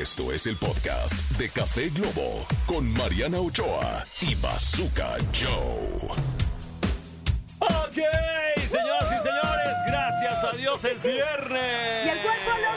Esto 0.00 0.32
es 0.32 0.46
el 0.46 0.56
podcast 0.56 1.12
de 1.36 1.50
Café 1.50 1.90
Globo 1.90 2.46
con 2.66 2.90
Mariana 2.94 3.38
Ochoa 3.40 4.06
y 4.22 4.34
Bazooka 4.36 5.18
Joe. 5.34 6.08
Ok, 7.58 7.98
señoras 8.70 9.20
y 9.20 9.22
señores, 9.22 9.76
gracias 9.86 10.44
a 10.44 10.56
Dios 10.56 10.82
es 10.86 11.02
viernes. 11.02 12.06
Y 12.06 12.08
el 12.08 12.22
cuerpo 12.22 12.50
lo 12.62 12.71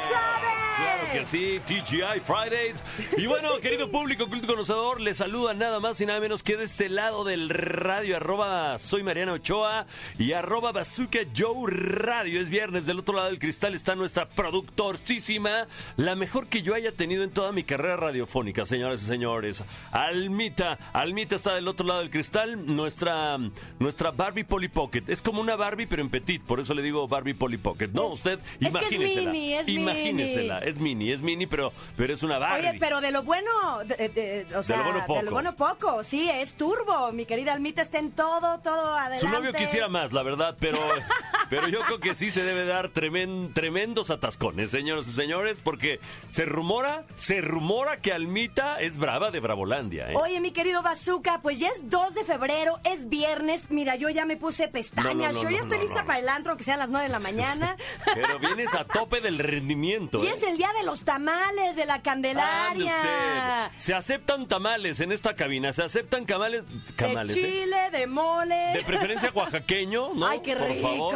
sí, 1.25 1.59
TGI 1.65 2.21
Fridays. 2.23 2.83
Y 3.17 3.25
bueno, 3.25 3.57
querido 3.61 3.89
público, 3.89 4.27
culto 4.27 4.47
conocedor, 4.47 5.01
les 5.01 5.17
saluda 5.17 5.53
nada 5.53 5.79
más 5.79 5.99
y 5.99 6.05
nada 6.05 6.19
menos 6.19 6.43
que 6.43 6.55
de 6.55 6.65
este 6.65 6.89
lado 6.89 7.23
del 7.23 7.49
radio, 7.49 8.17
arroba 8.17 8.79
soy 8.79 9.03
Mariana 9.03 9.33
Ochoa 9.33 9.85
y 10.17 10.33
arroba 10.33 10.71
Bazooka 10.71 11.19
Joe 11.35 11.69
Radio. 11.69 12.39
Es 12.39 12.49
viernes, 12.49 12.85
del 12.85 12.99
otro 12.99 13.15
lado 13.15 13.27
del 13.27 13.39
cristal 13.39 13.73
está 13.73 13.95
nuestra 13.95 14.27
productorcísima, 14.29 15.67
la 15.97 16.15
mejor 16.15 16.47
que 16.47 16.61
yo 16.61 16.75
haya 16.75 16.91
tenido 16.91 17.23
en 17.23 17.31
toda 17.31 17.51
mi 17.51 17.63
carrera 17.63 17.97
radiofónica, 17.97 18.65
señoras 18.65 19.01
y 19.01 19.05
señores. 19.05 19.63
Almita, 19.91 20.77
Almita 20.93 21.35
está 21.35 21.55
del 21.55 21.67
otro 21.67 21.87
lado 21.87 21.99
del 22.01 22.11
cristal, 22.11 22.65
nuestra, 22.75 23.37
nuestra 23.79 24.11
Barbie 24.11 24.43
Polly 24.43 24.67
Pocket. 24.67 25.03
Es 25.07 25.21
como 25.21 25.41
una 25.41 25.55
Barbie, 25.55 25.87
pero 25.87 26.01
en 26.01 26.09
petit, 26.09 26.41
por 26.43 26.59
eso 26.59 26.73
le 26.73 26.81
digo 26.81 27.07
Barbie 27.07 27.33
Polly 27.33 27.57
Pocket. 27.57 27.89
No, 27.93 28.07
usted, 28.07 28.39
es 28.59 28.73
que 28.73 28.95
es 28.95 28.99
mini, 28.99 29.53
es 29.53 29.67
mini. 29.67 30.23
es 30.63 30.79
mini, 30.79 31.14
es 31.15 31.21
mini, 31.23 31.45
pero, 31.47 31.73
pero 31.97 32.13
es 32.13 32.21
una 32.23 32.37
Barbie. 32.37 32.69
Oye, 32.69 32.77
pero 32.79 33.01
de 33.01 33.11
lo 33.11 33.23
bueno, 33.23 33.49
de, 33.85 34.09
de- 34.09 34.47
o 34.55 34.61
sea, 34.63 34.77
lo 34.77 34.83
bueno 34.83 34.99
poco. 35.05 35.19
de 35.19 35.25
lo 35.25 35.31
bueno 35.31 35.55
poco, 35.55 36.03
sí, 36.03 36.29
es 36.29 36.53
turbo. 36.53 37.11
Mi 37.11 37.25
querida 37.25 37.53
Almita 37.53 37.81
está 37.81 37.97
en 37.99 38.11
todo, 38.11 38.59
todo 38.59 38.95
adelante. 38.95 39.19
Su 39.25 39.29
novio 39.29 39.51
quisiera 39.53 39.87
más, 39.87 40.13
la 40.13 40.21
verdad, 40.23 40.55
pero, 40.59 40.79
pero 41.49 41.67
yo 41.67 41.81
creo 41.81 41.99
que 41.99 42.15
sí 42.15 42.31
se 42.31 42.43
debe 42.43 42.65
dar 42.65 42.89
tremen- 42.91 43.53
tremendos 43.53 44.09
atascones, 44.09 44.71
señoras 44.71 45.07
y 45.07 45.11
señores, 45.13 45.59
porque 45.63 45.99
se 46.29 46.45
rumora, 46.45 47.05
se 47.15 47.41
rumora 47.41 47.97
que 47.97 48.13
Almita 48.13 48.79
es 48.81 48.97
brava 48.97 49.31
de 49.31 49.39
Bravolandia, 49.39 50.11
¿eh? 50.11 50.15
Oye, 50.15 50.39
mi 50.41 50.51
querido 50.51 50.81
Bazooka, 50.81 51.41
pues 51.41 51.59
ya 51.59 51.69
es 51.69 51.89
2 51.89 52.13
de 52.13 52.23
febrero, 52.25 52.79
es 52.83 53.09
viernes. 53.09 53.69
Mira, 53.69 53.95
yo 53.95 54.09
ya 54.09 54.25
me 54.25 54.37
puse 54.37 54.67
pestañas. 54.67 55.15
No, 55.15 55.23
no, 55.27 55.31
no, 55.33 55.41
yo 55.43 55.49
ya 55.49 55.59
estoy 55.61 55.79
lista 55.79 56.05
para 56.05 56.19
el 56.19 56.29
antro, 56.29 56.57
que 56.57 56.63
sea 56.63 56.75
a 56.75 56.77
las 56.77 56.89
9 56.89 57.07
de 57.07 57.11
la 57.11 57.19
mañana. 57.25 57.77
Pero 58.13 58.39
vienes 58.39 58.73
a 58.73 58.83
tope 58.83 59.21
del 59.21 59.39
rendimiento, 59.39 60.23
y 60.23 60.27
¿eh? 60.27 60.31
es 60.35 60.43
el 60.43 60.57
día 60.57 60.69
de 60.77 60.83
los 60.85 61.03
tamales, 61.05 61.75
de 61.75 61.85
la 61.85 61.93
Ande 61.95 62.03
Candelaria. 62.03 62.95
usted. 62.95 63.77
Se 63.77 63.93
aceptan 63.93 64.47
tamales 64.47 64.99
en 64.99 65.11
esta 65.11 65.35
cabina, 65.35 65.71
se 65.71 65.83
aceptan 65.83 66.25
camales, 66.25 66.63
camales, 66.95 67.35
de 67.35 67.41
¿eh? 67.41 67.63
chile, 67.63 67.77
de 67.91 68.07
mole. 68.07 68.55
De 68.73 68.83
preferencia 68.83 69.31
oaxaqueño, 69.33 70.13
¿no? 70.13 70.27
Ay, 70.27 70.41
qué 70.43 70.55
Por 70.55 70.67
ricos. 70.67 70.81
favor. 70.81 71.15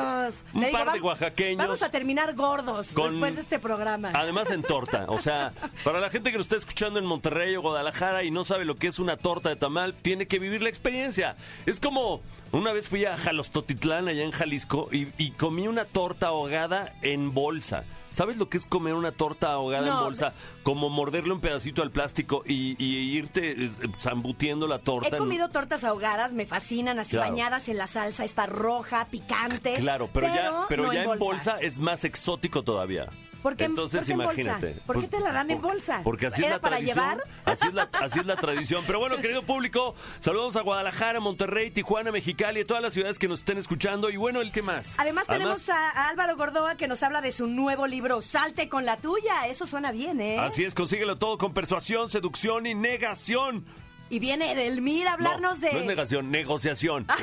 Un 0.54 0.62
digo, 0.62 0.72
par 0.72 0.92
de 0.94 1.02
oaxaqueños. 1.02 1.58
Vamos 1.58 1.84
a 1.84 1.92
terminar 1.92 2.34
gordos 2.36 2.94
Con- 2.94 3.12
después 3.12 3.36
de 3.36 3.42
este 3.42 3.60
programa. 3.60 4.12
Además 4.14 4.52
en 4.52 4.62
torta, 4.62 5.06
o 5.10 5.18
sea, 5.20 5.52
para 5.84 6.00
la 6.00 6.10
gente 6.10 6.32
que 6.32 6.38
lo 6.38 6.44
está 6.44 6.56
escuchando 6.56 7.00
en 7.00 7.06
Monterrey 7.06 7.56
o 7.56 7.62
Guadalajara 7.62 8.24
y 8.24 8.32
no 8.32 8.44
sabe 8.44 8.64
lo 8.66 8.76
que 8.76 8.88
es 8.88 9.00
una 9.00 9.18
torta 9.18 9.50
de 9.50 9.56
tamal, 9.56 9.96
tiene 9.96 10.28
que 10.28 10.40
vivir 10.40 10.62
la 10.62 10.70
experiencia. 10.70 11.36
Es 11.66 11.80
como 11.80 12.22
una 12.52 12.72
vez 12.72 12.88
fui 12.88 13.06
a 13.06 13.18
Jalostotitlán, 13.18 14.08
allá 14.08 14.24
en 14.24 14.32
Jalisco, 14.32 14.90
y, 14.92 15.08
y 15.18 15.32
comí 15.32 15.68
una 15.68 15.86
torta 15.86 16.28
ahogada 16.28 16.94
en 17.02 17.34
bolsa. 17.34 17.84
¿Sabes 18.12 18.38
lo 18.38 18.50
que 18.50 18.58
es 18.58 18.66
comer 18.66 18.94
una 18.96 19.12
torta 19.12 19.52
ahogada 19.54 19.88
en 19.88 19.94
bolsa? 19.94 20.34
Como 20.64 20.90
morderle 20.90 21.32
un 21.34 21.40
pedacito 21.42 21.82
al 21.82 21.92
plástico 21.92 22.44
y, 22.46 22.76
y 22.84 23.18
irte 23.18 23.56
zambutiendo 24.00 24.68
la 24.68 24.80
torta. 24.80 25.16
He 25.16 25.18
comido 25.18 25.50
tortas 25.50 25.84
ahogadas, 25.84 26.34
me 26.34 26.46
fascinan, 26.46 27.00
así 27.00 27.12
Claro. 27.12 27.32
bañadas 27.32 27.70
en 27.70 27.78
la 27.78 27.88
salsa, 27.88 28.24
está 28.26 28.46
roja, 28.46 29.06
picante. 29.10 29.76
Claro, 29.76 30.10
pero, 30.14 30.28
ya, 30.28 30.66
pero 30.68 30.84
no 30.84 30.94
ya 30.94 31.04
en 31.04 31.20
bolsa. 31.20 31.58
es 31.60 31.80
más 31.80 32.04
exótico 32.04 32.64
todavía. 32.64 33.08
¿Por 33.42 33.56
qué- 33.56 33.64
Entonces 33.66 34.00
por 34.02 34.06
qué 34.08 34.12
en 34.12 34.18
bolsa? 34.18 34.42
imagínate. 34.42 34.82
¿Por 34.86 35.00
qué 35.00 35.08
te 35.08 35.20
la 35.20 35.32
dan 35.32 35.50
en 35.52 35.62
bolsa? 35.62 36.02
Porque 36.04 36.28
así 36.28 36.42
es 36.42 36.48
¿Era 36.48 36.56
la 36.58 36.62
para 36.62 36.76
tradición. 36.78 36.98
llevar? 36.98 37.24
Así 37.46 37.68
es, 37.68 37.74
la, 37.74 37.90
así 37.94 38.20
es 38.20 38.26
la 38.26 38.36
tradición. 38.36 38.84
Pero 38.86 39.00
bueno, 39.00 39.18
querido 39.18 39.44
público, 39.44 39.96
saludos 40.20 40.56
a 40.56 40.62
Guadalajara, 40.62 41.20
Monterrey, 41.20 41.72
Tijuana, 41.72 42.12
Mexicali, 42.12 42.62
a 42.62 42.66
todas 42.66 42.84
las 42.84 42.94
ciudades 42.94 43.18
que 43.18 43.28
nos 43.28 43.40
estén 43.40 43.58
escuchando. 43.58 44.10
Y 44.10 44.18
bueno, 44.18 44.42
¿el 44.42 44.52
qué 44.52 44.62
más? 44.62 44.96
Además 45.00 45.28
tenemos 45.28 45.70
a, 45.70 45.90
a 45.90 46.10
Álvaro 46.10 46.36
Gordoa 46.36 46.76
que 46.76 46.88
nos 46.88 47.02
habla 47.04 47.22
de 47.22 47.32
su 47.32 47.48
nuevo 47.48 47.88
libro, 47.88 48.22
Salte 48.22 48.68
con 48.70 48.86
la 48.86 48.98
tuya. 48.98 49.48
Eso 49.48 49.66
suena 49.68 49.92
bien, 49.92 50.20
¿eh? 50.22 50.38
Así 50.40 50.64
es, 50.64 50.76
consíguelo 50.76 51.16
todo 51.18 51.38
con 51.38 51.54
persuasión, 51.54 52.10
seducción 52.10 52.66
y 52.66 52.76
negación. 52.76 53.66
Y 54.10 54.20
viene 54.20 54.52
Edelmir 54.52 55.08
a 55.08 55.14
hablarnos 55.14 55.60
no, 55.60 55.68
de... 55.68 55.74
No 55.74 55.80
es 55.80 55.86
negación, 55.86 56.32
negociación. 56.32 57.06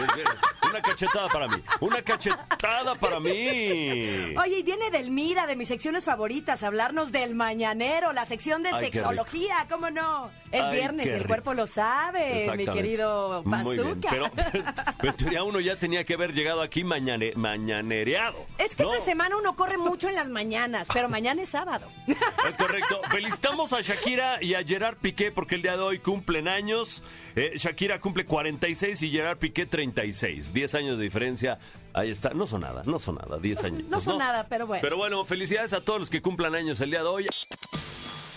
Es, 0.67 0.71
una 0.73 0.83
cachetada 0.83 1.29
para 1.29 1.49
mí. 1.49 1.63
Una 1.81 2.03
cachetada 2.03 2.95
para 2.97 3.21
mí. 3.21 4.35
Oye, 4.37 4.59
y 4.59 4.63
viene 4.65 4.89
Edelmira 4.89 5.47
de 5.47 5.55
mis 5.55 5.69
secciones 5.69 6.05
favoritas, 6.05 6.65
a 6.65 6.67
hablarnos 6.67 7.13
del 7.13 7.37
mañanero, 7.37 8.13
la 8.13 8.27
sección 8.27 8.65
de 8.65 8.71
Ay, 8.71 8.87
sexología, 8.87 9.67
¿cómo 9.69 9.91
no? 9.91 10.31
Es 10.51 10.63
Ay, 10.63 10.77
viernes, 10.77 11.07
el 11.07 11.27
cuerpo 11.27 11.55
lo 11.55 11.69
sabe, 11.69 12.51
mi 12.57 12.67
querido 12.67 13.45
Bazooka. 13.45 14.09
Pero, 14.11 14.31
pero 14.99 15.11
en 15.11 15.17
teoría 15.17 15.43
uno 15.45 15.61
ya 15.61 15.77
tenía 15.77 16.05
que 16.05 16.15
haber 16.15 16.33
llegado 16.33 16.63
aquí 16.63 16.83
mañane, 16.83 17.33
mañanereado. 17.37 18.47
Es 18.59 18.75
que 18.75 18.83
¿no? 18.83 18.91
entre 18.91 19.05
semana 19.05 19.37
uno 19.37 19.55
corre 19.55 19.79
mucho 19.79 20.09
en 20.09 20.17
las 20.17 20.29
mañanas, 20.29 20.89
pero 20.93 21.09
mañana 21.09 21.43
es 21.43 21.51
sábado. 21.51 21.89
Es 22.07 22.57
correcto. 22.57 23.01
Felicitamos 23.11 23.73
a 23.73 23.81
Shakira 23.83 24.43
y 24.43 24.55
a 24.55 24.65
Gerard 24.65 24.97
Piqué 24.97 25.31
porque 25.31 25.55
el 25.55 25.63
día 25.63 25.77
de 25.77 25.83
hoy 25.83 25.99
cumplen 26.01 26.49
años. 26.49 26.76
Eh, 27.35 27.53
Shakira 27.57 28.01
cumple 28.01 28.25
46 28.25 29.03
y 29.03 29.11
Gerard 29.11 29.39
Piqué 29.39 29.67
36. 29.67 30.53
10 30.53 30.75
años 30.75 30.99
de 30.99 31.05
diferencia. 31.05 31.59
Ahí 31.93 32.11
está. 32.11 32.31
No 32.31 32.47
son 32.47 32.63
nada, 32.63 32.83
no 32.85 32.99
son 32.99 33.17
nada. 33.17 33.39
10 33.39 33.65
años. 33.65 33.89
no 33.89 34.01
son 34.01 34.19
nada, 34.19 34.47
pero 34.49 34.67
bueno. 34.67 34.83
Pero 34.83 34.97
bueno, 34.97 35.25
felicidades 35.25 35.73
a 35.73 35.81
todos 35.81 36.01
los 36.01 36.11
que 36.11 36.23
cumplan 36.23 36.55
años 36.55 36.81
el 36.81 36.91
día 36.91 37.01
de 37.03 37.09
hoy. 37.09 37.27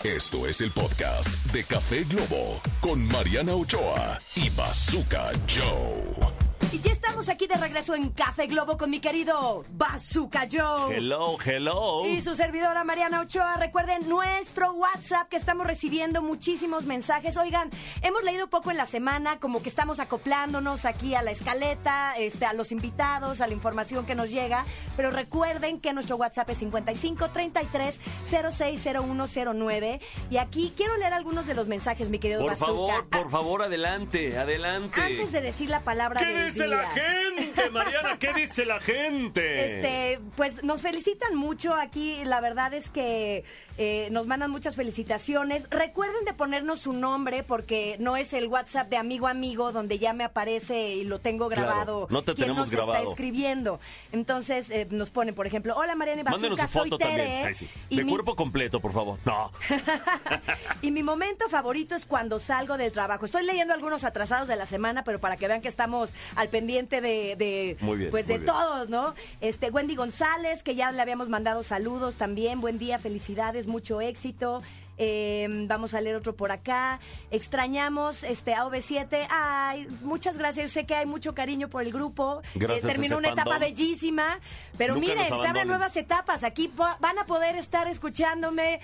Esto 0.04 0.46
es 0.46 0.62
el 0.62 0.70
podcast 0.70 1.28
de 1.52 1.62
Café 1.64 2.04
Globo 2.04 2.60
con 2.80 3.06
Mariana 3.06 3.54
Ochoa 3.54 4.18
y 4.34 4.48
Bazooka 4.50 5.30
Joe. 5.46 6.30
Y 6.72 6.80
ya 6.80 6.92
estamos 7.10 7.28
aquí 7.28 7.48
de 7.48 7.56
regreso 7.56 7.96
en 7.96 8.10
Café 8.10 8.46
Globo 8.46 8.78
con 8.78 8.88
mi 8.88 9.00
querido 9.00 9.64
Bazooka 9.72 10.46
Joe. 10.50 10.96
Hello, 10.96 11.36
hello. 11.44 12.06
Y 12.06 12.22
su 12.22 12.36
servidora 12.36 12.84
Mariana 12.84 13.20
Ochoa, 13.20 13.56
recuerden 13.56 14.08
nuestro 14.08 14.72
WhatsApp 14.74 15.28
que 15.28 15.36
estamos 15.36 15.66
recibiendo 15.66 16.22
muchísimos 16.22 16.84
mensajes. 16.84 17.36
Oigan, 17.36 17.68
hemos 18.02 18.22
leído 18.22 18.48
poco 18.48 18.70
en 18.70 18.76
la 18.76 18.86
semana, 18.86 19.40
como 19.40 19.60
que 19.60 19.68
estamos 19.68 19.98
acoplándonos 19.98 20.84
aquí 20.84 21.16
a 21.16 21.22
la 21.22 21.32
escaleta, 21.32 22.14
este, 22.16 22.46
a 22.46 22.52
los 22.52 22.70
invitados, 22.70 23.40
a 23.40 23.48
la 23.48 23.54
información 23.54 24.06
que 24.06 24.14
nos 24.14 24.30
llega. 24.30 24.64
Pero 24.96 25.10
recuerden 25.10 25.80
que 25.80 25.92
nuestro 25.92 26.14
WhatsApp 26.14 26.50
es 26.50 26.58
55 26.58 27.30
33 27.30 27.96
060109. 28.30 30.00
Y 30.30 30.36
aquí 30.36 30.72
quiero 30.76 30.96
leer 30.96 31.14
algunos 31.14 31.48
de 31.48 31.54
los 31.54 31.66
mensajes, 31.66 32.08
mi 32.08 32.20
querido 32.20 32.42
Por 32.42 32.50
Bazooka. 32.50 32.70
favor, 32.70 33.08
por 33.08 33.30
favor, 33.30 33.62
adelante, 33.62 34.38
adelante. 34.38 35.00
Antes 35.00 35.32
de 35.32 35.40
decir 35.40 35.68
la 35.70 35.80
palabra 35.80 36.20
¿Qué 36.20 36.26
del 36.26 36.44
dice 36.52 36.68
la 36.68 36.82
día. 36.82 36.99
Gente, 37.00 37.70
Mariana? 37.70 38.18
¿Qué 38.18 38.32
dice 38.32 38.64
la 38.64 38.80
gente? 38.80 39.76
Este, 39.76 40.20
pues 40.36 40.62
nos 40.62 40.82
felicitan 40.82 41.34
mucho 41.36 41.74
aquí. 41.74 42.24
La 42.24 42.40
verdad 42.40 42.74
es 42.74 42.90
que 42.90 43.44
eh, 43.78 44.08
nos 44.10 44.26
mandan 44.26 44.50
muchas 44.50 44.76
felicitaciones. 44.76 45.64
Recuerden 45.70 46.24
de 46.24 46.32
ponernos 46.34 46.80
su 46.80 46.92
nombre 46.92 47.42
porque 47.42 47.96
no 47.98 48.16
es 48.16 48.32
el 48.32 48.46
WhatsApp 48.48 48.88
de 48.88 48.96
amigo 48.96 49.26
a 49.26 49.30
amigo 49.30 49.72
donde 49.72 49.98
ya 49.98 50.12
me 50.12 50.24
aparece 50.24 50.90
y 50.96 51.04
lo 51.04 51.18
tengo 51.20 51.48
Claro, 51.48 51.62
grabado. 51.68 52.06
no 52.10 52.22
te 52.22 52.34
tenemos 52.34 52.58
nos 52.58 52.70
grabado. 52.70 52.98
está 52.98 53.10
escribiendo. 53.10 53.80
Entonces 54.12 54.68
eh, 54.70 54.86
nos 54.90 55.10
ponen, 55.10 55.34
por 55.34 55.46
ejemplo, 55.46 55.74
hola 55.76 55.94
Mariana 55.94 56.22
Bazooka, 56.24 56.66
su 56.66 56.72
soy 56.78 56.90
foto 56.90 56.98
Tere. 56.98 57.16
también. 57.16 57.46
Ay, 57.46 57.54
sí. 57.54 57.68
y 57.88 57.96
De 57.96 58.04
mi- 58.04 58.10
cuerpo 58.12 58.36
completo, 58.36 58.80
por 58.80 58.92
favor. 58.92 59.18
No. 59.24 59.50
y 60.82 60.90
mi 60.90 61.02
momento 61.02 61.48
favorito 61.48 61.94
es 61.94 62.06
cuando 62.06 62.38
salgo 62.38 62.76
del 62.76 62.92
trabajo. 62.92 63.24
Estoy 63.24 63.44
leyendo 63.44 63.72
algunos 63.74 64.04
atrasados 64.04 64.48
de 64.48 64.56
la 64.56 64.66
semana, 64.66 65.04
pero 65.04 65.20
para 65.20 65.36
que 65.36 65.48
vean 65.48 65.60
que 65.60 65.68
estamos 65.68 66.12
al 66.36 66.48
pendiente 66.48 66.89
de, 67.00 67.36
de, 67.36 67.76
Muy 67.80 67.98
bien, 67.98 68.10
pues 68.10 68.24
muy 68.26 68.32
de 68.32 68.38
bien. 68.38 68.46
todos, 68.52 68.88
¿no? 68.88 69.14
Este 69.40 69.70
Wendy 69.70 69.94
González, 69.96 70.62
que 70.62 70.74
ya 70.74 70.90
le 70.92 71.00
habíamos 71.02 71.28
mandado 71.28 71.62
saludos 71.62 72.16
también. 72.16 72.60
Buen 72.60 72.78
día, 72.78 72.98
felicidades, 72.98 73.66
mucho 73.66 74.00
éxito. 74.00 74.62
Eh, 75.02 75.48
vamos 75.66 75.94
a 75.94 76.00
leer 76.02 76.16
otro 76.16 76.36
por 76.36 76.52
acá. 76.52 77.00
Extrañamos 77.30 78.22
este 78.22 78.52
a 78.54 78.64
OV7. 78.66 79.26
Ay, 79.30 79.86
muchas 80.02 80.36
gracias. 80.36 80.66
Yo 80.70 80.80
sé 80.80 80.84
que 80.86 80.94
hay 80.94 81.06
mucho 81.06 81.34
cariño 81.34 81.68
por 81.68 81.82
el 81.82 81.90
grupo. 81.92 82.42
Eh, 82.44 82.48
Gracias 82.56 82.84
a 82.84 82.88
terminó 82.88 83.16
una 83.16 83.28
etapa 83.28 83.52
fandom. 83.52 83.60
bellísima. 83.70 84.38
Pero 84.76 84.94
Nunca 84.96 85.06
miren, 85.06 85.26
se 85.40 85.46
abren 85.48 85.68
nuevas 85.68 85.96
etapas. 85.96 86.44
Aquí 86.44 86.70
van 86.76 87.18
a 87.18 87.24
poder 87.24 87.56
estar 87.56 87.88
escuchándome 87.88 88.80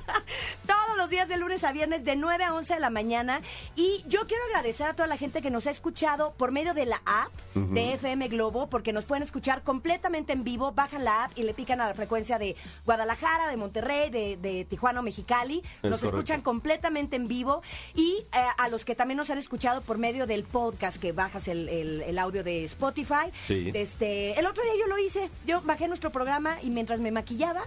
los 1.04 1.10
días 1.10 1.28
de 1.28 1.36
lunes 1.36 1.62
a 1.64 1.72
viernes 1.72 2.02
de 2.02 2.16
9 2.16 2.44
a 2.44 2.54
11 2.54 2.74
de 2.74 2.80
la 2.80 2.88
mañana. 2.88 3.42
Y 3.76 4.02
yo 4.08 4.26
quiero 4.26 4.42
agradecer 4.46 4.86
a 4.86 4.94
toda 4.94 5.06
la 5.06 5.18
gente 5.18 5.42
que 5.42 5.50
nos 5.50 5.66
ha 5.66 5.70
escuchado 5.70 6.32
por 6.32 6.50
medio 6.50 6.72
de 6.72 6.86
la 6.86 7.02
app 7.04 7.30
de 7.54 7.92
FM 7.92 8.28
Globo, 8.28 8.68
porque 8.70 8.94
nos 8.94 9.04
pueden 9.04 9.22
escuchar 9.22 9.62
completamente 9.62 10.32
en 10.32 10.44
vivo. 10.44 10.72
Bajan 10.72 11.04
la 11.04 11.24
app 11.24 11.32
y 11.38 11.42
le 11.42 11.52
pican 11.52 11.82
a 11.82 11.88
la 11.88 11.94
frecuencia 11.94 12.38
de 12.38 12.56
Guadalajara, 12.86 13.48
de 13.48 13.56
Monterrey, 13.58 14.08
de, 14.08 14.38
de 14.38 14.64
Tijuana 14.64 15.02
Mexicali. 15.02 15.58
Es 15.58 15.90
nos 15.90 16.00
correcto. 16.00 16.06
escuchan 16.16 16.40
completamente 16.40 17.16
en 17.16 17.28
vivo. 17.28 17.60
Y 17.94 18.24
eh, 18.32 18.44
a 18.56 18.68
los 18.70 18.86
que 18.86 18.94
también 18.94 19.18
nos 19.18 19.28
han 19.28 19.36
escuchado 19.36 19.82
por 19.82 19.98
medio 19.98 20.26
del 20.26 20.44
podcast, 20.44 20.96
que 20.96 21.12
bajas 21.12 21.48
el, 21.48 21.68
el- 21.68 22.00
el 22.00 22.18
audio 22.18 22.42
de 22.42 22.64
Spotify. 22.64 23.30
Sí. 23.46 23.70
Este, 23.74 24.38
el 24.40 24.46
otro 24.46 24.62
día 24.64 24.72
yo 24.80 24.86
lo 24.86 24.98
hice. 24.98 25.28
Yo 25.46 25.60
bajé 25.60 25.86
nuestro 25.86 26.10
programa 26.10 26.56
y 26.62 26.70
mientras 26.70 26.98
me 27.00 27.10
maquillaba, 27.12 27.62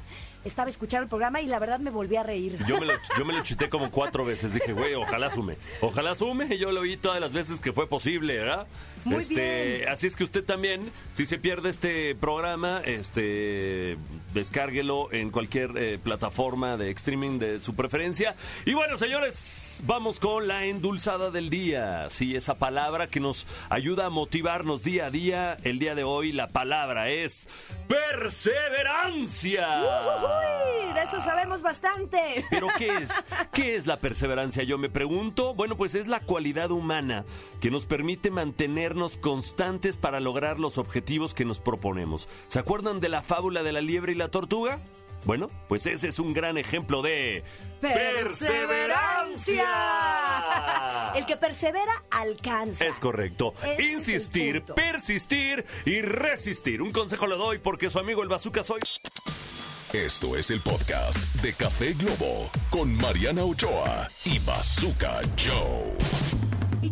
estaba 0.47 0.69
escuchando 0.69 1.03
el 1.03 1.09
programa 1.09 1.41
y 1.41 1.47
la 1.47 1.59
verdad 1.59 1.79
me 1.79 1.91
volví 1.91 2.15
a 2.15 2.23
reír. 2.23 2.57
Yo 2.65 2.79
me 2.79 2.85
lo, 2.85 2.94
yo 3.17 3.25
me 3.25 3.33
lo 3.33 3.44
chité 3.44 3.69
como 3.69 3.91
cuatro 3.91 4.25
veces. 4.25 4.53
Dije, 4.53 4.73
güey, 4.73 4.95
ojalá 4.95 5.29
sume. 5.29 5.57
Ojalá 5.81 6.15
sume. 6.15 6.57
Yo 6.57 6.71
lo 6.71 6.81
oí 6.81 6.97
todas 6.97 7.21
las 7.21 7.33
veces 7.33 7.59
que 7.59 7.73
fue 7.73 7.88
posible, 7.88 8.38
¿verdad? 8.38 8.67
Muy 9.07 9.21
este, 9.21 9.77
bien. 9.77 9.89
Así 9.89 10.07
es 10.07 10.15
que 10.15 10.24
usted 10.24 10.44
también, 10.44 10.92
si 11.13 11.25
se 11.25 11.38
pierde 11.38 11.69
este 11.69 12.15
programa, 12.15 12.81
este, 12.86 13.98
descárguelo 14.33 15.12
en 15.12 15.31
cualquier 15.31 15.71
eh, 15.77 15.98
plataforma 16.01 16.77
de 16.77 16.92
streaming 16.92 17.39
de 17.39 17.59
su 17.59 17.75
preferencia. 17.75 18.36
Y 18.65 18.74
bueno, 18.74 18.98
señores, 18.98 19.83
vamos 19.86 20.19
con 20.19 20.48
la 20.48 20.65
endulzada 20.65 21.31
del 21.31 21.50
día. 21.50 22.09
Sí, 22.09 22.36
esa 22.36 22.56
palabra 22.56 23.07
que 23.07 23.19
nos 23.19 23.48
ayuda 23.69 24.07
a 24.07 24.09
motivarnos 24.09 24.83
día 24.83 25.07
a 25.07 25.12
día. 25.12 25.57
El 25.63 25.80
día 25.80 25.95
de 25.95 26.04
hoy 26.04 26.31
la 26.31 26.50
palabra 26.50 27.09
es 27.09 27.48
perseverancia. 27.88 29.68
Uy, 29.81 30.94
de 30.94 31.01
eso 31.01 31.21
sabemos 31.21 31.62
bastante. 31.62 32.45
¿Pero 32.50 32.68
qué 32.77 32.88
es? 32.98 33.12
¿Qué 33.54 33.75
es 33.75 33.88
la 33.88 34.00
perseverancia? 34.00 34.63
Yo 34.63 34.77
me 34.77 34.89
pregunto. 34.89 35.54
Bueno, 35.54 35.77
pues 35.77 35.95
es 35.95 36.07
la 36.07 36.19
cualidad 36.19 36.71
humana 36.71 37.25
que 37.62 37.71
nos 37.71 37.86
permite 37.86 38.31
mantenernos 38.97 39.17
constantes 39.17 39.97
para 39.97 40.19
lograr 40.19 40.59
los 40.59 40.77
objetivos 40.77 41.33
que 41.33 41.45
nos 41.45 41.59
proponemos. 41.59 42.27
¿Se 42.47 42.59
acuerdan 42.59 42.99
de 42.99 43.09
la 43.09 43.21
fábula 43.21 43.63
de 43.63 43.71
la 43.71 43.81
liebre 43.81 44.11
y 44.11 44.15
la 44.15 44.29
tortuga? 44.29 44.79
Bueno, 45.25 45.49
pues 45.67 45.85
ese 45.88 46.07
es 46.07 46.19
un 46.19 46.33
gran 46.33 46.57
ejemplo 46.57 47.01
de 47.01 47.44
perseverancia. 47.81 49.65
El 51.15 51.25
que 51.25 51.38
persevera 51.38 52.03
alcanza. 52.11 52.85
Es 52.85 52.99
correcto. 52.99 53.53
Ese 53.63 53.83
Insistir, 53.83 54.63
persistir 54.63 55.65
y 55.85 56.01
resistir. 56.01 56.81
Un 56.81 56.91
consejo 56.91 57.27
le 57.27 57.35
doy 57.35 57.57
porque 57.57 57.89
su 57.89 57.99
amigo 57.99 58.23
el 58.23 58.29
bazooka 58.29 58.63
soy. 58.63 58.79
Esto 59.94 60.38
es 60.38 60.51
el 60.51 60.61
podcast 60.61 61.17
de 61.41 61.53
Café 61.53 61.94
Globo 61.94 62.49
con 62.69 62.95
Mariana 62.95 63.44
Ochoa 63.44 64.09
y 64.25 64.39
Bazooka 64.39 65.21
Joe. 65.38 66.36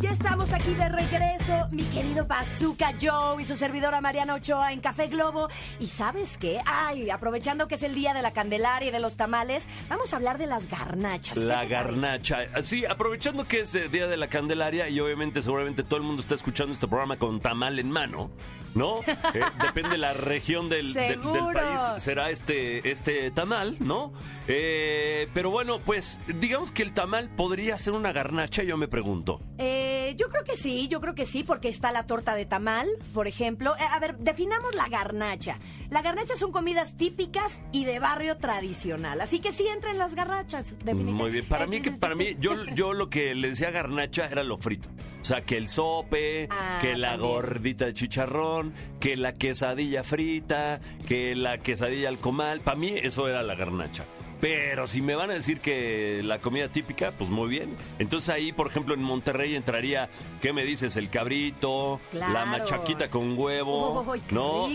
Ya 0.05 0.11
estamos 0.11 0.53
aquí 0.53 0.75
de 0.75 0.87
regreso, 0.87 1.67
mi 1.71 1.81
querido 1.81 2.27
Bazooka 2.27 2.93
Joe 3.01 3.41
y 3.41 3.45
su 3.45 3.55
servidora 3.55 4.01
Mariana 4.01 4.35
Ochoa 4.35 4.71
en 4.71 4.79
Café 4.79 5.07
Globo. 5.07 5.47
¿Y 5.79 5.87
sabes 5.87 6.37
qué? 6.37 6.61
Ay, 6.63 7.09
aprovechando 7.09 7.67
que 7.67 7.73
es 7.73 7.81
el 7.81 7.95
día 7.95 8.13
de 8.13 8.21
la 8.21 8.29
Candelaria 8.29 8.89
y 8.89 8.91
de 8.91 8.99
los 8.99 9.15
tamales, 9.15 9.67
vamos 9.89 10.13
a 10.13 10.17
hablar 10.17 10.37
de 10.37 10.45
las 10.45 10.69
garnachas. 10.69 11.33
¿Qué 11.33 11.39
La 11.39 11.65
garnacha. 11.65 12.61
Sí, 12.61 12.85
aprovechando 12.85 13.47
que 13.47 13.61
es 13.61 13.73
el 13.73 13.89
Día 13.89 14.05
de 14.05 14.15
la 14.15 14.27
Candelaria 14.27 14.89
y 14.89 14.99
obviamente 14.99 15.41
seguramente 15.41 15.81
todo 15.81 15.97
el 15.97 16.05
mundo 16.05 16.21
está 16.21 16.35
escuchando 16.35 16.73
este 16.73 16.87
programa 16.87 17.17
con 17.17 17.39
tamal 17.39 17.79
en 17.79 17.89
mano, 17.89 18.29
¿no? 18.75 18.99
Eh, 19.01 19.41
depende 19.63 19.89
de 19.91 19.97
la 19.97 20.13
región 20.13 20.69
del, 20.69 20.93
del- 20.93 21.19
país, 21.19 22.01
será 22.03 22.29
este, 22.29 22.91
este 22.91 23.31
tamal, 23.31 23.77
¿no? 23.79 24.13
Eh, 24.47 25.27
pero 25.33 25.49
bueno, 25.49 25.79
pues 25.79 26.19
digamos 26.39 26.69
que 26.71 26.83
el 26.83 26.93
tamal 26.93 27.29
podría 27.29 27.77
ser 27.77 27.93
una 27.93 28.11
garnacha, 28.11 28.63
yo 28.63 28.77
me 28.77 28.87
pregunto. 28.87 29.39
Eh, 29.57 30.13
yo 30.17 30.27
creo 30.29 30.43
que 30.43 30.55
sí, 30.55 30.87
yo 30.87 31.01
creo 31.01 31.15
que 31.15 31.25
sí, 31.25 31.43
porque 31.43 31.69
está 31.69 31.91
la 31.91 32.05
torta 32.05 32.35
de 32.35 32.45
tamal, 32.45 32.87
por 33.13 33.27
ejemplo. 33.27 33.75
Eh, 33.77 33.83
a 33.91 33.99
ver, 33.99 34.17
definamos 34.17 34.75
la 34.75 34.87
garnacha. 34.87 35.57
La 35.89 36.01
garnacha 36.01 36.35
son 36.35 36.51
comidas 36.51 36.95
típicas 36.97 37.61
y 37.71 37.85
de 37.85 37.99
barrio 37.99 38.37
tradicional, 38.37 39.21
así 39.21 39.39
que 39.39 39.51
sí 39.51 39.65
entran 39.67 39.97
las 39.97 40.13
garnachas, 40.15 40.71
definitivamente. 40.71 41.13
Muy 41.13 41.31
bien. 41.31 41.45
Para 41.45 41.65
mí, 41.67 41.81
que 41.81 41.91
para 41.91 42.15
mí, 42.15 42.35
yo, 42.39 42.63
yo 42.75 42.93
lo 42.93 43.09
que 43.09 43.33
le 43.35 43.49
decía 43.49 43.71
garnacha 43.71 44.27
era 44.27 44.43
lo 44.43 44.57
frito. 44.57 44.89
O 45.21 45.25
sea, 45.25 45.41
que 45.43 45.57
el 45.57 45.69
sope, 45.69 46.47
Ah, 46.51 46.79
que 46.81 46.95
la 46.97 47.11
también. 47.11 47.31
gordita 47.31 47.85
de 47.85 47.93
chicharrón, 47.93 48.64
que 48.99 49.15
la 49.15 49.33
quesadilla 49.33 50.03
frita, 50.03 50.79
que 51.07 51.35
la 51.35 51.57
quesadilla 51.57 52.09
al 52.09 52.17
comal. 52.19 52.61
Para 52.61 52.77
mí, 52.77 52.89
eso 52.95 53.27
era 53.27 53.43
la 53.43 53.55
garnacha. 53.55 54.05
Pero 54.41 54.85
si 54.85 55.01
me 55.01 55.15
van 55.15 55.31
a 55.31 55.33
decir 55.33 55.59
que 55.59 56.21
la 56.23 56.39
comida 56.39 56.67
típica, 56.67 57.11
pues 57.17 57.29
muy 57.29 57.49
bien. 57.49 57.75
Entonces 57.99 58.29
ahí, 58.29 58.51
por 58.51 58.67
ejemplo, 58.67 58.93
en 58.93 59.01
Monterrey 59.01 59.55
entraría, 59.55 60.09
¿qué 60.41 60.51
me 60.51 60.63
dices? 60.65 60.97
El 60.97 61.09
cabrito, 61.09 61.99
la 62.11 62.45
machaquita 62.45 63.09
con 63.09 63.37
huevo, 63.37 64.01
Uy, 64.01 64.21
¿no? 64.31 64.65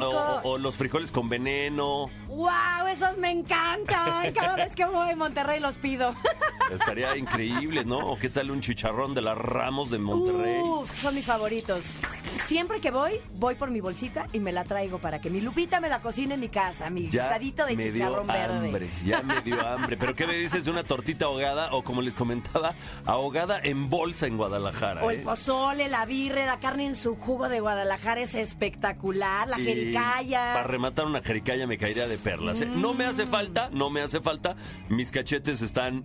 o 0.43 0.59
los 0.59 0.77
frijoles 0.77 1.13
con 1.13 1.29
veneno. 1.29 2.11
¡Wow! 2.31 2.87
Esos 2.91 3.19
me 3.19 3.31
encantan. 3.31 4.33
Cada 4.33 4.57
vez 4.57 4.75
que 4.75 4.85
voy 4.85 5.11
a 5.11 5.17
Monterrey 5.17 5.61
los 5.61 5.77
pido. 5.79 6.15
Estaría 6.73 7.17
increíble, 7.17 7.85
¿no? 7.85 7.99
¿O 7.99 8.19
qué 8.19 8.29
tal 8.29 8.51
un 8.53 8.61
chicharrón 8.61 9.15
de 9.15 9.21
las 9.23 9.37
Ramos 9.37 9.91
de 9.91 9.99
Monterrey? 9.99 10.61
Uf, 10.61 10.97
son 10.97 11.15
mis 11.15 11.27
favoritos. 11.27 11.99
Siempre 12.47 12.81
que 12.81 12.91
voy, 12.91 13.21
voy 13.35 13.57
por 13.57 13.71
mi 13.71 13.81
bolsita 13.81 14.29
y 14.33 14.39
me 14.39 14.53
la 14.53 14.65
traigo 14.65 14.99
para 14.99 15.21
que 15.21 15.31
mi 15.31 15.41
Lupita 15.41 15.81
me 15.81 15.89
la 15.89 16.01
cocine 16.01 16.35
en 16.35 16.41
mi 16.41 16.49
casa, 16.49 16.89
mi 16.91 17.03
guisadito 17.09 17.67
de 17.67 17.77
me 17.77 17.83
dio 17.85 17.93
chicharrón 17.93 18.27
verde. 18.27 18.67
hambre, 18.67 18.91
ya 19.05 19.23
me 19.23 19.41
dio 19.41 19.67
hambre. 19.67 19.97
¿Pero 19.97 20.15
qué 20.15 20.27
me 20.27 20.35
dices 20.35 20.65
de 20.65 20.71
una 20.71 20.85
tortita 20.85 21.27
ahogada 21.27 21.73
o 21.73 21.83
como 21.83 22.03
les 22.03 22.15
comentaba, 22.15 22.75
ahogada 23.05 23.61
en 23.63 23.91
bolsa 23.91 24.27
en 24.27 24.37
Guadalajara? 24.37 25.05
O 25.05 25.11
el 25.11 25.21
eh? 25.21 25.23
pozole, 25.23 25.89
la 25.89 26.07
birre, 26.07 26.47
la 26.47 26.61
carne 26.61 26.87
en 26.87 26.97
su 26.97 27.17
jugo 27.17 27.49
de 27.49 27.61
Guadalajara 27.61 28.21
es 28.21 28.35
espectacular. 28.35 29.49
La 29.49 29.59
Y 29.59 29.65
jericaya. 29.65 30.53
Para 30.55 30.67
rematar 30.67 31.07
una 31.07 31.21
jericaya 31.23 31.67
me 31.67 31.79
caería 31.79 32.07
de 32.07 32.19
perlas. 32.21 32.61
¿eh? 32.61 32.67
No 32.67 32.93
me 32.93 33.05
hace 33.05 33.27
falta, 33.27 33.69
no 33.73 33.91
me 33.91 34.01
hace 34.01 34.21
falta. 34.21 34.57
Mis 34.89 35.11
cachetes 35.11 35.63
están 35.63 36.05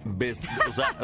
o 0.69 0.73
sea, 0.73 0.91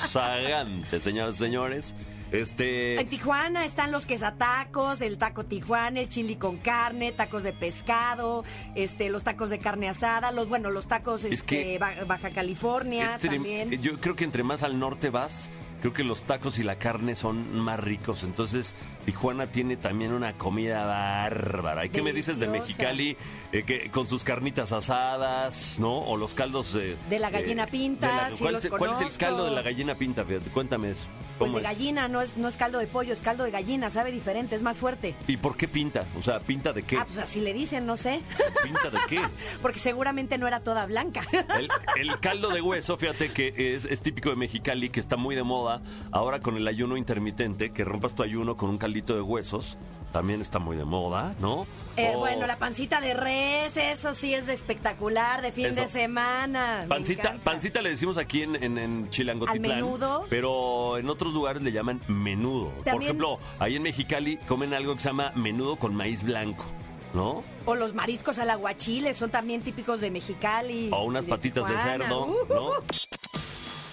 rozagantes, 0.00 1.02
señoras 1.02 1.36
y 1.36 1.38
señores. 1.38 1.94
Este. 2.32 3.00
En 3.00 3.08
Tijuana 3.08 3.64
están 3.64 3.92
los 3.92 4.04
quesatacos, 4.04 5.00
el 5.00 5.16
taco 5.16 5.44
Tijuana, 5.44 6.00
el 6.00 6.08
chili 6.08 6.34
con 6.34 6.56
carne, 6.56 7.12
tacos 7.12 7.44
de 7.44 7.52
pescado, 7.52 8.42
este, 8.74 9.10
los 9.10 9.22
tacos 9.22 9.48
de 9.48 9.60
carne 9.60 9.88
asada, 9.88 10.32
los 10.32 10.48
bueno, 10.48 10.70
los 10.70 10.88
tacos 10.88 11.22
Es 11.22 11.32
este, 11.34 11.46
que- 11.46 11.78
Ba- 11.78 11.94
Baja 12.06 12.30
California 12.30 13.14
Este, 13.14 13.28
también. 13.28 13.70
Yo 13.80 14.00
creo 14.00 14.16
que 14.16 14.24
entre 14.24 14.42
más 14.42 14.64
al 14.64 14.76
norte 14.80 15.08
vas, 15.10 15.50
creo 15.80 15.92
que 15.92 16.04
los 16.04 16.22
tacos 16.22 16.58
y 16.58 16.62
la 16.62 16.76
carne 16.76 17.14
son 17.14 17.54
más 17.58 17.78
ricos. 17.80 18.24
Entonces, 18.24 18.74
Tijuana 19.04 19.46
tiene 19.48 19.76
también 19.76 20.12
una 20.12 20.32
comida 20.34 20.84
bárbara. 20.84 21.84
¿Y 21.86 21.90
qué 21.90 22.02
me 22.02 22.12
dices 22.12 22.38
de. 22.40 22.46
Mexicali? 22.48 23.16
Eh, 23.52 23.62
que, 23.64 23.90
con 23.90 24.08
sus 24.08 24.24
carnitas 24.24 24.72
asadas, 24.72 25.78
¿no? 25.80 25.98
O 25.98 26.16
los 26.16 26.34
caldos 26.34 26.74
eh, 26.74 26.96
De 27.08 27.18
la 27.18 27.30
gallina 27.30 27.64
eh, 27.64 27.68
pinta, 27.70 28.28
la- 28.30 28.30
sí 28.36 28.42
¿cuál, 28.42 28.54
los 28.54 28.64
es, 28.64 28.70
cuál 28.70 28.92
es 28.92 29.00
el 29.00 29.12
caldo 29.18 29.44
de 29.44 29.50
la 29.52 29.62
gallina 29.62 29.94
pinta? 29.94 30.24
Fíjate, 30.24 30.50
cuéntame 30.50 30.90
eso. 30.92 31.06
Pues 31.38 31.48
¿Cómo 31.50 31.58
de 31.60 31.64
es? 31.64 31.70
gallina, 31.70 32.08
no 32.08 32.22
es, 32.22 32.36
no 32.36 32.48
es 32.48 32.56
caldo 32.56 32.78
de 32.78 32.86
pollo, 32.86 33.12
es 33.12 33.20
caldo 33.20 33.44
de 33.44 33.50
gallina, 33.50 33.90
sabe 33.90 34.10
diferente, 34.12 34.56
es 34.56 34.62
más 34.62 34.76
fuerte. 34.78 35.14
¿Y 35.26 35.36
por 35.36 35.56
qué 35.56 35.68
pinta? 35.68 36.04
O 36.18 36.22
sea, 36.22 36.40
¿pinta 36.40 36.72
de 36.72 36.82
qué? 36.82 36.96
Ah, 36.96 37.04
pues 37.06 37.18
así 37.18 37.40
le 37.40 37.52
dicen, 37.52 37.84
no 37.86 37.96
sé, 37.96 38.20
¿Pinta 38.62 38.90
de 38.90 38.98
qué? 39.08 39.20
porque 39.62 39.78
seguramente 39.78 40.38
no 40.38 40.46
era 40.48 40.60
toda 40.60 40.86
blanca. 40.86 41.22
El, 41.58 41.68
el 42.00 42.20
caldo 42.20 42.48
de 42.50 42.60
hueso, 42.62 42.96
fíjate 42.96 43.32
que 43.32 43.52
es, 43.74 43.84
es 43.84 44.00
típico 44.00 44.30
de 44.30 44.36
Mexicali, 44.36 44.88
que 44.90 45.00
está 45.00 45.16
muy 45.16 45.34
de 45.34 45.42
moda 45.42 45.65
ahora 46.12 46.40
con 46.40 46.56
el 46.56 46.66
ayuno 46.68 46.96
intermitente, 46.96 47.72
que 47.72 47.84
rompas 47.84 48.14
tu 48.14 48.22
ayuno 48.22 48.56
con 48.56 48.70
un 48.70 48.78
caldito 48.78 49.14
de 49.14 49.20
huesos, 49.20 49.76
también 50.12 50.40
está 50.40 50.58
muy 50.58 50.76
de 50.76 50.84
moda, 50.84 51.34
¿no? 51.40 51.66
Eh, 51.96 52.12
O 52.14 52.20
Bueno, 52.20 52.46
la 52.46 52.56
pancita 52.56 53.00
de 53.00 53.12
res, 53.14 53.76
eso 53.76 54.14
sí 54.14 54.32
es 54.32 54.46
de 54.46 54.54
espectacular, 54.54 55.42
de 55.42 55.52
fin 55.52 55.66
Eso. 55.66 55.82
de 55.82 55.88
semana. 55.88 56.86
Pancita, 56.88 57.36
pancita 57.44 57.82
le 57.82 57.90
decimos 57.90 58.16
aquí 58.16 58.42
en, 58.42 58.56
en, 58.62 58.78
en 58.78 59.10
Chilangotitlán. 59.10 59.70
¿Al 59.78 59.84
menudo? 59.84 60.24
Pero 60.30 60.96
en 60.98 61.10
otros 61.10 61.32
lugares 61.34 61.62
le 61.62 61.72
llaman 61.72 62.00
menudo. 62.08 62.70
Por 62.90 63.02
ejemplo, 63.02 63.38
ahí 63.58 63.76
en 63.76 63.82
Mexicali 63.82 64.38
comen 64.48 64.72
algo 64.72 64.94
que 64.94 65.00
se 65.00 65.08
llama 65.08 65.32
menudo 65.34 65.76
con 65.76 65.94
maíz 65.94 66.22
blanco, 66.22 66.64
¿no? 67.12 67.42
O 67.66 67.74
los 67.74 67.92
mariscos 67.92 68.38
al 68.38 68.48
aguachile 68.50 69.12
son 69.12 69.30
también 69.30 69.60
típicos 69.60 70.00
de 70.00 70.10
Mexicali. 70.10 70.88
O 70.92 71.02
unas 71.04 71.24
patitas 71.26 71.68
de 71.68 71.76
cerdo, 71.78 72.26
Uh, 72.26 72.46
¿no? 72.48 72.70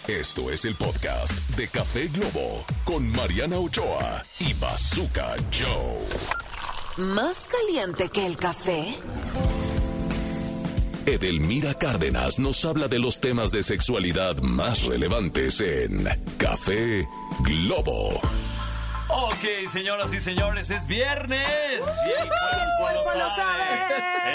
Esto 0.08 0.52
es 0.52 0.66
el 0.66 0.76
podcast 0.76 1.32
de 1.56 1.70
Café 1.70 2.10
Globo 2.10 2.66
con 2.84 3.10
Mariana 3.10 3.58
Ochoa 3.58 4.26
y 4.38 4.54
Bazooka 4.56 5.36
Joe. 5.50 7.06
¿Más 7.08 7.38
caliente 7.48 8.10
que 8.10 8.26
el 8.26 8.36
café? 8.36 8.98
Edelmira 11.06 11.74
Cárdenas 11.76 12.38
nos 12.38 12.66
habla 12.66 12.90
de 12.90 13.00
los 13.00 13.22
temas 13.22 13.52
de 13.52 13.64
sexualidad 13.64 14.36
más 14.42 14.84
relevantes 14.84 15.62
en 15.62 16.04
Café 16.38 17.08
Globo. 17.40 18.20
Ok, 19.08 19.70
señoras 19.72 20.14
y 20.14 20.20
señores, 20.20 20.70
es 20.70 20.86
viernes. 20.86 21.48
Y 21.48 22.22
el 22.22 22.28
cuerpo, 22.28 23.04
cuerpo 23.04 23.20
lo 23.20 23.36
sabe. 23.36 23.64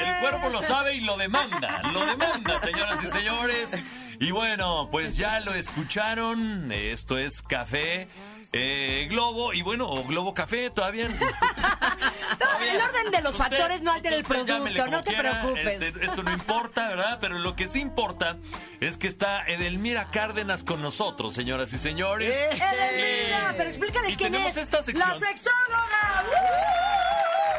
El 0.01 0.21
cuerpo 0.21 0.49
lo 0.49 0.63
sabe 0.63 0.95
y 0.95 1.01
lo 1.03 1.19
demanda. 1.19 1.83
Lo 1.93 2.07
demanda, 2.07 2.59
señoras 2.61 3.05
y 3.05 3.11
señores. 3.11 3.83
Y 4.21 4.31
bueno, 4.33 4.89
pues 4.91 5.17
ya 5.17 5.39
lo 5.41 5.55
escucharon. 5.55 6.73
Esto 6.73 7.19
es 7.19 7.41
Café 7.43 8.09
eh, 8.53 9.07
Globo. 9.11 9.53
Y 9.53 9.63
bueno, 9.63 9.89
o 9.89 10.03
Globo 10.05 10.35
Café 10.35 10.71
todavía. 10.71 11.09
No, 11.09 11.15
el 12.71 12.81
orden 12.81 13.11
de 13.13 13.21
los 13.23 13.37
Usted- 13.37 13.45
factores 13.45 13.83
no 13.83 13.93
altera 13.93 14.17
el 14.17 14.25
producto, 14.25 14.59
no 14.89 15.05
te 15.05 15.13
quiera, 15.15 15.41
preocupes. 15.43 15.83
este, 15.83 16.05
esto 16.05 16.23
no 16.25 16.33
importa, 16.33 16.89
¿verdad? 16.89 17.19
Pero 17.21 17.39
lo 17.39 17.55
que 17.55 17.69
sí 17.69 17.81
importa 17.81 18.37
es 18.81 18.97
que 18.99 19.07
está 19.07 19.47
Edelmira 19.47 20.11
Cárdenas 20.11 20.65
con 20.65 20.83
nosotros, 20.83 21.35
señoras 21.35 21.73
y 21.73 21.79
señores. 21.79 22.35
Edelmira, 22.35 23.51
Eh, 23.51 23.55
pero 23.57 23.71
explícales 23.71 24.11
y 24.11 24.17
quién 24.17 24.33
tenemos 24.33 24.57
es. 24.57 24.63
esta 24.65 24.83
sección. 24.83 25.09
La 25.09 25.19
sexóloga. 25.19 26.25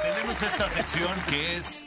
Tenemos 0.04 0.42
esta 0.42 0.70
sección 0.70 1.22
que 1.30 1.58
es 1.58 1.86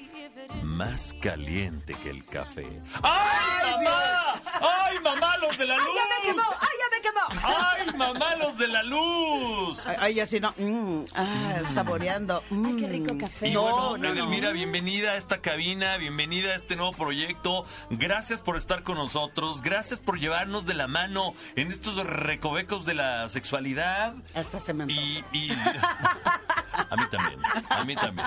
más 0.62 1.14
caliente 1.20 1.94
que 1.94 2.10
el 2.10 2.24
café. 2.24 2.66
¡Ay, 3.02 3.84
mamá! 3.84 4.40
¡Ay, 4.60 4.98
mamá, 5.00 5.36
los 5.38 5.56
de 5.56 5.66
la 5.66 5.76
luz! 5.76 5.86
¡Ay, 5.86 5.94
ya 5.94 6.04
me 6.06 6.28
quemó! 6.28 6.42
¡Ay, 6.60 6.76
ya 6.78 6.96
me 6.96 7.01
¡Ay, 7.42 7.86
mamá, 7.96 8.36
los 8.36 8.58
de 8.58 8.68
la 8.68 8.82
luz! 8.82 9.84
Ay, 9.98 10.20
así 10.20 10.40
no. 10.40 10.54
mm, 10.56 11.04
ah, 11.14 11.60
saboreando. 11.74 12.42
Ay, 12.50 12.76
qué 12.78 12.86
mm. 12.86 12.90
rico 12.90 13.18
café. 13.18 13.48
Y 13.48 13.52
No, 13.52 13.62
bueno, 13.62 13.90
no, 13.90 13.98
no. 13.98 14.08
Edelmira, 14.08 14.50
bienvenida 14.52 15.12
a 15.12 15.16
esta 15.16 15.40
cabina, 15.40 15.96
bienvenida 15.96 16.50
a 16.52 16.54
este 16.54 16.76
nuevo 16.76 16.92
proyecto. 16.92 17.64
Gracias 17.90 18.40
por 18.40 18.56
estar 18.56 18.82
con 18.82 18.96
nosotros, 18.96 19.62
gracias 19.62 20.00
por 20.00 20.18
llevarnos 20.18 20.66
de 20.66 20.74
la 20.74 20.86
mano 20.88 21.34
en 21.56 21.70
estos 21.72 21.96
recovecos 22.04 22.84
de 22.86 22.94
la 22.94 23.28
sexualidad. 23.28 24.14
Hasta 24.34 24.60
se 24.60 24.74
me. 24.74 24.92
Y, 24.92 25.24
y- 25.32 25.50
a 26.90 26.96
mí 26.96 27.02
también, 27.10 27.40
a 27.70 27.84
mí 27.84 27.94
también, 27.96 28.26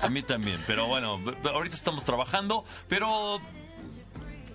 a 0.00 0.08
mí 0.08 0.22
también. 0.22 0.64
Pero 0.66 0.86
bueno, 0.86 1.20
ahorita 1.52 1.74
estamos 1.74 2.04
trabajando, 2.04 2.64
pero 2.88 3.40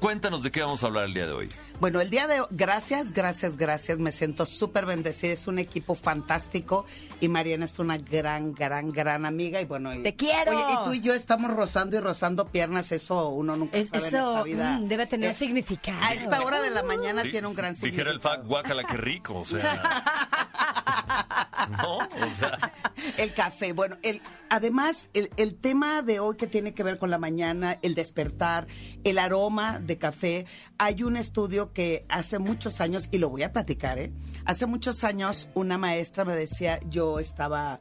cuéntanos 0.03 0.43
de 0.43 0.51
qué 0.51 0.61
vamos 0.61 0.83
a 0.83 0.87
hablar 0.87 1.05
el 1.05 1.13
día 1.13 1.25
de 1.25 1.31
hoy. 1.31 1.47
Bueno, 1.79 2.01
el 2.01 2.09
día 2.09 2.27
de 2.27 2.41
hoy, 2.41 2.47
gracias, 2.51 3.13
gracias, 3.13 3.55
gracias. 3.55 3.99
Me 3.99 4.11
siento 4.11 4.45
súper 4.45 4.85
bendecida. 4.85 5.31
Es 5.31 5.47
un 5.47 5.59
equipo 5.59 5.95
fantástico 5.95 6.85
y 7.21 7.29
Mariana 7.29 7.63
es 7.63 7.79
una 7.79 7.97
gran, 7.97 8.53
gran, 8.53 8.89
gran 8.91 9.25
amiga. 9.25 9.61
Y 9.61 9.65
bueno, 9.65 9.93
y- 9.95 10.03
¡Te 10.03 10.13
quiero! 10.13 10.51
Oye, 10.51 10.73
y 10.73 10.83
tú 10.83 10.93
y 10.93 11.01
yo 11.01 11.13
estamos 11.13 11.51
rozando 11.55 11.95
y 11.95 12.01
rozando 12.01 12.47
piernas. 12.49 12.91
Eso 12.91 13.29
uno 13.29 13.55
nunca 13.55 13.77
Es- 13.77 13.87
sabe 13.91 13.99
en 14.09 14.15
eso, 14.15 14.31
esta 14.31 14.43
vida. 14.43 14.77
mm, 14.79 14.87
debe 14.89 15.07
tener 15.07 15.29
Es- 15.31 15.37
significado. 15.37 15.97
A 16.03 16.13
esta 16.13 16.41
hora 16.41 16.61
de 16.61 16.69
la 16.69 16.83
mañana 16.83 17.21
tiene 17.23 17.47
un 17.47 17.55
gran 17.55 17.71
Dijera 17.73 18.11
el 18.11 18.17
significado. 18.17 18.35
fac, 18.41 18.45
guácala, 18.45 18.83
qué 18.83 18.97
rico, 18.97 19.39
o 19.39 19.45
sea. 19.45 19.61
¿No? 21.69 21.97
O 21.97 22.35
sea. 22.37 22.73
El 23.17 23.33
café. 23.33 23.73
Bueno, 23.73 23.97
el, 24.01 24.21
además, 24.49 25.09
el, 25.13 25.29
el 25.37 25.55
tema 25.55 26.01
de 26.01 26.19
hoy 26.19 26.37
que 26.37 26.47
tiene 26.47 26.73
que 26.73 26.83
ver 26.83 26.97
con 26.97 27.09
la 27.09 27.17
mañana, 27.17 27.77
el 27.81 27.95
despertar, 27.95 28.67
el 29.03 29.17
aroma 29.17 29.79
de 29.79 29.97
café, 29.97 30.45
hay 30.77 31.03
un 31.03 31.17
estudio 31.17 31.73
que 31.73 32.05
hace 32.07 32.39
muchos 32.39 32.79
años, 32.81 33.09
y 33.11 33.17
lo 33.17 33.29
voy 33.29 33.43
a 33.43 33.51
platicar, 33.51 33.99
¿eh? 33.99 34.11
Hace 34.45 34.65
muchos 34.65 35.03
años 35.03 35.49
una 35.53 35.77
maestra 35.77 36.23
me 36.23 36.35
decía, 36.35 36.79
yo 36.89 37.19
estaba 37.19 37.79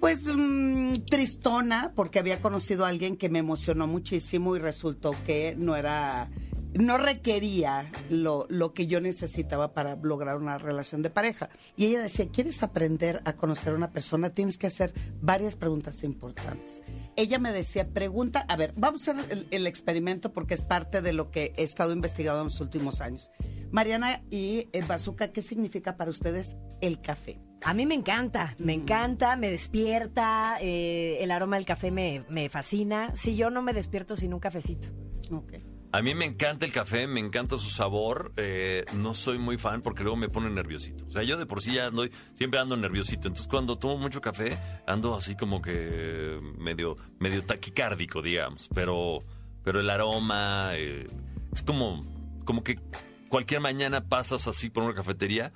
pues 0.00 0.26
mm, 0.26 1.06
tristona 1.08 1.92
porque 1.96 2.18
había 2.18 2.42
conocido 2.42 2.84
a 2.84 2.88
alguien 2.88 3.16
que 3.16 3.30
me 3.30 3.38
emocionó 3.38 3.86
muchísimo 3.86 4.54
y 4.54 4.58
resultó 4.58 5.12
que 5.24 5.54
no 5.56 5.76
era 5.76 6.28
no 6.74 6.98
requería 6.98 7.90
lo, 8.10 8.46
lo 8.48 8.74
que 8.74 8.86
yo 8.86 9.00
necesitaba 9.00 9.72
para 9.72 9.96
lograr 9.96 10.36
una 10.36 10.58
relación 10.58 11.02
de 11.02 11.10
pareja. 11.10 11.48
Y 11.76 11.86
ella 11.86 12.02
decía, 12.02 12.28
¿quieres 12.28 12.62
aprender 12.62 13.22
a 13.24 13.34
conocer 13.34 13.72
a 13.72 13.76
una 13.76 13.92
persona? 13.92 14.30
Tienes 14.30 14.58
que 14.58 14.66
hacer 14.66 14.92
varias 15.20 15.56
preguntas 15.56 16.02
importantes. 16.02 16.82
Ella 17.16 17.38
me 17.38 17.52
decía, 17.52 17.88
pregunta, 17.88 18.44
a 18.48 18.56
ver, 18.56 18.72
vamos 18.76 19.06
a 19.08 19.12
hacer 19.12 19.32
el, 19.32 19.46
el 19.50 19.66
experimento 19.66 20.32
porque 20.32 20.54
es 20.54 20.62
parte 20.62 21.00
de 21.00 21.12
lo 21.12 21.30
que 21.30 21.52
he 21.56 21.62
estado 21.62 21.92
investigando 21.92 22.40
en 22.40 22.46
los 22.46 22.60
últimos 22.60 23.00
años. 23.00 23.30
Mariana 23.70 24.22
y 24.30 24.68
eh, 24.72 24.82
Bazooka, 24.86 25.32
¿qué 25.32 25.42
significa 25.42 25.96
para 25.96 26.10
ustedes 26.10 26.56
el 26.80 27.00
café? 27.00 27.40
A 27.64 27.72
mí 27.72 27.86
me 27.86 27.94
encanta, 27.94 28.54
me 28.58 28.74
encanta, 28.74 29.36
me 29.36 29.50
despierta, 29.50 30.58
eh, 30.60 31.18
el 31.20 31.30
aroma 31.30 31.56
del 31.56 31.64
café 31.64 31.90
me, 31.90 32.24
me 32.28 32.48
fascina. 32.48 33.12
Si 33.16 33.36
yo 33.36 33.50
no 33.50 33.62
me 33.62 33.72
despierto 33.72 34.16
sin 34.16 34.34
un 34.34 34.40
cafecito. 34.40 34.88
Ok. 35.30 35.73
A 35.94 36.02
mí 36.02 36.12
me 36.12 36.24
encanta 36.24 36.66
el 36.66 36.72
café, 36.72 37.06
me 37.06 37.20
encanta 37.20 37.56
su 37.56 37.70
sabor. 37.70 38.32
eh, 38.36 38.84
no 38.94 39.14
soy 39.14 39.38
muy 39.38 39.58
fan 39.58 39.80
porque 39.80 40.02
luego 40.02 40.16
me 40.16 40.28
pone 40.28 40.50
nerviosito. 40.50 41.06
O 41.06 41.12
sea, 41.12 41.22
yo 41.22 41.36
de 41.36 41.46
por 41.46 41.62
sí 41.62 41.72
ya 41.74 41.86
ando, 41.86 42.04
siempre 42.32 42.58
ando 42.58 42.76
nerviosito. 42.76 43.28
Entonces, 43.28 43.46
cuando 43.46 43.78
tomo 43.78 43.96
mucho 43.96 44.20
café, 44.20 44.58
ando 44.88 45.14
así 45.14 45.36
como 45.36 45.62
que 45.62 46.40
medio, 46.58 46.96
medio 47.20 47.44
taquicárdico, 47.44 48.22
digamos. 48.22 48.68
Pero, 48.74 49.20
pero 49.62 49.78
el 49.78 49.88
aroma 49.88 50.70
eh, 50.72 51.06
es 51.52 51.62
como, 51.62 52.00
como 52.44 52.64
que 52.64 52.80
cualquier 53.28 53.60
mañana 53.60 54.00
pasas 54.08 54.48
así 54.48 54.70
por 54.70 54.82
una 54.82 54.96
cafetería, 54.96 55.52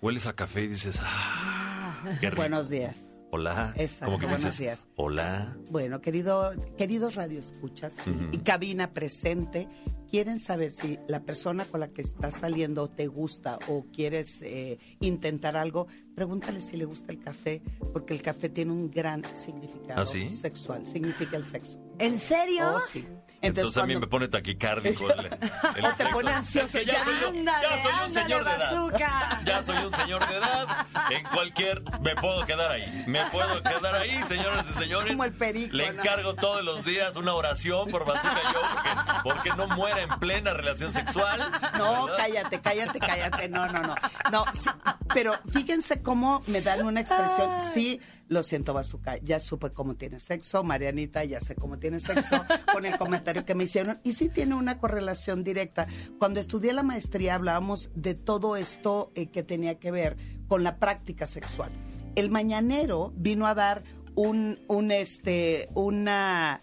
hueles 0.00 0.26
a 0.26 0.36
café 0.36 0.62
y 0.62 0.68
dices, 0.68 1.00
ah, 1.02 2.00
qué 2.20 2.26
rico. 2.30 2.42
Buenos 2.42 2.68
días. 2.68 3.03
Hola. 3.34 3.72
Exacto, 3.76 4.04
Como 4.06 4.18
que 4.20 4.26
buenos 4.26 4.42
dices, 4.44 4.58
días. 4.60 4.86
Hola. 4.94 5.56
Bueno, 5.70 6.00
querido, 6.00 6.52
queridos 6.78 7.16
radioescuchas 7.16 7.96
Ujú. 8.06 8.28
y 8.30 8.38
cabina 8.38 8.92
presente, 8.92 9.66
quieren 10.08 10.38
saber 10.38 10.70
si 10.70 11.00
la 11.08 11.18
persona 11.24 11.64
con 11.64 11.80
la 11.80 11.88
que 11.88 12.02
estás 12.02 12.38
saliendo 12.38 12.88
te 12.88 13.08
gusta 13.08 13.58
o 13.66 13.86
quieres 13.92 14.40
eh, 14.42 14.78
intentar 15.00 15.56
algo, 15.56 15.88
pregúntale 16.14 16.60
si 16.60 16.76
le 16.76 16.84
gusta 16.84 17.10
el 17.10 17.18
café, 17.18 17.60
porque 17.92 18.14
el 18.14 18.22
café 18.22 18.48
tiene 18.50 18.70
un 18.70 18.88
gran 18.88 19.24
significado 19.36 20.00
¿Ah, 20.02 20.06
sí? 20.06 20.30
sexual, 20.30 20.86
significa 20.86 21.36
el 21.36 21.44
sexo. 21.44 21.80
¿En 21.98 22.18
serio? 22.18 22.74
Oh, 22.76 22.80
sí. 22.80 23.06
Entonces, 23.40 23.76
a 23.76 23.84
mí 23.84 23.94
me 23.94 24.06
pone 24.06 24.26
taquicárdico 24.26 25.06
el, 25.10 25.26
el 25.76 25.84
O 25.84 25.92
te 25.92 26.06
pone 26.06 26.32
ansioso, 26.32 26.78
ya, 26.80 26.94
ya. 26.94 27.04
soy, 27.04 27.14
yo- 27.20 27.28
Ándale, 27.28 27.66
ya 27.68 27.82
soy 27.82 27.92
un 27.92 27.98
ándale, 27.98 28.14
señor 28.22 28.44
de 28.44 28.50
edad. 28.52 29.40
Ya 29.44 29.62
soy 29.62 29.76
un 29.84 29.92
señor 29.94 30.26
de 30.28 30.36
edad. 30.36 30.86
En 31.10 31.24
cualquier. 31.24 31.82
Me 32.00 32.14
puedo 32.16 32.42
quedar 32.46 32.70
ahí. 32.72 33.04
Me 33.06 33.22
puedo 33.26 33.62
quedar 33.62 33.96
ahí, 33.96 34.18
señoras 34.22 34.64
y 34.70 34.78
señores. 34.82 35.10
Como 35.10 35.24
el 35.24 35.34
perico, 35.34 35.76
Le 35.76 35.92
¿no? 35.92 36.00
encargo 36.00 36.32
todos 36.34 36.64
los 36.64 36.86
días 36.86 37.16
una 37.16 37.34
oración 37.34 37.90
por 37.90 38.06
Bazooka 38.06 38.40
yo 38.54 38.60
porque, 38.72 38.90
porque 39.24 39.50
no 39.50 39.68
muera 39.76 40.00
en 40.00 40.08
plena 40.18 40.54
relación 40.54 40.94
sexual. 40.94 41.38
No, 41.76 42.06
¿verdad? 42.06 42.16
cállate, 42.24 42.60
cállate, 42.62 42.98
cállate. 42.98 43.48
No, 43.50 43.66
no, 43.70 43.82
no. 43.82 43.94
No, 44.32 44.44
sí, 44.54 44.70
pero 45.12 45.34
fíjense 45.52 46.02
cómo 46.02 46.40
me 46.46 46.62
dan 46.62 46.86
una 46.86 47.00
expresión. 47.00 47.50
Sí, 47.74 48.00
lo 48.28 48.42
siento, 48.42 48.72
Bazooka. 48.74 49.18
Ya 49.18 49.40
supe 49.40 49.70
cómo 49.70 49.94
tiene 49.96 50.20
sexo. 50.20 50.64
Marianita, 50.64 51.24
ya 51.24 51.40
sé 51.40 51.54
cómo 51.54 51.78
tiene 51.78 52.00
sexo 52.00 52.44
con 52.72 52.84
el 52.84 52.96
comentario 52.98 53.44
que 53.44 53.54
me 53.54 53.64
hicieron. 53.64 54.00
Y 54.02 54.12
sí 54.12 54.28
tiene 54.28 54.54
una 54.54 54.78
correlación 54.78 55.44
directa. 55.44 55.86
Cuando 56.18 56.40
estudié 56.40 56.72
la 56.72 56.82
maestría 56.82 57.34
hablábamos 57.34 57.90
de 57.94 58.14
todo 58.14 58.56
esto 58.56 59.12
eh, 59.14 59.26
que 59.26 59.42
tenía 59.42 59.78
que 59.78 59.90
ver 59.90 60.16
con 60.48 60.62
la 60.62 60.78
práctica 60.78 61.26
sexual. 61.26 61.70
El 62.14 62.30
mañanero 62.30 63.12
vino 63.16 63.46
a 63.46 63.54
dar 63.54 63.82
un, 64.14 64.60
un 64.68 64.90
este, 64.90 65.68
una 65.74 66.60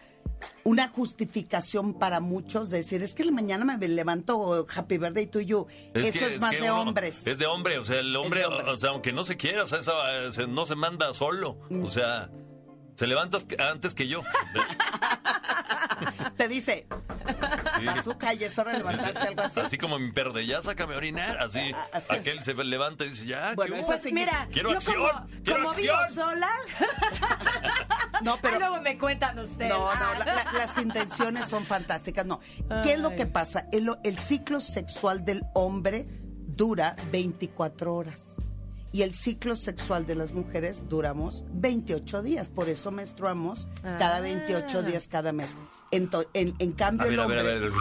una 0.63 0.88
justificación 0.89 1.93
para 1.93 2.19
muchos 2.19 2.69
de 2.69 2.77
decir, 2.77 3.01
es 3.03 3.13
que 3.13 3.24
la 3.25 3.31
mañana 3.31 3.65
me 3.77 3.88
levanto 3.88 4.65
happy 4.75 4.98
birthday 4.98 5.27
to 5.27 5.39
you. 5.39 5.67
Eso 5.93 6.19
que- 6.19 6.33
es, 6.36 6.39
más 6.39 6.51
de 6.51 6.62
uno- 6.63 6.81
hombres. 6.81 7.25
Es 7.27 7.38
de 7.38 7.45
hombre, 7.45 7.77
o 7.77 7.83
sea, 7.83 8.00
el 8.00 8.15
hombre, 8.15 8.45
o 8.45 8.77
sea, 8.77 8.91
aunque 8.91 9.12
no 9.13 9.24
se 9.24 9.38
quiera, 9.38 9.63
o 9.63 9.67
sea, 9.67 9.79
esa- 9.79 10.24
eh, 10.25 10.33
se- 10.33 10.48
no 10.48 10.65
se 10.65 10.75
manda 10.75 11.13
solo. 11.13 11.57
O 11.81 11.88
sea, 11.88 12.29
se 12.95 13.07
levanta 13.07 13.38
antes 13.60 13.93
que 13.93 14.07
yo. 14.07 14.21
Te 16.38 16.48
dice, 16.48 16.88
Sí. 17.79 17.88
azúcar, 17.88 18.36
y 18.39 18.43
es 18.45 18.57
hora 18.57 18.71
de 18.71 18.79
levantarse, 18.79 19.19
algo 19.19 19.41
así. 19.43 19.60
Así 19.60 19.77
como 19.77 20.00
mi 20.00 20.12
perro 20.12 20.33
de 20.33 20.45
ya 20.48 20.62
sácame 20.62 20.95
a 20.95 20.98
orinar, 20.98 21.38
así, 21.39 21.60
Ah, 21.75 21.88
así. 21.93 22.13
aquel 22.15 22.41
se 22.41 22.53
levanta 22.55 23.05
y 23.05 23.10
dice 23.10 23.25
ya, 23.27 23.53
Bueno, 23.55 23.75
¿qué 23.75 23.81
eso 23.81 23.91
hubo? 23.91 24.01
Pues 24.01 24.13
mira, 24.13 24.48
Quiero 24.51 24.71
yo 24.71 24.77
acción, 24.77 24.95
como, 24.98 25.27
quiero 25.43 25.60
como 25.60 25.69
acción. 25.71 25.95
vivo 26.10 26.15
sola, 26.24 26.50
No, 28.23 28.37
pero... 28.41 28.55
Ay, 28.55 28.59
luego 28.59 28.81
me 28.81 28.97
cuentan 28.97 29.37
ustedes. 29.39 29.69
No, 29.71 29.79
no, 29.79 29.85
Ah. 29.91 30.15
la- 30.19 30.25
la- 30.33 30.51
las 30.53 30.77
intenciones 30.77 31.47
son 31.47 31.65
fantásticas. 31.65 32.25
No, 32.25 32.39
¿qué 32.83 32.93
es 32.93 32.99
lo 32.99 33.15
que 33.15 33.25
pasa? 33.25 33.67
El, 33.71 33.89
el 34.03 34.17
ciclo 34.17 34.59
sexual 34.61 35.23
del 35.25 35.43
hombre 35.53 36.07
dura 36.47 36.95
24 37.11 37.93
horas. 37.95 38.35
Y 38.93 39.03
el 39.03 39.13
ciclo 39.13 39.55
sexual 39.55 40.05
de 40.05 40.15
las 40.15 40.33
mujeres 40.33 40.89
duramos 40.89 41.45
28 41.53 42.21
días. 42.23 42.49
Por 42.49 42.67
eso 42.67 42.91
menstruamos 42.91 43.69
cada 43.83 44.17
Ah. 44.17 44.21
28 44.21 44.83
días 44.83 45.07
cada 45.07 45.31
mes. 45.31 45.55
Ento- 45.91 46.27
en, 46.33 46.53
en 46.59 46.71
cambio, 46.73 47.03
A 47.05 47.09
ver, 47.09 47.13
el 47.13 47.19
a 47.21 47.27
ver, 47.27 47.37
a 47.37 47.41
hombre... 47.41 47.59
ver. 47.59 47.71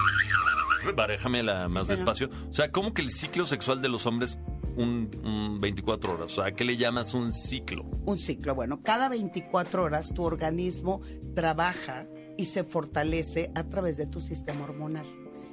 Baréjamela 0.95 1.69
más 1.69 1.89
despacio. 1.89 2.31
O 2.51 2.55
sea, 2.55 2.71
¿cómo 2.71 2.95
que 2.95 3.03
el 3.03 3.11
ciclo 3.11 3.47
sexual 3.47 3.83
de 3.83 3.89
los 3.89 4.07
hombres 4.07 4.39
un, 4.77 5.11
un 5.25 5.61
24 5.61 6.15
horas? 6.15 6.39
O 6.39 6.43
sea, 6.43 6.53
¿qué 6.53 6.65
le 6.65 6.77
llamas 6.77 7.15
un 7.15 7.33
ciclo? 7.33 7.85
Un 8.05 8.19
ciclo. 8.19 8.55
Bueno, 8.55 8.83
cada 8.83 9.09
24 9.09 9.83
horas 9.83 10.13
tu 10.15 10.23
organismo 10.23 11.01
trabaja 11.35 12.07
y 12.37 12.47
se 12.47 12.65
fortalece 12.65 13.51
a 13.55 13.65
través 13.65 13.97
de 13.97 14.07
tu 14.07 14.21
sistema 14.21 14.65
hormonal. 14.65 15.07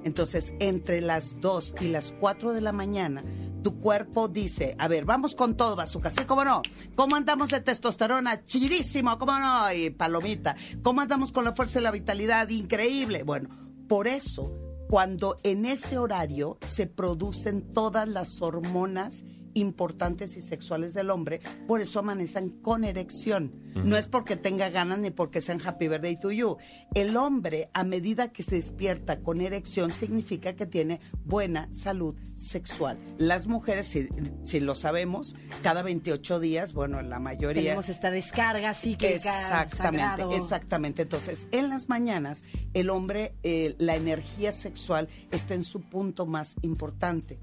Entonces, 0.04 0.54
entre 0.60 1.02
las 1.02 1.42
2 1.42 1.76
y 1.82 1.90
las 1.90 2.14
4 2.14 2.54
de 2.54 2.62
la 2.62 2.72
mañana, 2.72 3.24
tu 3.64 3.78
cuerpo 3.78 4.30
dice, 4.30 4.76
a 4.80 4.88
ver, 4.88 5.04
vamos 5.04 5.36
con 5.36 5.58
todo, 5.58 5.76
bazooka, 5.76 6.10
¿sí? 6.10 6.24
¿Cómo 6.26 6.46
no? 6.46 6.62
¿Cómo 6.96 7.18
andamos 7.18 7.50
de 7.50 7.60
testosterona? 7.60 8.46
Chidísimo, 8.46 9.18
¿cómo 9.18 9.38
no? 9.38 9.74
Y 9.74 9.90
palomita. 9.90 10.56
¿Cómo 10.82 11.02
andamos 11.02 11.34
con 11.34 11.44
la 11.44 11.54
fuerza 11.54 11.80
y 11.80 11.84
la 11.84 11.92
vitalidad? 11.92 12.48
Increíble. 12.50 13.24
Bueno, 13.24 13.50
por 13.90 14.08
eso, 14.08 14.54
cuando 14.88 15.38
en 15.44 15.65
ese 15.65 15.98
horario 15.98 16.58
se 16.65 16.88
producen 16.88 17.74
todas 17.74 18.08
las 18.08 18.41
hormonas 18.41 19.25
importantes 19.58 20.38
y 20.38 20.42
sexuales 20.42 20.94
del 20.94 21.10
hombre, 21.10 21.42
por 21.68 21.82
eso 21.82 22.00
amanecen 22.00 22.50
con 22.50 22.84
erección. 22.84 23.68
No 23.84 23.96
es 23.96 24.08
porque 24.08 24.36
tenga 24.36 24.70
ganas 24.70 24.98
ni 24.98 25.12
porque 25.12 25.40
sean 25.40 25.62
happy 25.64 25.88
birthday 25.88 26.20
to 26.20 26.32
you. 26.32 26.58
El 26.96 27.16
hombre, 27.16 27.70
a 27.74 27.84
medida 27.84 28.32
que 28.32 28.42
se 28.42 28.56
despierta 28.56 29.20
con 29.20 29.40
erección, 29.40 29.92
significa 29.92 30.54
que 30.54 30.66
tiene 30.66 31.00
buena 31.24 31.70
salud 31.72 32.16
sexual. 32.36 32.98
Las 33.20 33.46
mujeres, 33.46 33.88
si, 33.88 34.10
si 34.44 34.60
lo 34.60 34.74
sabemos, 34.74 35.36
cada 35.62 35.84
28 35.84 36.40
días, 36.40 36.74
bueno, 36.74 37.00
en 37.00 37.10
la 37.10 37.20
mayoría... 37.20 37.62
Tenemos 37.62 37.90
esta 37.90 38.10
descarga 38.10 38.74
cíclica. 38.74 39.14
Exactamente, 39.16 40.00
sagrado. 40.00 40.32
exactamente. 40.36 41.02
Entonces, 41.04 41.48
en 41.52 41.70
las 41.70 41.88
mañanas, 41.88 42.44
el 42.74 42.90
hombre, 42.90 43.36
eh, 43.44 43.76
la 43.78 43.96
energía 43.96 44.52
sexual 44.52 45.08
está 45.32 45.54
en 45.54 45.64
su 45.64 45.82
punto 45.82 46.26
más 46.26 46.56
importante. 46.62 47.40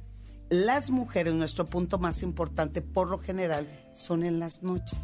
Las 0.50 0.90
mujeres, 0.90 1.34
nuestro 1.34 1.66
punto 1.66 1.98
más 1.98 2.22
importante, 2.22 2.82
por 2.82 3.10
lo 3.10 3.18
general, 3.18 3.68
son 3.94 4.24
en 4.24 4.38
las 4.38 4.62
noches. 4.62 4.98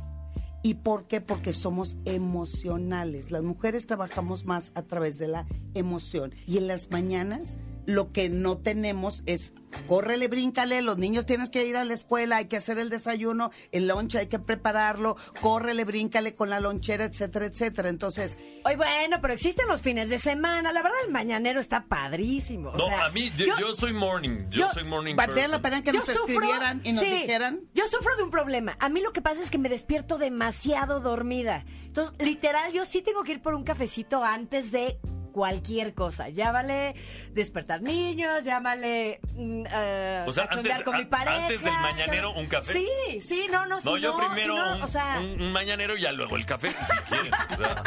¿Y 0.62 0.74
por 0.74 1.06
qué? 1.06 1.20
Porque 1.22 1.52
somos 1.52 1.96
emocionales. 2.04 3.30
Las 3.30 3.42
mujeres 3.42 3.86
trabajamos 3.86 4.44
más 4.44 4.72
a 4.74 4.82
través 4.82 5.16
de 5.16 5.28
la 5.28 5.46
emoción. 5.74 6.34
Y 6.46 6.58
en 6.58 6.66
las 6.66 6.90
mañanas 6.90 7.58
lo 7.94 8.12
que 8.12 8.28
no 8.28 8.58
tenemos 8.58 9.22
es 9.26 9.52
córrele, 9.86 10.26
bríncale, 10.26 10.82
los 10.82 10.98
niños 10.98 11.26
tienes 11.26 11.48
que 11.48 11.64
ir 11.64 11.76
a 11.76 11.84
la 11.84 11.94
escuela, 11.94 12.36
hay 12.38 12.46
que 12.46 12.56
hacer 12.56 12.78
el 12.78 12.90
desayuno, 12.90 13.50
el 13.70 13.86
lunch 13.86 14.16
hay 14.16 14.26
que 14.26 14.40
prepararlo, 14.40 15.16
córrele, 15.40 15.84
bríncale 15.84 16.34
con 16.34 16.50
la 16.50 16.58
lonchera, 16.58 17.04
etcétera, 17.04 17.46
etcétera. 17.46 17.88
Entonces, 17.88 18.36
Oye, 18.64 18.76
bueno, 18.76 19.18
pero 19.22 19.32
existen 19.32 19.68
los 19.68 19.80
fines 19.80 20.08
de 20.08 20.18
semana. 20.18 20.72
La 20.72 20.82
verdad, 20.82 20.98
el 21.06 21.12
mañanero 21.12 21.60
está 21.60 21.84
padrísimo. 21.86 22.70
O 22.70 22.76
No, 22.76 22.86
sea, 22.86 23.04
a 23.06 23.10
mí, 23.10 23.30
yo, 23.36 23.46
yo 23.60 23.76
soy 23.76 23.92
morning. 23.92 24.46
Yo, 24.50 24.60
yo- 24.66 24.70
soy 24.72 24.84
morning 24.84 25.14
valdría 25.14 25.46
la 25.48 25.62
pena 25.62 25.82
que 25.84 25.92
yo 25.92 26.00
nos 26.00 26.08
sufro- 26.08 26.28
escribieran 26.34 26.80
y 26.84 26.92
nos 26.92 27.04
sí, 27.04 27.10
dijeran. 27.10 27.60
Yo 27.74 27.86
sufro 27.86 28.16
de 28.16 28.24
un 28.24 28.30
problema. 28.30 28.76
A 28.80 28.88
mí 28.88 29.00
lo 29.00 29.12
que 29.12 29.22
pasa 29.22 29.40
es 29.42 29.50
que 29.50 29.58
me 29.58 29.68
despierto 29.68 30.18
demasiado 30.18 30.98
dormida. 31.00 31.64
Entonces, 31.84 32.14
literal, 32.24 32.72
yo 32.72 32.84
sí 32.84 33.02
tengo 33.02 33.22
que 33.22 33.32
ir 33.32 33.42
por 33.42 33.54
un 33.54 33.62
cafecito 33.62 34.24
antes 34.24 34.72
de 34.72 34.98
cualquier 35.30 35.94
cosa. 35.94 36.28
Llámale 36.28 36.94
despertar 37.32 37.82
niños, 37.82 38.44
llámale 38.44 39.20
mm, 39.34 39.64
eh, 39.70 40.24
O 40.26 40.32
sea, 40.32 40.48
antes- 40.50 40.82
con 40.82 40.96
mi 40.96 41.04
pareja. 41.04 41.46
antes 41.46 41.62
del 41.62 41.72
mañanero, 41.72 42.32
¿un 42.32 42.46
café? 42.46 42.72
Sí, 42.72 43.20
sí, 43.20 43.46
no, 43.50 43.66
no, 43.66 43.76
No, 43.76 43.80
si 43.96 44.00
yo 44.00 44.12
no, 44.12 44.28
primero 44.28 44.54
si 44.54 44.60
no, 44.60 44.76
un, 44.76 44.82
o 44.82 44.88
sea, 44.88 45.20
un- 45.20 45.52
mañanero 45.52 45.96
y 45.96 46.02
ya 46.02 46.12
luego 46.12 46.36
el 46.36 46.46
café, 46.46 46.70
si 46.70 46.96
quieren. 47.08 47.32
o 47.34 47.56
sea. 47.56 47.82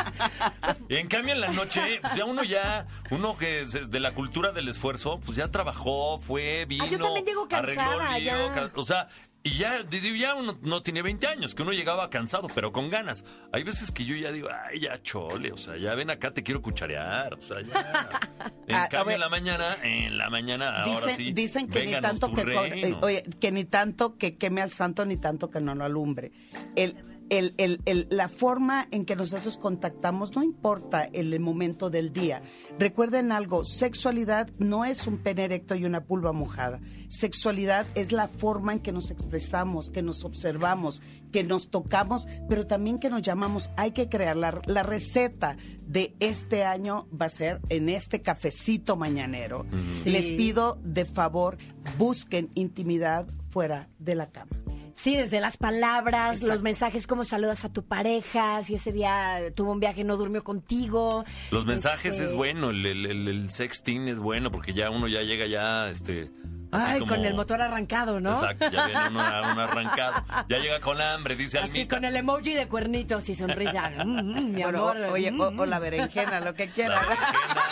Y 0.89 0.95
en 0.97 1.07
cambio 1.07 1.33
en 1.33 1.41
la 1.41 1.49
noche, 1.49 1.99
pues 2.01 2.15
ya 2.15 2.25
uno 2.25 2.43
ya, 2.43 2.87
uno 3.11 3.37
que 3.37 3.61
es 3.61 3.89
de 3.91 3.99
la 3.99 4.11
cultura 4.11 4.51
del 4.51 4.67
esfuerzo, 4.69 5.19
pues 5.25 5.37
ya 5.37 5.49
trabajó, 5.49 6.19
fue, 6.19 6.65
vino, 6.65 6.83
Ah, 6.83 6.87
yo 6.87 6.99
también 6.99 7.25
llego 7.25 7.47
arregló 7.51 7.83
cansada, 7.83 8.17
lío, 8.19 8.53
ya. 8.55 8.71
o 8.75 8.83
sea, 8.85 9.07
y 9.45 9.57
ya, 9.57 9.83
ya 9.89 10.35
uno 10.35 10.57
no 10.61 10.81
tiene 10.81 11.01
20 11.01 11.27
años, 11.27 11.53
que 11.53 11.63
uno 11.63 11.73
llegaba 11.73 12.09
cansado, 12.09 12.47
pero 12.55 12.71
con 12.71 12.89
ganas. 12.89 13.25
Hay 13.51 13.63
veces 13.63 13.91
que 13.91 14.05
yo 14.05 14.15
ya 14.15 14.31
digo, 14.31 14.47
ay, 14.69 14.79
ya 14.79 15.01
chole, 15.03 15.51
o 15.51 15.57
sea, 15.57 15.75
ya 15.75 15.93
ven 15.95 16.09
acá, 16.09 16.31
te 16.33 16.43
quiero 16.43 16.61
cucharear, 16.61 17.33
o 17.33 17.41
sea, 17.41 17.61
ya. 17.61 18.09
En 18.67 18.75
A- 18.75 18.83
a 18.85 18.89
cambio 18.89 19.15
en 19.15 19.19
la 19.19 19.27
mañana, 19.27 19.77
en 19.83 20.17
la 20.17 20.29
mañana, 20.29 20.83
ahora 20.83 21.07
Dicen, 21.07 21.15
sí, 21.17 21.33
dicen 21.33 21.67
que 21.67 21.85
ni 21.85 21.99
tanto 21.99 22.31
que, 22.31 22.41
eh, 22.41 22.95
oye, 23.01 23.23
que 23.41 23.51
ni 23.51 23.65
tanto 23.65 24.17
que 24.17 24.37
queme 24.37 24.61
al 24.61 24.71
santo 24.71 25.05
ni 25.05 25.17
tanto 25.17 25.49
que 25.49 25.59
no 25.59 25.75
lo 25.75 25.83
alumbre. 25.83 26.31
El, 26.77 26.95
el- 27.29 27.53
el- 27.57 27.81
el- 27.85 28.07
la 28.09 28.27
forma 28.27 28.87
en 28.91 29.05
que 29.05 29.15
nosotros 29.15 29.57
contactamos 29.57 30.35
no 30.35 30.43
importa 30.43 31.03
el, 31.03 31.39
momento 31.39 31.89
del 31.89 32.13
día. 32.13 32.41
Recuerden 32.79 33.31
algo, 33.31 33.65
sexualidad 33.65 34.49
no 34.59 34.85
es 34.85 35.07
un 35.07 35.17
pene 35.17 35.45
erecto 35.45 35.75
y 35.75 35.85
una 35.85 36.03
pulva 36.05 36.31
mojada. 36.31 36.79
Sexualidad 37.07 37.85
es 37.95 38.11
la 38.11 38.27
forma 38.27 38.73
en 38.73 38.79
que 38.79 38.91
nos 38.91 39.09
expresamos, 39.11 39.89
que 39.89 40.01
nos 40.01 40.23
observamos, 40.25 41.01
que 41.31 41.43
nos 41.43 41.69
tocamos, 41.69 42.27
pero 42.49 42.67
también 42.67 42.99
que 42.99 43.09
nos 43.09 43.21
llamamos. 43.21 43.71
Hay 43.77 43.91
que 43.91 44.09
crear 44.09 44.37
la, 44.37 44.61
la 44.65 44.83
receta 44.83 45.57
de 45.87 46.15
este 46.19 46.63
año 46.65 47.07
va 47.09 47.27
a 47.27 47.29
ser 47.29 47.61
en 47.69 47.89
este 47.89 48.21
cafecito 48.21 48.95
mañanero. 48.95 49.65
Sí. 50.03 50.09
Les 50.11 50.29
pido 50.29 50.77
de 50.83 51.05
favor 51.05 51.57
busquen 51.97 52.49
intimidad 52.55 53.27
fuera 53.49 53.89
de 53.99 54.15
la 54.15 54.29
cama. 54.31 54.51
Sí, 54.95 55.17
desde 55.17 55.41
las 55.41 55.57
palabras, 55.57 56.35
Exacto. 56.35 56.53
los 56.53 56.61
mensajes, 56.63 57.07
cómo 57.07 57.23
saludas 57.23 57.65
a 57.65 57.69
tu 57.69 57.83
pareja, 57.83 58.61
si 58.63 58.75
ese 58.75 58.91
día 58.91 59.39
tuvo 59.55 59.71
un 59.71 59.79
viaje 59.79 60.01
y 60.01 60.03
no 60.03 60.17
durmió 60.17 60.43
contigo. 60.43 61.23
Los 61.51 61.65
mensajes 61.65 62.13
Este, 62.13 62.25
es 62.25 62.33
bueno, 62.33 62.69
el, 62.69 62.85
el, 62.85 63.05
el- 63.07 63.27
el 63.27 63.51
sexting 63.51 64.07
es 64.07 64.19
bueno 64.19 64.51
porque 64.51 64.73
ya 64.73 64.89
uno 64.91 65.07
ya 65.07 65.21
llega 65.23 65.47
ya, 65.47 65.89
este... 65.89 66.31
así 66.71 66.85
Ay, 66.91 66.99
como- 66.99 67.13
con 67.15 67.25
el 67.25 67.33
motor 67.33 67.61
arrancado, 67.61 68.19
¿no? 68.19 68.33
Exacto, 68.33 68.69
ya 68.71 68.85
viene 68.85 69.07
uno, 69.09 69.19
uno 69.19 69.61
arrancado. 69.61 70.23
Ya 70.49 70.57
llega 70.59 70.79
con 70.79 71.01
hambre, 71.01 71.35
dice 71.35 71.57
Así 71.57 71.67
Almita. 71.69 71.95
con 71.95 72.05
el 72.05 72.15
emoji 72.15 72.53
de 72.53 72.67
cuernitos 72.67 73.27
y 73.29 73.35
sonrisa. 73.35 73.91
Mm, 74.05 74.09
mm, 74.19 74.53
mi 74.53 74.61
Bueno, 74.63 74.89
amor. 74.89 74.97
o- 74.97 75.11
oye, 75.13 75.29
o, 75.29 75.51
mm, 75.51 75.59
o 75.59 75.65
la 75.65 75.79
berenjena, 75.79 76.39
lo 76.39 76.53
que 76.53 76.67
La 76.67 76.71
quiera. 76.73 76.99
berenjena, 77.01 77.63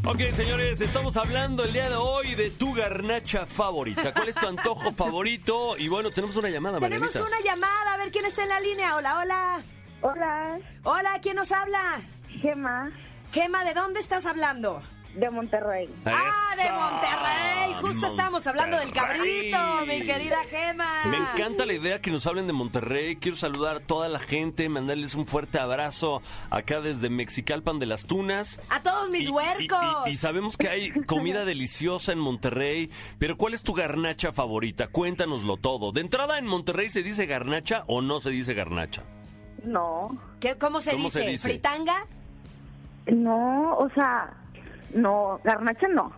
ok, 0.05 0.33
señores, 0.33 0.79
estamos 0.79 1.17
hablando 1.17 1.65
el 1.65 1.73
día 1.73 1.89
de 1.89 1.95
hoy 1.95 2.35
de 2.35 2.49
tu 2.51 2.73
garnacha 2.73 3.45
favorita. 3.45 4.13
¿Cuál 4.13 4.29
es 4.29 4.35
tu 4.35 4.47
antojo 4.47 4.93
favorito? 4.93 5.75
Y 5.77 5.89
bueno, 5.89 6.09
tenemos 6.09 6.37
una 6.37 6.49
llamada, 6.49 6.79
Tenemos 6.79 7.13
Marianita. 7.13 7.37
una 7.37 7.45
llamada. 7.45 7.93
A 7.93 7.97
ver 7.97 8.11
quién 8.11 8.25
está 8.25 8.43
en 8.43 8.49
la 8.49 8.59
línea. 8.61 8.95
Hola, 8.95 9.19
hola. 9.19 9.61
Hola, 10.01 10.59
Hola, 10.83 11.19
¿quién 11.21 11.35
nos 11.35 11.51
habla? 11.51 11.99
Gema, 12.41 12.91
Gema, 13.33 13.65
¿de 13.65 13.73
dónde 13.73 13.99
estás 13.99 14.25
hablando? 14.25 14.81
De 15.15 15.29
Monterrey. 15.31 15.89
¡Ah, 16.05 16.55
de. 16.55 16.71
Monterrey! 16.71 17.73
Justo 17.81 18.07
estábamos 18.07 18.45
hablando 18.45 18.77
del 18.77 18.87
Monterrey. 18.89 19.51
cabrito, 19.51 19.85
mi 19.87 20.01
querida 20.05 20.37
Gema. 20.49 21.05
Me 21.05 21.17
encanta 21.17 21.65
la 21.65 21.73
idea 21.73 21.99
que 21.99 22.11
nos 22.11 22.27
hablen 22.27 22.45
de 22.45 22.53
Monterrey. 22.53 23.15
Quiero 23.15 23.35
saludar 23.35 23.77
a 23.77 23.79
toda 23.79 24.07
la 24.07 24.19
gente, 24.19 24.69
mandarles 24.69 25.15
un 25.15 25.25
fuerte 25.25 25.59
abrazo 25.59 26.21
acá 26.51 26.79
desde 26.79 27.09
Mexicalpan 27.09 27.79
de 27.79 27.85
las 27.87 28.05
Tunas. 28.05 28.59
A 28.69 28.81
todos 28.83 29.09
mis 29.09 29.21
Y- 29.21 29.25
y- 29.25 29.29
huercos. 29.29 30.07
Y, 30.07 30.11
y 30.11 30.17
sabemos 30.17 30.57
que 30.57 30.69
hay 30.69 30.91
comida 30.91 31.43
deliciosa 31.45 32.11
en 32.11 32.19
Monterrey, 32.19 32.91
pero 33.17 33.35
¿cuál 33.35 33.55
es 33.55 33.63
tu 33.63 33.73
garnacha 33.73 34.31
favorita? 34.31 34.87
Cuéntanoslo 34.89 35.57
todo. 35.57 35.91
De 35.91 36.01
entrada, 36.01 36.37
¿en 36.37 36.45
Monterrey 36.45 36.89
se 36.91 37.01
dice 37.01 37.25
garnacha 37.25 37.83
o 37.87 38.01
no 38.01 38.19
se 38.21 38.29
dice 38.29 38.53
garnacha? 38.53 39.03
No, 39.63 40.17
¿Qué- 40.39 40.55
¿Cómo, 40.55 40.81
se, 40.81 40.91
¿Cómo 40.91 41.05
dice? 41.05 41.23
se 41.23 41.29
dice? 41.29 41.49
¿Fritanga? 41.49 42.05
no, 43.07 43.73
o 43.77 43.89
sea, 43.95 44.33
no, 44.93 45.39
garnacha 45.43 45.87
no. 45.87 46.11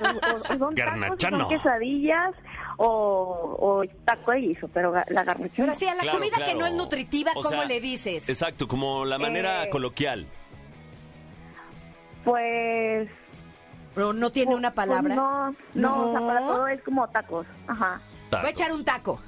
O- 0.00 0.34
o- 0.34 0.38
son 0.58 0.74
Garnacha 0.74 1.08
tacos, 1.16 1.22
son 1.22 1.38
no. 1.38 1.48
quesadillas 1.48 2.34
o, 2.78 3.56
o 3.60 3.82
taco 4.04 4.32
de 4.32 4.38
guiso, 4.40 4.68
pero 4.68 4.92
ga- 4.92 5.04
la 5.08 5.22
garnacha 5.24 5.52
Pero 5.56 5.68
no. 5.68 5.74
sí, 5.74 5.86
a 5.86 5.94
la 5.94 6.02
Claro, 6.02 6.18
comida 6.18 6.36
que 6.36 6.42
claro. 6.44 6.58
no 6.58 6.66
es 6.66 6.74
nutritiva, 6.74 7.30
O 7.32 7.42
¿cómo 7.42 7.48
sea, 7.50 7.64
le 7.64 7.80
dices? 7.80 8.28
Exacto, 8.28 8.66
como 8.66 9.04
la 9.04 9.18
manera 9.18 9.64
Eh, 9.64 9.70
coloquial. 9.70 10.26
Pues... 12.24 13.08
¿No, 13.96 14.12
no 14.12 14.30
tiene 14.30 14.54
una 14.54 14.72
pues, 14.72 14.86
palabra? 14.86 15.14
no, 15.14 15.54
no, 15.74 16.08
o 16.08 16.12
sea, 16.12 16.26
para 16.26 16.40
No. 16.40 16.46
todo 16.46 16.68
es 16.68 16.82
como 16.82 17.08
tacos. 17.08 17.46
Ajá. 17.66 18.00
Voy 18.30 18.40
a 18.46 18.50
echar 18.50 18.72
un 18.72 18.84
taco. 18.84 19.20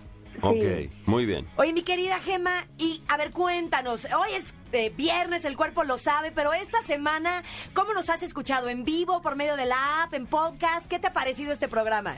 Ok, 0.43 0.55
Sí. 0.57 0.91
muy 1.07 1.27
bien. 1.27 1.47
Oye, 1.57 1.73
mi 1.73 1.83
querida 1.83 2.19
Gema, 2.21 2.53
y 2.79 3.03
a 3.09 3.17
ver, 3.17 3.31
cuéntanos. 3.31 4.07
Hoy 4.07 4.31
es 4.37 4.55
eh, 4.73 4.93
viernes, 4.97 5.45
el 5.45 5.57
cuerpo 5.57 5.85
lo 5.85 5.99
sabe, 5.99 6.33
pero 6.33 6.53
esta 6.53 6.81
semana, 6.83 7.43
¿cómo 7.75 7.93
nos 7.93 8.09
has 8.09 8.23
escuchado? 8.23 8.69
¿En 8.69 8.85
vivo, 8.85 9.21
por 9.23 9.37
medio 9.37 9.57
de 9.57 9.67
la 9.67 10.03
app, 10.05 10.15
en 10.15 10.27
podcast? 10.27 10.87
¿Qué 10.89 10.99
te 10.99 11.09
ha 11.09 11.13
parecido 11.13 11.53
este 11.53 11.69
programa? 11.69 12.17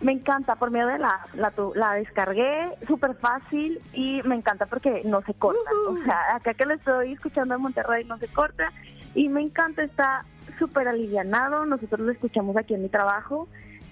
Me 0.00 0.12
encanta, 0.12 0.56
por 0.56 0.70
medio 0.70 0.86
de 0.88 0.98
la, 0.98 1.26
la, 1.34 1.50
tu- 1.50 1.72
la 1.74 1.94
descargué, 1.94 2.68
súper 2.86 3.14
fácil 3.16 3.80
y 3.94 4.22
me 4.24 4.34
encanta 4.36 4.66
porque 4.66 5.02
no 5.04 5.22
se 5.22 5.32
corta. 5.34 5.58
O 5.88 5.96
sea, 6.04 6.36
acá 6.36 6.54
que 6.54 6.66
lo 6.66 6.74
estoy 6.74 7.12
escuchando 7.14 7.54
en 7.54 7.62
Monterrey 7.62 8.04
no 8.04 8.18
se 8.18 8.28
corta 8.28 8.72
y 9.14 9.28
me 9.28 9.40
encanta, 9.40 9.82
está 9.82 10.24
súper 10.58 10.86
alivianado. 10.88 11.64
Nosotros 11.64 12.00
lo 12.00 12.12
escuchamos 12.12 12.56
aquí 12.58 12.74
en 12.74 12.82
mi 12.82 12.88
trabajo 12.90 13.48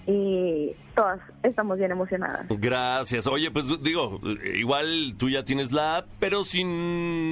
y 0.07 0.71
todas 0.95 1.19
estamos 1.43 1.77
bien 1.77 1.91
emocionadas. 1.91 2.45
Gracias. 2.49 3.25
Oye, 3.27 3.49
pues 3.51 3.81
digo, 3.81 4.19
igual 4.55 5.15
tú 5.17 5.29
ya 5.29 5.43
tienes 5.43 5.71
la 5.71 5.97
app, 5.97 6.07
pero 6.19 6.43
si 6.43 6.59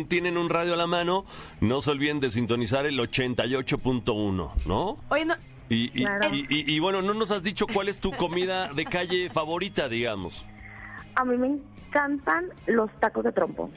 tienen 0.10 0.38
un 0.38 0.50
radio 0.50 0.74
a 0.74 0.78
la 0.78 0.88
mano, 0.88 1.26
no 1.62 1.82
se 1.82 1.92
olviden 1.92 2.20
de 2.20 2.32
sintonizar 2.32 2.86
el 2.86 3.00
88.1, 3.00 4.52
¿no? 4.66 4.98
Oye, 5.10 5.26
no, 5.26 5.36
Y, 5.70 5.86
y- 6.00 6.04
Claro. 6.04 6.30
y- 6.36 6.46
y- 6.50 6.76
y 6.76 6.80
bueno, 6.80 7.02
no 7.02 7.14
nos 7.14 7.32
has 7.32 7.42
dicho 7.42 7.66
cuál 7.68 7.88
es 7.88 8.00
tu 8.00 8.12
comida 8.12 8.72
de 8.74 8.86
calle 8.86 9.30
favorita, 9.30 9.88
digamos. 9.88 10.46
A 11.16 11.24
mí 11.26 11.38
me 11.38 11.48
encantan 11.48 12.50
los 12.68 12.92
tacos 13.00 13.24
de 13.24 13.32
trompo. 13.32 13.72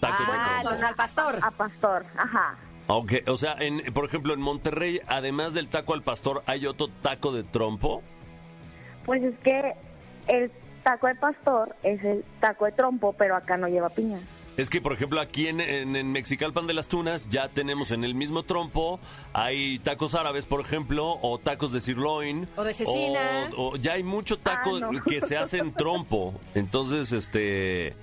Tacos 0.00 0.26
de 0.26 0.32
ah, 0.34 0.58
trompo. 0.62 0.70
los 0.70 0.82
al 0.82 0.94
pastor. 0.94 1.38
A 1.42 1.50
pastor, 1.50 2.06
ajá. 2.16 2.56
Ok, 2.86 3.12
o 3.28 3.36
sea, 3.36 3.54
en, 3.60 3.92
por 3.92 4.06
ejemplo, 4.06 4.32
en 4.32 4.40
Monterrey, 4.40 5.00
además 5.06 5.52
del 5.52 5.68
taco 5.68 5.92
al 5.92 6.02
pastor, 6.02 6.42
¿hay 6.46 6.66
otro 6.66 6.88
taco 7.02 7.30
de 7.32 7.42
trompo? 7.44 8.02
Pues 9.08 9.22
es 9.22 9.34
que 9.42 9.72
el 10.26 10.50
taco 10.84 11.06
de 11.06 11.14
pastor 11.14 11.74
es 11.82 12.04
el 12.04 12.22
taco 12.40 12.66
de 12.66 12.72
trompo, 12.72 13.14
pero 13.14 13.34
acá 13.36 13.56
no 13.56 13.66
lleva 13.66 13.88
piña. 13.88 14.20
Es 14.58 14.68
que, 14.68 14.82
por 14.82 14.92
ejemplo, 14.92 15.18
aquí 15.20 15.46
en, 15.48 15.60
en, 15.62 15.96
en 15.96 16.12
Mexicalpan 16.12 16.66
de 16.66 16.74
las 16.74 16.88
Tunas 16.88 17.28
ya 17.30 17.48
tenemos 17.48 17.90
en 17.90 18.04
el 18.04 18.14
mismo 18.14 18.42
trompo, 18.42 19.00
hay 19.32 19.78
tacos 19.78 20.14
árabes, 20.14 20.44
por 20.44 20.60
ejemplo, 20.60 21.16
o 21.22 21.38
tacos 21.38 21.72
de 21.72 21.80
sirloin. 21.80 22.46
O 22.56 22.64
de 22.64 22.74
cecina. 22.74 23.50
O, 23.56 23.70
o 23.70 23.76
ya 23.76 23.94
hay 23.94 24.02
mucho 24.02 24.36
taco 24.38 24.76
Ah, 24.82 24.90
no. 24.92 25.02
que 25.04 25.22
se 25.22 25.38
hace 25.38 25.56
en 25.56 25.72
trompo. 25.72 26.34
Entonces, 26.54 27.12
este... 27.12 27.94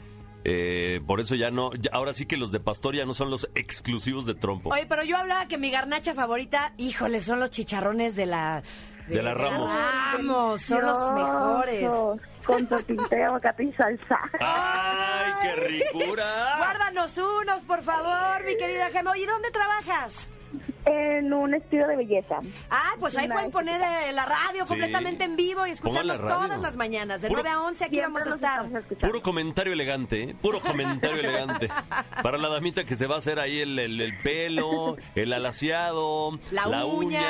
eh, 0.45 1.01
por 1.05 1.19
eso 1.19 1.35
ya 1.35 1.51
no... 1.51 1.71
ya- 1.73 1.91
ahora 1.93 2.13
sí 2.13 2.25
que 2.25 2.37
los 2.37 2.51
de 2.51 2.59
pastor 2.61 2.95
ya 2.95 3.05
no 3.05 3.13
son 3.13 3.29
los 3.29 3.47
exclusivos 3.53 4.25
de 4.25 4.33
trompo. 4.33 4.69
Oye, 4.71 4.85
pero 4.87 5.03
yo 5.03 5.17
hablaba 5.17 5.47
que 5.47 5.57
mi 5.57 5.69
garnacha 5.71 6.13
favorita, 6.15 6.73
híjole, 6.77 7.19
son 7.21 7.39
los 7.41 7.49
chicharrones 7.51 8.15
de 8.15 8.25
la... 8.25 8.63
De 9.07 9.21
la 9.21 9.33
Ramos. 9.33 9.71
Ramos, 9.71 10.61
son 10.61 10.81
los 10.81 11.11
mejores. 11.11 11.91
Con 12.45 12.67
tortita 12.67 13.07
de 13.15 13.23
aguacate 13.23 13.63
y 13.63 13.73
salsa. 13.73 14.19
¡Ay, 14.39 15.31
qué 15.41 15.55
ricura! 15.67 16.57
Guárdanos 16.57 17.17
unos, 17.17 17.61
por 17.63 17.81
favor, 17.83 18.43
mi 18.45 18.55
querida 18.55 18.89
Gema. 18.91 19.11
Oye, 19.11 19.25
¿dónde 19.25 19.49
trabajas? 19.51 20.29
En 20.85 21.33
un 21.33 21.53
estilo 21.55 21.87
de 21.87 21.95
belleza. 21.95 22.35
Ah, 22.69 22.91
pues 22.99 23.17
ahí 23.17 23.27
pueden 23.27 23.49
poner 23.49 23.81
eh, 23.81 24.13
la 24.13 24.25
radio 24.25 24.61
Sí. 24.63 24.67
completamente 24.67 25.23
en 25.23 25.35
vivo 25.35 25.65
y 25.65 25.73
Pongan 25.75 26.05
la 26.07 26.13
escucharnos 26.13 26.19
radio. 26.19 26.35
todas 26.47 26.61
las 26.61 26.75
mañanas, 26.75 27.21
de 27.21 27.27
Puro- 27.27 27.41
9 27.41 27.49
a 27.57 27.61
11, 27.63 27.83
aquí 27.85 27.95
Siempre 27.95 28.13
vamos 28.13 28.31
a 28.31 28.35
estar. 28.35 28.51
estamos 28.65 28.81
escuchando. 28.81 29.07
Puro 29.07 29.23
comentario 29.23 29.73
elegante, 29.73 30.23
¿eh? 30.23 30.35
puro 30.41 30.59
comentario 30.59 31.19
elegante. 31.21 31.69
Para 32.21 32.37
la 32.37 32.49
damita 32.49 32.83
que 32.85 32.95
se 32.95 33.07
va 33.07 33.15
a 33.15 33.17
hacer 33.17 33.39
ahí 33.39 33.61
el, 33.61 33.79
el- 33.79 33.99
el 33.99 34.17
pelo, 34.19 34.95
el 35.15 35.33
alaciado, 35.33 36.39
La 36.51 36.85
uña. 36.85 37.23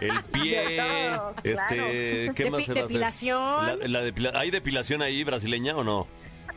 el 0.00 0.22
pie, 0.24 0.76
Todo, 1.16 1.34
este, 1.44 1.76
claro. 1.76 2.34
¿qué 2.34 2.50
más 2.50 2.60
Depi- 2.60 2.64
se 2.64 2.72
va 2.74 2.80
a 2.80 2.82
hacer? 2.82 2.88
depilación. 2.88 3.66
La- 3.66 4.00
la 4.00 4.02
depila- 4.04 4.32
¿Hay 4.34 4.50
depilación 4.50 5.00
ahí 5.02 5.22
brasileña 5.22 5.76
o 5.76 5.84
no? 5.84 6.08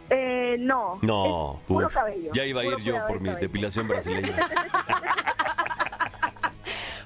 Eh, 0.09 0.57
no. 0.59 0.99
No, 1.01 1.59
Es 1.61 1.67
puro 1.67 1.87
uf, 1.87 1.93
cabello. 1.93 2.31
ya 2.33 2.43
iba 2.45 2.61
a 2.61 2.63
Puro 2.63 2.79
ir 2.79 2.83
yo 2.85 3.07
por 3.07 3.19
mi 3.21 3.29
cabello. 3.29 3.47
depilación 3.47 3.87
brasileña. 3.87 4.33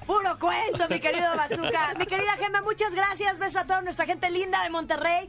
Puro 0.08 0.38
cuento, 0.38 0.88
mi 0.88 1.00
querido 1.00 1.36
Bazooka. 1.36 1.92
Mi 1.98 2.06
querida 2.06 2.34
Gema, 2.38 2.62
muchas 2.62 2.94
gracias. 2.94 3.38
Besos 3.38 3.56
a 3.56 3.66
toda 3.66 3.82
nuestra 3.82 4.06
gente 4.06 4.30
linda 4.30 4.62
de 4.62 4.70
Monterrey. 4.70 5.28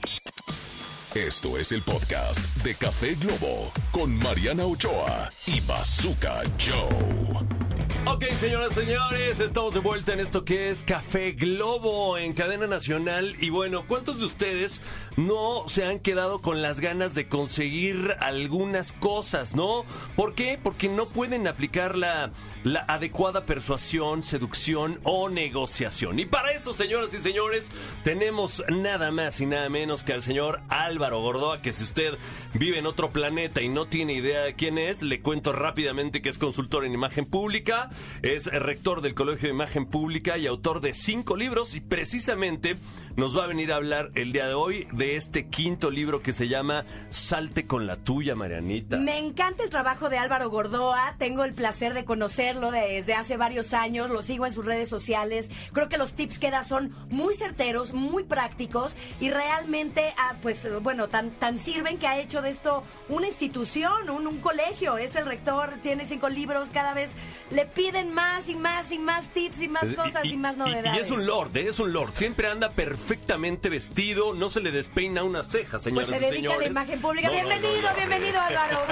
Esto 1.13 1.57
es 1.57 1.73
el 1.73 1.81
podcast 1.81 2.39
de 2.63 2.75
Café 2.75 3.15
Globo 3.15 3.73
con 3.91 4.17
Mariana 4.19 4.65
Ochoa 4.65 5.33
y 5.47 5.59
Bazooka 5.59 6.43
Joe. 6.57 7.68
Ok, 8.05 8.25
señoras 8.37 8.73
señores, 8.73 9.39
estamos 9.39 9.73
de 9.73 9.81
vuelta 9.81 10.13
en 10.13 10.19
esto 10.19 10.43
que 10.43 10.69
es 10.69 10.83
Café 10.83 11.33
Globo 11.33 12.17
en 12.17 12.33
cadena 12.33 12.65
nacional. 12.65 13.35
Y 13.39 13.49
bueno, 13.49 13.85
¿cuántos 13.87 14.19
de 14.19 14.25
ustedes 14.25 14.81
no 15.15 15.67
se 15.67 15.85
han 15.85 15.99
quedado 15.99 16.41
con 16.41 16.61
las 16.61 16.79
ganas 16.79 17.13
de 17.13 17.27
conseguir 17.27 18.15
algunas 18.19 18.93
cosas, 18.93 19.55
no? 19.55 19.85
¿Por 20.15 20.33
qué? 20.33 20.59
Porque 20.61 20.87
no 20.87 21.07
pueden 21.07 21.47
aplicar 21.47 21.97
la, 21.97 22.31
la 22.63 22.85
adecuada 22.87 23.45
persuasión, 23.45 24.23
seducción 24.23 24.99
o 25.03 25.29
negociación. 25.29 26.19
Y 26.19 26.25
para 26.25 26.51
eso, 26.51 26.73
señoras 26.73 27.13
y 27.13 27.21
señores, 27.21 27.69
tenemos 28.03 28.63
nada 28.69 29.11
más 29.11 29.39
y 29.39 29.45
nada 29.45 29.69
menos 29.69 30.03
que 30.03 30.13
al 30.13 30.23
señor 30.23 30.61
Álvaro 30.69 31.21
Gordoa, 31.21 31.61
que 31.61 31.73
si 31.73 31.83
usted 31.83 32.17
vive 32.53 32.79
en 32.79 32.85
otro 32.85 33.11
planeta 33.11 33.61
y 33.61 33.69
no 33.69 33.87
tiene 33.87 34.13
idea 34.13 34.41
de 34.41 34.55
quién 34.55 34.77
es, 34.77 35.01
le 35.01 35.21
cuento 35.21 35.53
rápidamente 35.53 36.21
que 36.21 36.29
es 36.29 36.37
consultor 36.37 36.85
en 36.85 36.93
imagen 36.93 37.25
pública, 37.25 37.88
es 38.21 38.45
rector 38.47 39.01
del 39.01 39.13
Colegio 39.13 39.47
de 39.47 39.53
Imagen 39.53 39.85
Pública 39.85 40.37
y 40.37 40.47
autor 40.47 40.81
de 40.81 40.93
cinco 40.93 41.35
libros 41.35 41.75
y 41.75 41.81
precisamente 41.81 42.77
nos 43.19 43.37
va 43.37 43.43
a 43.43 43.47
venir 43.47 43.73
a 43.73 43.75
hablar 43.75 44.11
el 44.15 44.31
día 44.31 44.47
de 44.47 44.53
hoy 44.53 44.87
de 44.93 45.17
este 45.17 45.47
quinto 45.47 45.91
libro 45.91 46.21
que 46.21 46.31
se 46.31 46.47
llama 46.47 46.85
Salte 47.09 47.67
con 47.67 47.85
la 47.85 47.97
tuya, 47.97 48.33
Marianita. 48.33 48.95
Me 48.95 49.17
encanta 49.17 49.61
el 49.61 49.69
trabajo 49.69 50.07
de 50.07 50.17
Álvaro 50.17 50.49
Gordoa. 50.49 51.15
Tengo 51.17 51.43
el 51.43 51.53
placer 51.53 51.93
de 51.93 52.05
conocerlo 52.05 52.71
desde 52.71 53.13
hace 53.15 53.35
varios 53.35 53.73
años. 53.73 54.09
Lo 54.09 54.21
sigo 54.21 54.45
en 54.45 54.53
sus 54.53 54.65
redes 54.65 54.87
sociales. 54.87 55.49
Creo 55.73 55.89
que 55.89 55.97
los 55.97 56.13
tips 56.13 56.39
que 56.39 56.49
da 56.49 56.63
son 56.63 56.95
muy 57.09 57.35
certeros, 57.35 57.91
muy 57.91 58.23
prácticos 58.23 58.95
y 59.19 59.29
realmente, 59.31 60.13
ah, 60.17 60.35
pues, 60.41 60.65
bueno, 60.81 61.09
tan, 61.09 61.31
tan 61.31 61.59
sirven 61.59 61.97
que 61.97 62.07
ha 62.07 62.19
hecho 62.19 62.41
de 62.41 62.51
esto 62.51 62.85
una 63.09 63.27
institución, 63.27 64.09
un, 64.09 64.27
un 64.27 64.37
colegio. 64.37 64.97
Es 64.97 65.17
el 65.17 65.25
rector, 65.25 65.73
tiene 65.81 66.05
cinco 66.05 66.29
libros. 66.29 66.69
Cada 66.71 66.93
vez 66.93 67.09
le 67.51 67.65
piden 67.65 68.13
más 68.13 68.47
y 68.47 68.55
más 68.55 68.93
y 68.93 68.99
más 68.99 69.27
tips 69.33 69.61
y 69.61 69.67
más 69.67 69.83
Eh, 69.83 69.95
cosas 69.95 70.23
y, 70.23 70.37
más 70.37 70.55
novedades. 70.55 70.95
Y 70.95 71.01
es 71.01 71.11
un 71.11 71.25
lord, 71.25 71.57
¿eh? 71.57 71.67
es 71.67 71.79
un 71.79 71.91
lord. 71.91 72.11
Siempre 72.13 72.47
anda 72.47 72.71
perfectamente 73.13 73.69
vestido, 73.69 74.35
no 74.35 74.51
se 74.51 74.61
le 74.61 74.71
despeina 74.71 75.23
una 75.23 75.43
ceja, 75.43 75.79
Pues 75.79 75.83
señoras 75.83 76.09
se 76.09 76.19
dedica 76.19 76.29
a 76.29 76.35
señores. 76.35 76.59
la 76.61 76.67
imagen 76.67 77.01
pública. 77.01 77.27
No, 77.29 77.33
no, 77.33 77.41
no, 77.41 77.47
bienvenido, 77.49 77.89
no, 77.89 77.95
bienvenido, 77.95 78.39
Álvaro. 78.39 78.79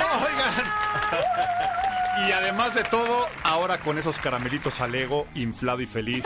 Y 2.27 2.31
además 2.31 2.73
de 2.73 2.83
todo, 2.83 3.27
ahora 3.43 3.79
con 3.79 3.99
esos 3.99 4.17
caramelitos 4.17 4.81
al 4.81 4.95
ego, 4.95 5.27
inflado 5.35 5.81
y 5.81 5.85
feliz, 5.85 6.25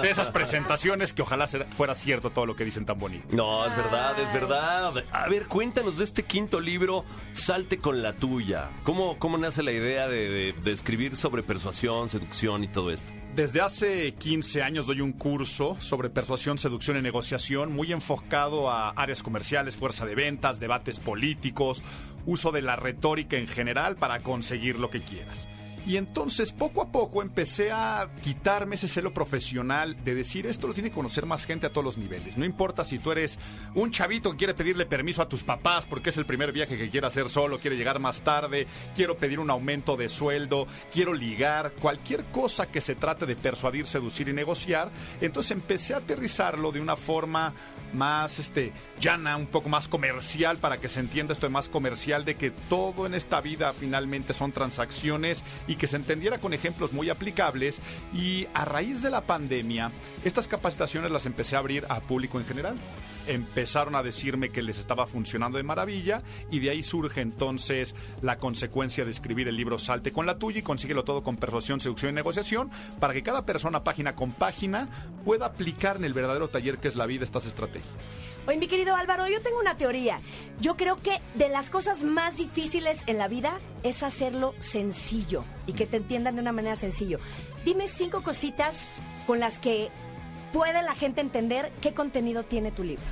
de 0.00 0.10
esas 0.10 0.30
presentaciones 0.30 1.12
que 1.12 1.20
ojalá 1.20 1.46
se- 1.46 1.64
fuera 1.66 1.94
cierto 1.94 2.30
todo 2.30 2.46
lo 2.46 2.56
que 2.56 2.64
dicen 2.64 2.86
tan 2.86 2.98
bonito. 2.98 3.26
No, 3.36 3.66
es 3.66 3.76
verdad, 3.76 4.18
es 4.18 4.32
verdad. 4.32 4.94
A 5.12 5.28
ver, 5.28 5.44
cuéntanos 5.44 5.98
de 5.98 6.04
este 6.04 6.22
quinto 6.22 6.58
libro, 6.58 7.04
Salte 7.32 7.76
con 7.76 8.02
la 8.02 8.14
tuya. 8.14 8.70
¿Cómo, 8.82 9.18
cómo 9.18 9.36
nace 9.36 9.62
la 9.62 9.72
idea 9.72 10.08
de, 10.08 10.30
de- 10.30 10.52
de 10.54 10.72
escribir 10.72 11.16
sobre 11.16 11.42
persuasión, 11.42 12.08
seducción 12.08 12.64
y 12.64 12.68
todo 12.68 12.90
esto? 12.90 13.12
Desde 13.36 13.60
hace 13.60 14.14
15 14.14 14.62
años 14.62 14.86
doy 14.86 15.02
un 15.02 15.12
curso 15.12 15.76
sobre 15.78 16.08
persuasión, 16.08 16.56
seducción 16.56 16.96
y 16.96 17.02
negociación 17.02 17.70
muy 17.70 17.92
enfocado 17.92 18.70
a 18.70 18.88
áreas 18.92 19.22
comerciales, 19.22 19.76
fuerza 19.76 20.06
de 20.06 20.14
ventas, 20.14 20.58
debates 20.58 21.00
políticos, 21.00 21.84
uso 22.24 22.50
de 22.50 22.62
la 22.62 22.76
retórica 22.76 23.36
en 23.36 23.46
general 23.46 23.96
para 23.96 24.20
conseguir 24.20 24.80
lo 24.80 24.88
que 24.88 25.02
quieras. 25.02 25.48
Y 25.86 25.96
entonces 25.96 26.50
poco 26.50 26.82
a 26.82 26.90
poco 26.90 27.22
empecé 27.22 27.70
a 27.70 28.10
quitarme 28.20 28.74
ese 28.74 28.88
celo 28.88 29.14
profesional 29.14 30.02
de 30.02 30.16
decir 30.16 30.44
esto 30.48 30.66
lo 30.66 30.74
tiene 30.74 30.90
que 30.90 30.96
conocer 30.96 31.26
más 31.26 31.46
gente 31.46 31.66
a 31.66 31.70
todos 31.70 31.84
los 31.84 31.96
niveles. 31.96 32.36
No 32.36 32.44
importa 32.44 32.84
si 32.84 32.98
tú 32.98 33.12
eres 33.12 33.38
un 33.76 33.92
chavito 33.92 34.32
que 34.32 34.38
quiere 34.38 34.54
pedirle 34.54 34.84
permiso 34.84 35.22
a 35.22 35.28
tus 35.28 35.44
papás 35.44 35.86
porque 35.86 36.10
es 36.10 36.16
el 36.16 36.26
primer 36.26 36.50
viaje 36.50 36.76
que 36.76 36.90
quiere 36.90 37.06
hacer 37.06 37.28
solo, 37.28 37.60
quiere 37.60 37.76
llegar 37.76 38.00
más 38.00 38.22
tarde, 38.22 38.66
quiero 38.96 39.16
pedir 39.16 39.38
un 39.38 39.48
aumento 39.48 39.96
de 39.96 40.08
sueldo, 40.08 40.66
quiero 40.92 41.14
ligar, 41.14 41.72
cualquier 41.80 42.24
cosa 42.26 42.66
que 42.66 42.80
se 42.80 42.96
trate 42.96 43.24
de 43.24 43.36
persuadir, 43.36 43.86
seducir 43.86 44.28
y 44.28 44.32
negociar. 44.32 44.90
Entonces 45.20 45.52
empecé 45.52 45.94
a 45.94 45.98
aterrizarlo 45.98 46.72
de 46.72 46.80
una 46.80 46.96
forma 46.96 47.54
más 47.92 48.38
este 48.38 48.72
llana, 49.00 49.36
un 49.36 49.46
poco 49.46 49.68
más 49.68 49.88
comercial 49.88 50.58
para 50.58 50.78
que 50.78 50.88
se 50.88 51.00
entienda 51.00 51.32
esto 51.32 51.46
de 51.46 51.52
más 51.52 51.68
comercial 51.68 52.24
de 52.24 52.36
que 52.36 52.50
todo 52.50 53.06
en 53.06 53.14
esta 53.14 53.40
vida 53.40 53.72
finalmente 53.72 54.32
son 54.32 54.52
transacciones 54.52 55.42
y 55.66 55.76
que 55.76 55.86
se 55.86 55.96
entendiera 55.96 56.38
con 56.38 56.54
ejemplos 56.54 56.92
muy 56.92 57.10
aplicables 57.10 57.80
y 58.14 58.46
a 58.54 58.64
raíz 58.64 59.02
de 59.02 59.10
la 59.10 59.22
pandemia 59.22 59.90
estas 60.24 60.48
capacitaciones 60.48 61.10
las 61.10 61.26
empecé 61.26 61.56
a 61.56 61.60
abrir 61.60 61.84
a 61.88 62.00
público 62.00 62.38
en 62.38 62.46
general. 62.46 62.76
Empezaron 63.26 63.96
a 63.96 64.02
decirme 64.02 64.50
que 64.50 64.62
les 64.62 64.78
estaba 64.78 65.06
funcionando 65.06 65.58
de 65.58 65.64
maravilla 65.64 66.22
y 66.50 66.60
de 66.60 66.70
ahí 66.70 66.82
surge 66.82 67.20
entonces 67.20 67.94
la 68.22 68.38
consecuencia 68.38 69.04
de 69.04 69.10
escribir 69.10 69.48
el 69.48 69.56
libro 69.56 69.78
Salte 69.78 70.12
con 70.12 70.26
la 70.26 70.38
tuya 70.38 70.60
y 70.60 70.62
consíguelo 70.62 71.04
todo 71.04 71.22
con 71.22 71.36
persuasión, 71.36 71.80
seducción 71.80 72.12
y 72.12 72.14
negociación 72.14 72.70
para 73.00 73.12
que 73.12 73.22
cada 73.22 73.44
persona 73.44 73.84
página 73.84 74.14
con 74.14 74.32
página 74.32 74.88
pueda 75.24 75.46
aplicar 75.46 75.96
en 75.96 76.04
el 76.04 76.12
verdadero 76.12 76.48
taller 76.48 76.78
que 76.78 76.88
es 76.88 76.96
la 76.96 77.06
vida 77.06 77.24
estas 77.24 77.46
estrategias. 77.46 77.75
Oye, 78.46 78.58
mi 78.58 78.68
querido 78.68 78.94
Álvaro, 78.94 79.26
yo 79.26 79.42
tengo 79.42 79.58
una 79.58 79.76
teoría. 79.76 80.20
Yo 80.60 80.76
creo 80.76 80.96
que 80.96 81.20
de 81.34 81.48
las 81.48 81.68
cosas 81.68 82.04
más 82.04 82.36
difíciles 82.36 83.00
en 83.06 83.18
la 83.18 83.26
vida 83.26 83.58
es 83.82 84.04
hacerlo 84.04 84.54
sencillo 84.60 85.44
y 85.66 85.72
que 85.72 85.86
te 85.86 85.96
entiendan 85.96 86.36
de 86.36 86.42
una 86.42 86.52
manera 86.52 86.76
sencillo. 86.76 87.18
Dime 87.64 87.88
cinco 87.88 88.22
cositas 88.22 88.88
con 89.26 89.40
las 89.40 89.58
que 89.58 89.90
puede 90.52 90.82
la 90.82 90.94
gente 90.94 91.20
entender 91.20 91.72
qué 91.80 91.92
contenido 91.92 92.44
tiene 92.44 92.70
tu 92.70 92.84
libro. 92.84 93.04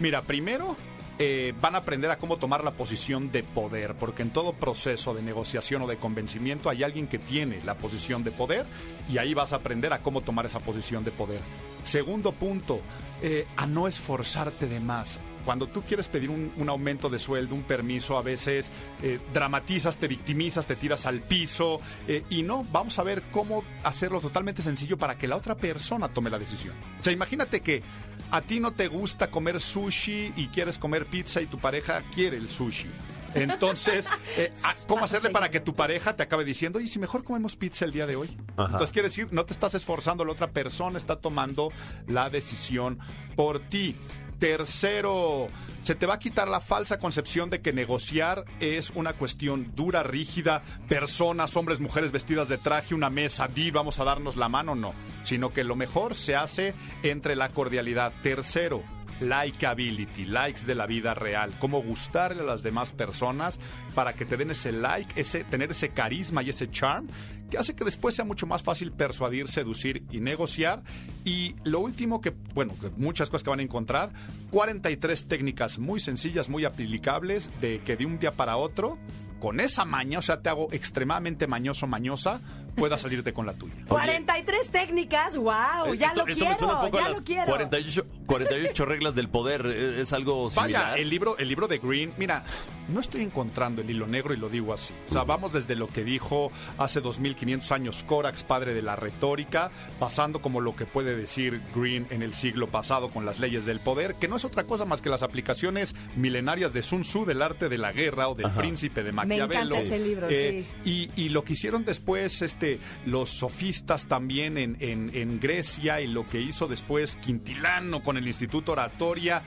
Mira, 0.00 0.22
primero 0.22 0.74
eh, 1.20 1.52
van 1.60 1.74
a 1.74 1.78
aprender 1.78 2.10
a 2.12 2.18
cómo 2.18 2.36
tomar 2.36 2.62
la 2.62 2.70
posición 2.70 3.32
de 3.32 3.42
poder, 3.42 3.94
porque 3.94 4.22
en 4.22 4.30
todo 4.30 4.52
proceso 4.52 5.14
de 5.14 5.22
negociación 5.22 5.82
o 5.82 5.88
de 5.88 5.96
convencimiento 5.96 6.70
hay 6.70 6.84
alguien 6.84 7.08
que 7.08 7.18
tiene 7.18 7.60
la 7.64 7.74
posición 7.74 8.22
de 8.22 8.30
poder 8.30 8.66
y 9.10 9.18
ahí 9.18 9.34
vas 9.34 9.52
a 9.52 9.56
aprender 9.56 9.92
a 9.92 9.98
cómo 9.98 10.20
tomar 10.20 10.46
esa 10.46 10.60
posición 10.60 11.02
de 11.02 11.10
poder. 11.10 11.40
Segundo 11.82 12.30
punto, 12.30 12.80
eh, 13.20 13.46
a 13.56 13.66
no 13.66 13.88
esforzarte 13.88 14.68
de 14.68 14.78
más. 14.78 15.18
Cuando 15.44 15.66
tú 15.66 15.82
quieres 15.82 16.08
pedir 16.08 16.30
un, 16.30 16.68
aumento 16.68 17.08
de 17.08 17.18
sueldo, 17.18 17.54
un 17.54 17.62
permiso, 17.62 18.16
a 18.16 18.22
veces 18.22 18.70
eh, 19.02 19.18
dramatizas, 19.32 19.96
te 19.96 20.06
victimizas, 20.06 20.66
te 20.66 20.76
tiras 20.76 21.06
al 21.06 21.22
piso 21.22 21.80
y 22.28 22.42
no, 22.42 22.66
vamos 22.70 22.98
a 22.98 23.02
ver 23.02 23.22
cómo 23.32 23.64
hacerlo 23.82 24.20
totalmente 24.20 24.60
sencillo 24.60 24.98
para 24.98 25.16
que 25.16 25.26
la 25.26 25.36
otra 25.36 25.56
persona 25.56 26.08
tome 26.10 26.28
la 26.28 26.38
decisión. 26.38 26.74
O 27.00 27.02
sea, 27.02 27.12
imagínate 27.12 27.60
que 27.62 27.82
a 28.30 28.40
ti 28.42 28.60
no 28.60 28.72
te 28.72 28.88
gusta 28.88 29.30
comer 29.30 29.60
sushi 29.60 30.32
y 30.36 30.48
quieres 30.48 30.78
comer 30.78 31.06
pizza 31.06 31.40
y 31.40 31.46
tu 31.46 31.58
pareja 31.58 32.02
quiere 32.14 32.36
el 32.36 32.48
sushi. 32.50 32.88
Entonces, 33.34 34.06
eh, 34.36 34.52
ah, 34.64 34.74
¿cómo 34.86 35.04
hacerle 35.04 35.30
para 35.30 35.50
que 35.50 35.60
tu 35.60 35.74
pareja 35.74 36.16
te 36.16 36.22
acabe 36.22 36.44
diciendo, 36.44 36.78
oye, 36.78 36.88
si 36.88 36.98
mejor 36.98 37.24
comemos 37.24 37.56
pizza 37.56 37.84
el 37.84 37.92
día 37.92 38.06
de 38.06 38.16
hoy? 38.16 38.36
Entonces, 38.56 38.92
quiere 38.92 39.08
decir, 39.08 39.28
no 39.30 39.44
te 39.44 39.52
estás 39.52 39.74
esforzando, 39.74 40.24
la 40.24 40.32
otra 40.32 40.48
persona 40.50 40.98
está 40.98 41.16
tomando 41.16 41.72
la 42.06 42.30
decisión 42.30 42.98
por 43.36 43.60
ti. 43.60 43.96
Tercero, 44.38 45.48
se 45.82 45.94
te 45.94 46.06
va 46.06 46.14
a 46.14 46.18
quitar 46.18 46.48
la 46.48 46.60
falsa 46.60 46.98
concepción 46.98 47.50
de 47.50 47.60
que 47.60 47.72
negociar 47.72 48.44
es 48.60 48.90
una 48.94 49.14
cuestión 49.14 49.72
dura, 49.74 50.02
rígida, 50.02 50.62
personas, 50.88 51.56
hombres, 51.56 51.80
mujeres 51.80 52.12
vestidas 52.12 52.48
de 52.48 52.58
traje, 52.58 52.94
una 52.94 53.10
mesa, 53.10 53.48
di, 53.48 53.70
vamos 53.70 53.98
a 53.98 54.04
darnos 54.04 54.36
la 54.36 54.48
mano, 54.48 54.74
no. 54.74 54.92
Sino 55.24 55.52
que 55.52 55.64
lo 55.64 55.76
mejor 55.76 56.14
se 56.14 56.36
hace 56.36 56.74
entre 57.02 57.36
la 57.36 57.48
cordialidad. 57.48 58.12
Tercero, 58.22 58.82
likeability, 59.20 60.24
likes 60.26 60.66
de 60.66 60.74
la 60.74 60.86
vida 60.86 61.14
real, 61.14 61.52
cómo 61.58 61.82
gustarle 61.82 62.42
a 62.42 62.46
las 62.46 62.62
demás 62.62 62.92
personas 62.92 63.58
para 63.94 64.12
que 64.12 64.24
te 64.24 64.36
den 64.36 64.50
ese 64.50 64.72
like, 64.72 65.20
ese 65.20 65.44
tener 65.44 65.70
ese 65.70 65.90
carisma 65.90 66.42
y 66.42 66.50
ese 66.50 66.70
charm 66.70 67.08
que 67.50 67.58
hace 67.58 67.74
que 67.74 67.84
después 67.84 68.14
sea 68.14 68.24
mucho 68.24 68.46
más 68.46 68.62
fácil 68.62 68.92
persuadir, 68.92 69.48
seducir 69.48 70.04
y 70.10 70.20
negociar. 70.20 70.82
Y 71.24 71.54
lo 71.64 71.80
último 71.80 72.20
que, 72.20 72.34
bueno, 72.54 72.74
muchas 72.96 73.30
cosas 73.30 73.44
que 73.44 73.50
van 73.50 73.60
a 73.60 73.62
encontrar, 73.62 74.12
43 74.50 75.26
técnicas 75.26 75.78
muy 75.78 76.00
sencillas, 76.00 76.48
muy 76.48 76.64
aplicables, 76.64 77.50
de 77.60 77.80
que 77.80 77.96
de 77.96 78.06
un 78.06 78.18
día 78.18 78.32
para 78.32 78.56
otro, 78.56 78.98
con 79.40 79.60
esa 79.60 79.84
maña, 79.84 80.18
o 80.18 80.22
sea, 80.22 80.42
te 80.42 80.48
hago 80.48 80.68
extremadamente 80.72 81.46
mañoso, 81.46 81.86
mañosa, 81.86 82.40
pueda 82.78 82.98
salirte 82.98 83.32
con 83.32 83.46
la 83.46 83.52
tuya. 83.54 83.74
43 83.88 84.70
técnicas, 84.70 85.36
wow, 85.36 85.94
ya 85.94 86.08
Esto- 86.08 86.26
lo 86.26 86.32
esto 86.32 86.44
me 86.84 86.90
quiero, 86.90 86.90
ya 86.92 87.08
lo 87.08 87.24
quiero. 87.24 87.46
48, 87.46 88.06
48 88.26 88.84
reglas 88.84 89.14
del 89.14 89.28
poder. 89.28 89.66
¿Es 89.66 89.98
es 90.08 90.12
algo 90.12 90.50
similar? 90.50 90.90
Vaya, 90.92 90.96
el 91.02 91.10
libro, 91.10 91.36
el 91.38 91.48
libro 91.48 91.68
de 91.68 91.78
Green, 91.78 92.12
mira, 92.16 92.42
no 92.88 93.00
estoy 93.00 93.20
encontrando 93.22 93.82
el 93.82 93.90
hilo 93.90 94.06
negro 94.06 94.32
y 94.32 94.36
lo 94.38 94.48
digo 94.48 94.72
así. 94.72 94.94
O 95.10 95.12
sea, 95.12 95.24
vamos 95.24 95.52
desde 95.52 95.74
lo 95.76 95.86
que 95.88 96.02
dijo 96.04 96.50
hace 96.78 97.00
2500 97.00 97.70
años 97.72 98.04
Corax, 98.04 98.44
padre 98.44 98.72
de 98.74 98.80
la 98.82 98.96
retórica, 98.96 99.70
pasando 99.98 100.40
como 100.40 100.60
lo 100.60 100.74
que 100.74 100.86
puede 100.86 101.14
decir 101.16 101.60
Green 101.74 102.06
en 102.10 102.22
el 102.22 102.32
siglo 102.32 102.68
pasado 102.68 103.10
con 103.10 103.26
las 103.26 103.38
leyes 103.38 103.66
del 103.66 103.80
poder, 103.80 104.14
que 104.14 104.28
no 104.28 104.36
es 104.36 104.44
otra 104.44 104.64
cosa 104.64 104.84
más 104.86 105.02
que 105.02 105.10
las 105.10 105.22
aplicaciones 105.22 105.94
milenarias 106.16 106.72
de 106.72 106.82
Sun 106.82 107.02
Tzu, 107.02 107.24
del 107.26 107.42
arte 107.42 107.68
de 107.68 107.76
la 107.78 107.92
guerra 107.92 108.28
o 108.28 108.34
del 108.34 108.50
príncipe 108.52 109.02
de 109.02 109.12
Me 109.12 109.26
Maquiavelo. 109.26 109.74
encanta 109.76 109.78
ese 109.80 109.98
libro, 109.98 110.26
Eh, 110.30 110.64
sí. 110.84 111.10
y, 111.16 111.22
y 111.24 111.28
lo 111.30 111.44
que 111.44 111.52
hicieron 111.54 111.84
después 111.84 112.40
este, 112.42 112.67
los 113.06 113.30
sofistas 113.30 114.06
también 114.06 114.58
en, 114.58 114.76
en- 114.80 115.10
Grecia 115.40 116.00
y 116.00 116.06
lo 116.06 116.28
que 116.28 116.40
hizo 116.40 116.66
después 116.66 117.16
Quintilano 117.16 118.02
con 118.02 118.16
el 118.16 118.26
Instituto 118.26 118.72
Oratoria. 118.72 119.42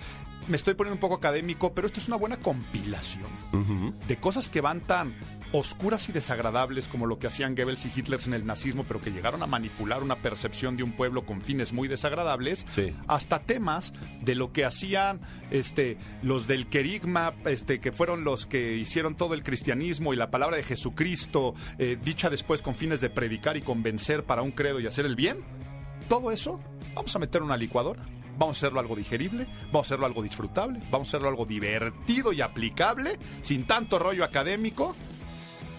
Me 0.48 0.56
estoy 0.58 0.74
poniendo 0.74 0.96
un 0.96 1.00
poco 1.00 1.16
académico, 1.16 1.74
pero 1.74 1.88
esto 1.88 2.00
es 2.00 2.08
una 2.08 2.18
buena 2.18 2.38
compilación 2.38 3.30
de 4.08 4.18
cosas 4.18 4.50
que 4.50 4.60
van 4.62 4.82
tan 4.82 5.14
oscuras 5.54 6.08
y 6.10 6.12
desagradables 6.14 6.88
como 6.88 7.06
lo 7.06 7.20
que 7.20 7.28
hacían 7.28 7.56
Goebbels 7.56 7.86
y 7.86 7.92
Hitler 8.00 8.20
en 8.26 8.34
el 8.34 8.46
nazismo, 8.46 8.84
pero 8.88 9.02
que 9.02 9.12
llegaron 9.12 9.44
a 9.44 9.48
manipular 9.48 10.02
una 10.02 10.16
percepción 10.16 10.78
de 10.78 10.84
un 10.84 10.94
pueblo 10.94 11.26
con 11.26 11.42
fines 11.42 11.74
muy 11.74 11.88
desagradables, 11.88 12.66
Sí. 12.74 12.94
hasta 13.08 13.40
temas 13.40 13.92
de 14.22 14.36
lo 14.36 14.52
que 14.54 14.66
hacían 14.66 15.20
este, 15.52 15.98
los 16.24 16.48
del 16.48 16.68
querigma, 16.68 17.34
este, 17.46 17.80
que 17.80 17.92
fueron 17.92 18.24
los 18.24 18.46
que 18.48 18.78
hicieron 18.78 19.16
todo 19.16 19.34
el 19.34 19.44
cristianismo 19.44 20.14
y 20.14 20.18
la 20.18 20.32
palabra 20.32 20.56
de 20.58 20.64
Jesucristo, 20.64 21.54
eh, 21.78 21.98
dicha 22.02 22.30
después 22.30 22.62
con 22.62 22.74
fines 22.76 23.02
de 23.02 23.10
predicar 23.10 23.58
y 23.58 23.62
convencer 23.62 24.24
para 24.24 24.42
un 24.42 24.52
credo 24.52 24.80
y 24.80 24.88
hacer 24.88 25.06
el 25.06 25.16
bien. 25.18 25.38
Todo 26.10 26.32
eso, 26.32 26.60
vamos 26.96 27.14
a 27.16 27.20
meter 27.20 27.44
una 27.44 27.58
licuadora. 27.58 28.04
Vamos 28.42 28.58
a 28.58 28.66
hacerlo 28.66 28.80
algo 28.80 28.96
digerible, 28.96 29.46
vamos 29.68 29.86
a 29.86 29.88
hacerlo 29.90 30.08
algo 30.08 30.24
disfrutable, 30.24 30.80
vamos 30.90 31.08
a 31.08 31.10
hacerlo 31.10 31.28
algo 31.28 31.46
divertido 31.46 32.34
y 32.34 32.42
aplicable, 32.42 33.20
sin 33.44 33.68
tanto 33.68 34.00
rollo 34.00 34.24
académico 34.24 34.96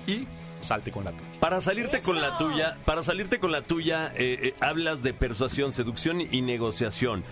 y 0.07 0.29
salte 0.61 0.93
con 0.93 1.03
la 1.03 1.11
tuya. 1.11 1.41
Para 1.41 1.61
salirte 1.61 2.01
con 2.03 2.21
la 2.21 2.39
tuya, 2.39 2.79
para 2.85 3.03
salirte 3.03 3.41
con 3.41 3.51
la 3.51 3.63
tuya, 3.63 4.13
eh, 4.15 4.39
eh, 4.41 4.55
hablas 4.61 5.03
de 5.03 5.13
persuasión, 5.13 5.73
seducción 5.73 6.21
y 6.21 6.41
negociación. 6.41 7.25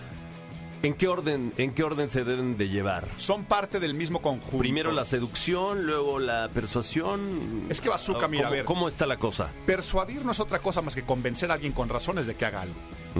¿En 0.83 0.95
qué 0.95 1.07
orden, 1.07 1.53
en 1.57 1.73
qué 1.73 1.83
orden 1.83 2.09
se 2.09 2.23
deben 2.23 2.57
de 2.57 2.67
llevar? 2.67 3.07
Son 3.17 3.43
parte 3.45 3.79
del 3.79 3.93
mismo 3.93 4.19
conjunto. 4.21 4.57
Primero 4.57 4.91
la 4.91 5.05
seducción, 5.05 5.85
luego 5.85 6.17
la 6.17 6.49
persuasión. 6.51 7.67
Es 7.69 7.81
que 7.81 7.89
Bazooka, 7.89 8.27
mira, 8.27 8.43
¿Cómo, 8.45 8.47
a 8.53 8.55
ver. 8.55 8.65
¿Cómo 8.65 8.87
está 8.87 9.05
la 9.05 9.17
cosa? 9.17 9.51
Persuadir 9.67 10.25
no 10.25 10.31
es 10.31 10.39
otra 10.39 10.57
cosa 10.59 10.81
más 10.81 10.95
que 10.95 11.03
convencer 11.03 11.51
a 11.51 11.53
alguien 11.53 11.71
con 11.73 11.87
razones 11.87 12.25
de 12.25 12.35
que 12.35 12.45
haga 12.45 12.61
algo. 12.63 12.75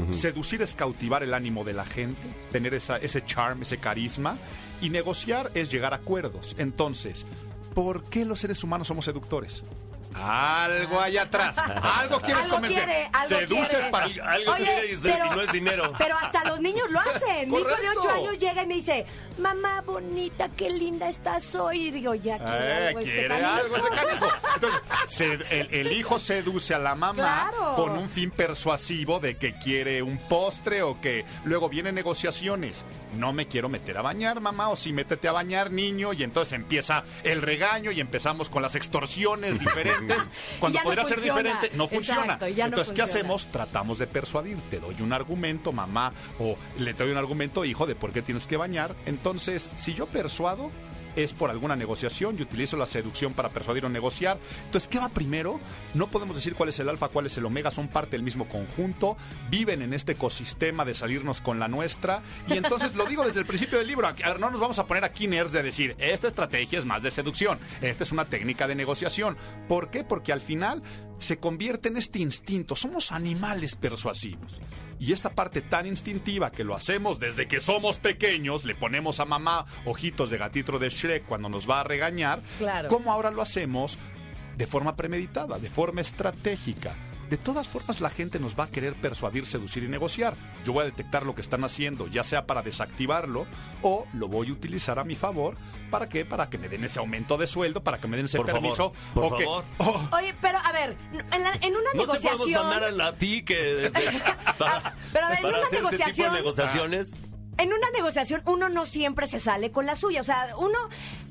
Seducir 0.09 0.61
es 0.63 0.73
cautivar 0.73 1.21
el 1.21 1.33
ánimo 1.35 1.63
de 1.63 1.73
la 1.73 1.85
gente, 1.85 2.21
tener 2.51 2.73
esa- 2.73 2.97
ese 2.97 3.23
charm, 3.25 3.61
ese 3.61 3.77
carisma. 3.77 4.37
Y 4.81 4.89
negociar 4.89 5.51
es 5.53 5.69
llegar 5.69 5.93
a 5.93 5.97
acuerdos. 5.97 6.55
Entonces, 6.57 7.25
¿por 7.75 8.03
qué 8.05 8.25
los 8.25 8.39
seres 8.39 8.63
humanos 8.63 8.87
somos 8.87 9.05
seductores? 9.05 9.63
Algo 10.15 10.99
hay 11.01 11.17
atrás. 11.17 11.57
Algo 11.57 12.19
quieres 12.21 12.43
Algo 12.43 12.55
convencer. 12.55 12.83
quiere, 12.85 13.09
algo 13.13 13.39
Seduces 13.39 13.67
quiere. 13.69 13.89
para. 13.91 14.05
Algo 14.05 14.51
Oye, 14.53 14.63
quiere 14.65 14.87
y 14.87 14.93
y 14.93 15.35
no 15.35 15.41
es 15.41 15.51
dinero. 15.51 15.93
Pero 15.97 16.15
hasta 16.17 16.43
los 16.45 16.59
niños 16.59 16.89
lo 16.89 16.99
hacen. 16.99 17.49
Mi 17.51 17.57
hijo 17.57 17.67
de 17.67 17.73
Correcto. 17.75 17.99
8 18.01 18.09
años 18.09 18.37
llega 18.39 18.63
y 18.63 18.67
me 18.67 18.73
dice, 18.75 19.05
mamá 19.39 19.81
bonita, 19.81 20.49
qué 20.55 20.69
linda 20.69 21.09
estás 21.09 21.55
hoy. 21.55 21.87
Y 21.87 21.91
digo, 21.91 22.13
ya 22.15 22.37
quiere 22.37 22.51
Eh, 22.83 22.87
algo 22.87 22.99
este 22.99 23.11
quiere 23.11 23.27
canijo". 23.29 23.51
algo 23.53 23.77
ese 23.77 23.87
canijo. 23.89 24.27
Entonces, 24.55 24.81
se- 25.07 25.59
el, 25.59 25.73
el 25.73 25.91
hijo 25.93 26.19
seduce 26.19 26.73
a 26.73 26.79
la 26.79 26.95
mamá 26.95 27.13
Claro. 27.51 27.75
con 27.75 27.91
un 27.97 28.09
fin 28.09 28.31
persuasivo 28.31 29.19
de 29.19 29.37
que 29.37 29.57
quiere 29.57 30.01
un 30.01 30.17
postre 30.17 30.81
o 30.83 30.99
que 31.01 31.25
luego 31.45 31.69
vienen 31.69 31.95
negociaciones. 31.95 32.83
No 33.17 33.33
me 33.33 33.47
quiero 33.47 33.69
meter 33.69 33.97
a 33.97 34.01
bañar, 34.01 34.39
mamá, 34.39 34.69
o 34.69 34.75
sí, 34.75 34.93
métete 34.93 35.27
a 35.27 35.31
bañar, 35.31 35.71
niño. 35.71 36.13
Y 36.13 36.23
entonces 36.23 36.53
empieza 36.53 37.03
el 37.23 37.41
regaño 37.41 37.91
y 37.91 37.99
empezamos 37.99 38.49
con 38.49 38.61
las 38.61 38.75
extorsiones 38.75 39.59
diferentes. 39.59 40.00
Cuando 40.59 40.79
no 40.79 40.83
podría 40.83 41.05
ser 41.05 41.21
diferente, 41.21 41.71
no 41.73 41.87
funciona. 41.87 42.21
Exacto, 42.23 42.47
ya 42.47 42.65
no 42.65 42.69
entonces, 42.69 42.93
¿qué 42.93 43.01
funciona. 43.01 43.21
hacemos? 43.27 43.47
Tratamos 43.47 43.97
de 43.97 44.07
persuadir. 44.07 44.57
Te 44.69 44.79
doy 44.79 44.95
un 45.01 45.13
argumento, 45.13 45.71
mamá, 45.71 46.13
o 46.39 46.57
le 46.77 46.93
doy 46.93 47.11
un 47.11 47.17
argumento, 47.17 47.65
hijo, 47.65 47.85
de 47.85 47.95
por 47.95 48.11
qué 48.11 48.21
tienes 48.21 48.47
que 48.47 48.57
bañar. 48.57 48.95
Entonces, 49.05 49.69
si 49.75 49.93
yo 49.93 50.05
persuado, 50.07 50.71
es 51.15 51.33
por 51.33 51.49
alguna 51.49 51.75
negociación 51.75 52.37
y 52.37 52.41
utilizo 52.41 52.77
la 52.77 52.85
seducción 52.85 53.33
para 53.33 53.49
persuadir 53.49 53.85
o 53.85 53.89
negociar. 53.89 54.37
Entonces, 54.65 54.87
¿qué 54.87 54.99
va 54.99 55.09
primero? 55.09 55.59
No 55.93 56.07
podemos 56.07 56.35
decir 56.35 56.55
cuál 56.55 56.69
es 56.69 56.79
el 56.79 56.89
alfa, 56.89 57.09
cuál 57.09 57.25
es 57.25 57.37
el 57.37 57.45
omega, 57.45 57.71
son 57.71 57.87
parte 57.87 58.11
del 58.11 58.23
mismo 58.23 58.47
conjunto, 58.47 59.17
viven 59.49 59.81
en 59.81 59.93
este 59.93 60.13
ecosistema 60.13 60.85
de 60.85 60.95
salirnos 60.95 61.41
con 61.41 61.59
la 61.59 61.67
nuestra. 61.67 62.21
Y 62.47 62.53
entonces 62.53 62.95
lo 62.95 63.05
digo 63.05 63.23
desde 63.25 63.39
el 63.39 63.45
principio 63.45 63.77
del 63.77 63.87
libro, 63.87 64.07
no 64.39 64.51
nos 64.51 64.59
vamos 64.59 64.79
a 64.79 64.87
poner 64.87 65.03
aquí 65.03 65.27
nerds 65.27 65.51
de 65.51 65.63
decir, 65.63 65.95
esta 65.97 66.27
estrategia 66.27 66.79
es 66.79 66.85
más 66.85 67.03
de 67.03 67.11
seducción, 67.11 67.59
esta 67.81 68.03
es 68.03 68.11
una 68.11 68.25
técnica 68.25 68.67
de 68.67 68.75
negociación. 68.75 69.37
¿Por 69.67 69.89
qué? 69.89 70.03
Porque 70.03 70.31
al 70.31 70.41
final 70.41 70.81
se 71.21 71.37
convierte 71.39 71.89
en 71.89 71.97
este 71.97 72.19
instinto, 72.19 72.75
somos 72.75 73.11
animales 73.11 73.75
persuasivos. 73.75 74.59
Y 74.99 75.13
esta 75.13 75.31
parte 75.33 75.61
tan 75.61 75.85
instintiva 75.87 76.51
que 76.51 76.63
lo 76.63 76.75
hacemos 76.75 77.19
desde 77.19 77.47
que 77.47 77.59
somos 77.61 77.97
pequeños, 77.97 78.65
le 78.65 78.75
ponemos 78.75 79.19
a 79.19 79.25
mamá 79.25 79.65
ojitos 79.85 80.29
de 80.29 80.37
gatito 80.37 80.77
de 80.77 80.89
Shrek 80.89 81.25
cuando 81.25 81.49
nos 81.49 81.69
va 81.69 81.79
a 81.79 81.83
regañar, 81.83 82.39
Claro. 82.59 82.87
¿cómo 82.89 83.11
ahora 83.11 83.31
lo 83.31 83.41
hacemos 83.41 83.97
de 84.57 84.67
forma 84.67 84.95
premeditada, 84.95 85.57
de 85.57 85.69
forma 85.69 86.01
estratégica? 86.01 86.93
De 87.31 87.37
todas 87.37 87.65
formas, 87.67 88.01
la 88.01 88.09
gente 88.09 88.39
nos 88.39 88.59
va 88.59 88.65
a 88.65 88.69
querer 88.69 88.93
persuadir, 88.93 89.45
seducir 89.45 89.83
y 89.83 89.87
negociar. 89.87 90.35
Yo 90.65 90.73
voy 90.73 90.81
a 90.83 90.85
detectar 90.85 91.25
lo 91.25 91.33
que 91.33 91.39
están 91.41 91.63
haciendo, 91.63 92.07
ya 92.07 92.23
sea 92.23 92.45
para 92.45 92.61
desactivarlo 92.61 93.47
o 93.81 94.05
lo 94.13 94.27
voy 94.27 94.49
a 94.49 94.51
utilizar 94.51 94.99
a 94.99 95.05
mi 95.05 95.15
favor. 95.15 95.55
¿Para 95.89 96.09
qué? 96.09 96.25
Para 96.25 96.49
que 96.49 96.57
me 96.57 96.67
den 96.67 96.83
ese 96.83 96.99
aumento 96.99 97.37
de 97.37 97.47
sueldo, 97.47 97.81
para 97.83 97.99
que 97.99 98.07
me 98.09 98.17
den 98.17 98.25
ese 98.25 98.37
Por 98.37 98.47
favor, 98.47 98.61
permiso. 98.61 98.93
por 99.13 99.23
o 99.33 99.35
que- 99.37 99.43
favor. 99.45 99.63
Oh, 99.77 100.09
Oye, 100.17 100.35
pero 100.41 100.57
a 100.57 100.71
ver, 100.73 100.97
en, 101.13 101.41
la- 101.43 101.53
en 101.61 101.75
una 101.75 101.93
No 101.93 102.01
te 102.01 102.07
podemos 102.07 102.23
negociación. 102.47 102.67
mandar 102.67 103.01
a, 103.07 103.13
ti 103.15 103.43
que 103.45 103.55
desde, 103.55 104.11
para, 104.59 104.93
Pero 105.13 105.25
a 105.25 105.29
ver, 105.29 105.39
en 105.39 105.45
una 105.45 105.57
tipo 105.69 105.69
de 105.71 105.77
negociación- 105.97 106.33
negociaciones. 106.33 107.13
En 107.57 107.67
una 107.71 107.89
negociación 107.93 108.41
uno 108.45 108.67
no 108.69 108.85
siempre 108.85 109.27
se 109.27 109.39
sale 109.39 109.71
con 109.71 109.85
la 109.85 109.95
suya. 109.95 110.19
O 110.19 110.23
sea, 110.25 110.53
uno, 110.57 110.77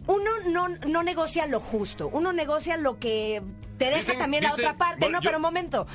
uno 0.06 0.30
no, 0.48 0.68
no 0.68 1.02
negocia 1.02 1.46
lo 1.46 1.60
justo. 1.60 2.08
Uno 2.08 2.32
negocia 2.32 2.76
lo 2.78 2.98
que 2.98 3.42
te 3.80 3.86
deja 3.86 3.98
Dicen- 4.00 4.18
también 4.18 4.42
la 4.44 4.50
dicen- 4.50 4.66
otra 4.66 4.76
parte. 4.78 4.96
bueno, 5.00 5.16
no, 5.18 5.22
yo- 5.22 5.28
pero 5.30 5.38
un 5.38 5.42
momento. 5.42 5.86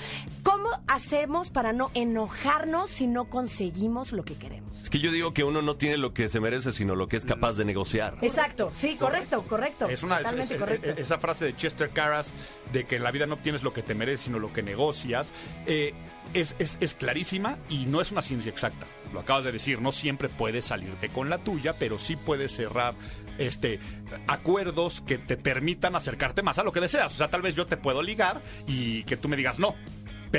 ¿Cómo 0.41 0.69
hacemos 0.87 1.51
para 1.51 1.71
no 1.71 1.91
enojarnos 1.93 2.89
si 2.89 3.05
no 3.07 3.25
conseguimos 3.29 4.11
lo 4.11 4.25
que 4.25 4.33
queremos? 4.35 4.81
Es 4.81 4.89
que 4.89 4.97
yo 4.99 5.11
digo 5.11 5.33
que 5.33 5.43
uno 5.43 5.61
no 5.61 5.75
tiene 5.77 5.97
lo 5.97 6.11
que 6.13 6.27
se 6.27 6.39
merece, 6.39 6.71
sino 6.73 6.95
lo 6.95 7.07
que 7.07 7.17
es 7.17 7.25
capaz 7.25 7.53
de 7.53 7.63
negociar. 7.65 8.17
Exacto, 8.21 8.71
sí, 8.75 8.95
correcto, 8.95 9.43
correcto. 9.43 9.87
Es 9.87 10.01
una, 10.03 10.15
es- 10.15 10.23
totalmente 10.23 10.53
es- 10.55 10.59
correcto. 10.59 10.89
es- 10.89 10.97
esa 10.97 11.19
frase 11.19 11.45
de 11.45 11.55
Chester 11.55 11.91
Carras 11.91 12.33
de 12.73 12.85
que 12.85 12.95
en 12.95 13.03
la 13.03 13.11
vida 13.11 13.27
no 13.27 13.35
obtienes 13.35 13.61
lo 13.63 13.71
que 13.73 13.83
te 13.83 13.93
mereces, 13.95 14.21
sino 14.25 14.39
lo 14.39 14.51
que 14.51 14.63
negocias, 14.63 15.31
eh, 15.67 15.93
es, 16.33 16.55
es- 16.59 16.77
es 16.81 16.95
clarísima 16.95 17.57
y 17.69 17.85
no 17.85 18.01
es 18.01 18.11
una 18.11 18.21
ciencia 18.21 18.49
exacta. 18.51 18.85
Lo 19.13 19.19
acabas 19.21 19.43
de 19.45 19.51
decir, 19.51 19.81
no 19.81 19.91
siempre 19.91 20.27
puedes 20.29 20.65
salirte 20.65 21.09
con 21.09 21.29
la 21.29 21.37
tuya, 21.37 21.73
pero 21.79 21.97
sí 21.99 22.15
puedes 22.15 22.51
cerrar 22.53 22.95
este 23.37 23.79
acuerdos 24.27 25.01
que 25.01 25.17
te 25.17 25.37
permitan 25.37 25.95
acercarte 25.95 26.41
más 26.41 26.57
a 26.59 26.63
lo 26.63 26.71
que 26.71 26.81
deseas. 26.81 27.13
O 27.13 27.15
sea, 27.15 27.29
tal 27.29 27.41
vez 27.41 27.55
yo 27.55 27.65
te 27.67 27.77
puedo 27.77 28.01
ligar 28.01 28.41
y 28.67 29.03
que 29.03 29.17
tú 29.17 29.29
me 29.29 29.37
digas 29.37 29.59
no. 29.59 29.75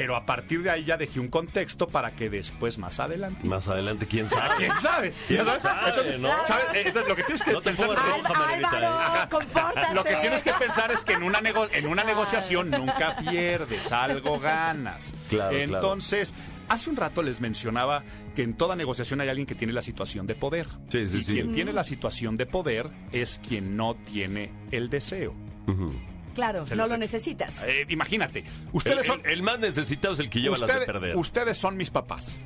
Pero 0.01 0.17
a 0.17 0.27
partir 0.27 0.63
de 0.63 0.71
ahí 0.71 0.85
ya 0.85 0.97
dejé 0.97 1.21
un 1.21 1.29
contexto 1.29 1.89
para 1.89 2.13
que 2.13 2.29
después, 2.31 2.79
más 2.79 3.01
adelante. 3.01 3.47
Más 3.47 3.67
adelante, 3.69 4.07
quién 4.07 4.29
sabe. 4.29 4.55
¿Quién 4.59 4.73
sabe? 4.83 5.13
¿Quién 5.27 5.45
sabe, 5.61 5.89
Entonces, 5.91 6.21
no? 6.21 6.31
¿sabes? 6.47 6.65
Eh, 6.75 6.83
entonces, 6.87 7.09
lo 7.09 7.17
que 7.17 7.23
tienes 7.23 7.43
que 7.43 7.53
No 7.53 7.63
pensar 7.63 7.91
es 7.91 7.99
que- 7.99 8.03
¿eh? 8.05 9.95
Lo 9.95 10.05
que 10.05 10.17
tienes 10.17 10.43
que 10.43 10.53
pensar 10.53 10.93
es 10.93 11.05
que 11.05 11.15
en 11.15 11.23
una, 11.23 11.41
nego- 11.41 11.69
en 11.73 11.87
una 11.87 12.05
negociación 12.05 12.71
nunca 12.71 13.17
pierdes, 13.17 13.93
algo 13.93 14.39
ganas. 14.39 15.13
Claro, 15.29 15.51
claro. 15.51 15.57
Entonces, 15.63 16.35
hace 16.69 16.91
un 16.91 16.97
rato 16.97 17.23
les 17.23 17.41
mencionaba 17.41 18.03
que 18.35 18.43
en 18.43 18.55
toda 18.55 18.77
negociación 18.77 19.21
hay 19.21 19.29
alguien 19.29 19.47
que 19.47 19.55
tiene 19.55 19.73
la 19.73 19.83
situación 19.83 20.27
de 20.27 20.35
poder. 20.35 20.67
Sí, 20.89 21.07
sí, 21.07 21.19
y 21.19 21.23
sí. 21.23 21.33
quien 21.35 21.53
tiene 21.53 21.73
la 21.73 21.85
situación 21.85 22.37
de 22.37 22.47
poder 22.47 22.91
es 23.13 23.41
quien 23.47 23.77
no 23.77 23.95
tiene 23.95 24.51
el 24.71 24.91
deseo. 24.91 25.35
Ujú. 25.67 25.93
Claro, 26.37 26.64
Se 26.64 26.77
no 26.77 26.87
lo 26.87 26.94
ex- 26.94 27.01
necesitas. 27.01 27.62
Eh, 27.64 27.85
imagínate, 27.88 28.40
El, 28.40 28.46
ustedes 28.72 29.05
son... 29.07 29.20
el- 29.25 29.33
el 29.33 29.42
más 29.42 29.59
necesitado 29.59 30.14
es 30.14 30.20
el 30.20 30.31
que 30.31 30.40
lleva 30.40 30.53
las 30.57 30.61
de 30.61 30.66
Ustedes- 30.77 30.87
perder. 30.87 31.16
ustedes 31.16 31.59
son 31.59 31.77
mis 31.77 31.90
papás. 31.90 32.37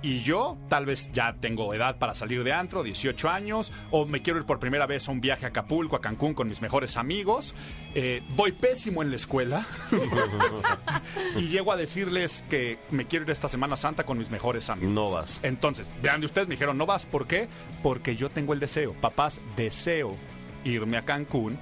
Y 0.00 0.20
yo 0.22 0.56
tal 0.68 0.86
vez 0.86 1.10
ya 1.12 1.34
tengo 1.40 1.74
edad 1.74 1.98
para 1.98 2.14
salir 2.14 2.44
de 2.44 2.52
antro, 2.52 2.84
18 2.84 3.28
años, 3.30 3.72
o 3.90 4.06
me 4.06 4.22
quiero 4.22 4.38
ir 4.38 4.44
por 4.46 4.60
primera 4.60 4.86
vez 4.86 5.08
a 5.08 5.10
un 5.10 5.20
viaje 5.20 5.44
a 5.44 5.48
Acapulco, 5.48 5.96
a 5.96 6.00
Cancún 6.00 6.34
con 6.34 6.46
mis 6.48 6.62
mejores 6.62 6.96
amigos. 6.96 7.52
Eh, 7.96 8.22
voy 8.36 8.52
pésimo 8.52 9.02
en 9.02 9.10
la 9.10 9.16
escuela 9.16 9.66
y 11.36 11.48
llego 11.48 11.72
a 11.72 11.76
decirles 11.76 12.44
que 12.48 12.78
me 12.90 13.06
quiero 13.06 13.24
ir 13.24 13.30
esta 13.32 13.48
Semana 13.48 13.76
Santa 13.76 14.04
con 14.04 14.18
mis 14.18 14.30
mejores 14.30 14.70
amigos. 14.70 14.94
No 14.94 15.10
vas. 15.10 15.40
Entonces, 15.42 15.90
vean 16.02 16.20
de 16.20 16.26
ustedes, 16.26 16.48
me 16.48 16.54
dijeron, 16.54 16.78
no 16.78 16.86
vas. 16.86 17.06
¿Por 17.06 17.26
qué? 17.26 17.48
Porque 17.82 18.16
yo 18.16 18.30
tengo 18.30 18.52
el 18.52 18.60
deseo. 18.60 18.92
Papás, 19.00 19.40
deseo 19.56 20.16
irme 20.64 20.96
a 20.96 21.04
Cancún. 21.04 21.58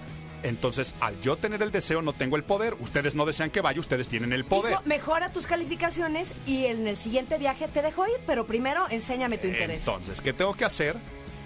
Entonces, 0.46 0.94
al 1.00 1.20
yo 1.22 1.36
tener 1.36 1.60
el 1.60 1.72
deseo, 1.72 2.02
no 2.02 2.12
tengo 2.12 2.36
el 2.36 2.44
poder. 2.44 2.76
Ustedes 2.78 3.16
no 3.16 3.26
desean 3.26 3.50
que 3.50 3.60
vaya, 3.60 3.80
ustedes 3.80 4.08
tienen 4.08 4.32
el 4.32 4.44
poder. 4.44 4.74
Hijo, 4.74 4.82
mejora 4.84 5.32
tus 5.32 5.48
calificaciones 5.48 6.34
y 6.46 6.66
en 6.66 6.86
el 6.86 6.96
siguiente 6.96 7.36
viaje 7.36 7.66
te 7.66 7.82
dejo 7.82 8.06
ir, 8.06 8.14
pero 8.28 8.46
primero 8.46 8.84
enséñame 8.88 9.38
tu 9.38 9.48
interés. 9.48 9.80
Entonces, 9.80 10.20
¿qué 10.20 10.32
tengo 10.32 10.54
que 10.54 10.64
hacer? 10.64 10.94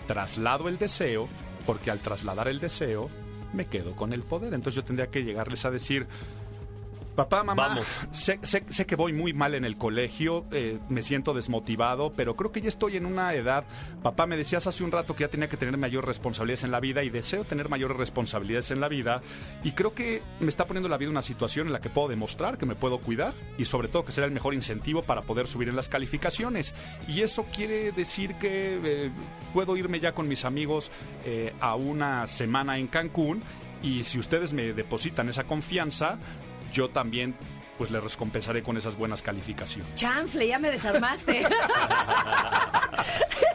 Traslado 0.07 0.69
el 0.69 0.77
deseo, 0.77 1.31
porque 1.65 1.91
al 1.91 2.01
trasladar 2.01 2.49
el 2.49 2.61
deseo, 2.61 3.09
me 3.55 3.65
quedo 3.67 3.97
con 3.97 4.13
el 4.13 4.23
poder. 4.23 4.53
Entonces 4.53 4.77
yo 4.77 4.85
tendría 4.85 5.11
que 5.11 5.25
llegarles 5.25 5.65
a 5.65 5.71
decir, 5.71 6.07
papá, 7.29 7.45
mamá, 7.45 7.69
Vamos. 7.69 7.87
sé, 8.13 8.39
sé- 8.43 8.65
sé 8.69 8.87
que 8.87 8.97
voy 8.97 9.13
muy 9.13 9.33
mal 9.33 9.55
en 9.55 9.65
el 9.65 9.77
colegio, 9.77 10.45
eh, 10.53 10.79
me 10.89 11.03
siento 11.03 11.35
desmotivado, 11.35 12.13
pero 12.15 12.37
creo 12.37 12.53
que 12.53 12.61
ya 12.61 12.69
estoy 12.69 12.97
en 12.97 13.07
una 13.07 13.35
edad, 13.35 13.65
papá, 14.03 14.27
me 14.27 14.37
decías 14.37 14.67
hace 14.67 14.83
un 14.85 14.91
rato 14.93 15.15
que 15.15 15.25
ya 15.25 15.29
tenía 15.29 15.49
que 15.49 15.57
tener 15.57 15.77
mayor 15.77 16.07
responsabilidades 16.07 16.65
en 16.65 16.71
la 16.71 16.81
vida 16.81 17.03
y 17.03 17.11
deseo 17.11 17.45
tener 17.45 17.69
mayores 17.69 17.97
responsabilidades 17.97 18.71
en 18.71 18.81
la 18.81 18.89
vida 18.89 19.23
y 19.65 19.73
creo 19.73 19.95
que 19.95 20.23
me 20.41 20.49
está 20.49 20.65
poniendo 20.67 20.89
la 20.89 20.97
vida 20.97 21.11
una 21.11 21.23
situación 21.23 21.67
en 21.67 21.73
la 21.73 21.81
que 21.81 21.91
puedo 21.91 22.09
demostrar 22.09 22.57
que 22.59 22.67
me 22.67 22.75
puedo 22.75 22.99
cuidar 23.01 23.35
y 23.59 23.65
sobre 23.65 23.89
todo 23.89 24.05
que 24.05 24.13
será 24.13 24.27
el 24.27 24.33
mejor 24.33 24.55
incentivo 24.55 25.03
para 25.03 25.23
poder 25.23 25.47
subir 25.49 25.69
en 25.69 25.77
las 25.77 25.89
calificaciones. 25.89 26.75
Y 27.09 27.21
eso 27.21 27.45
quiere 27.55 27.93
decir 27.93 28.35
que 28.37 28.79
eh, 28.83 29.11
puedo 29.53 29.77
irme 29.77 30.01
ya 30.01 30.13
con 30.13 30.29
mis 30.29 30.45
amigos 30.45 30.91
eh, 31.25 31.53
a 31.61 31.75
una 31.75 32.27
semana 32.27 32.79
en 32.79 32.87
Cancún 32.87 33.43
y 33.83 34.05
si 34.05 34.19
ustedes 34.19 34.53
me 34.53 34.73
depositan 34.75 35.29
esa 35.29 35.45
confianza, 35.45 36.19
yo 36.73 36.91
también 36.91 37.35
pues 37.79 37.91
les 37.91 38.03
recompensaré 38.03 38.63
con 38.63 38.77
esas 38.77 38.97
buenas 38.97 39.23
calificaciones. 39.23 39.95
Chanfle, 39.95 40.49
ya 40.49 40.59
me 40.59 40.71
desarmaste. 40.71 41.47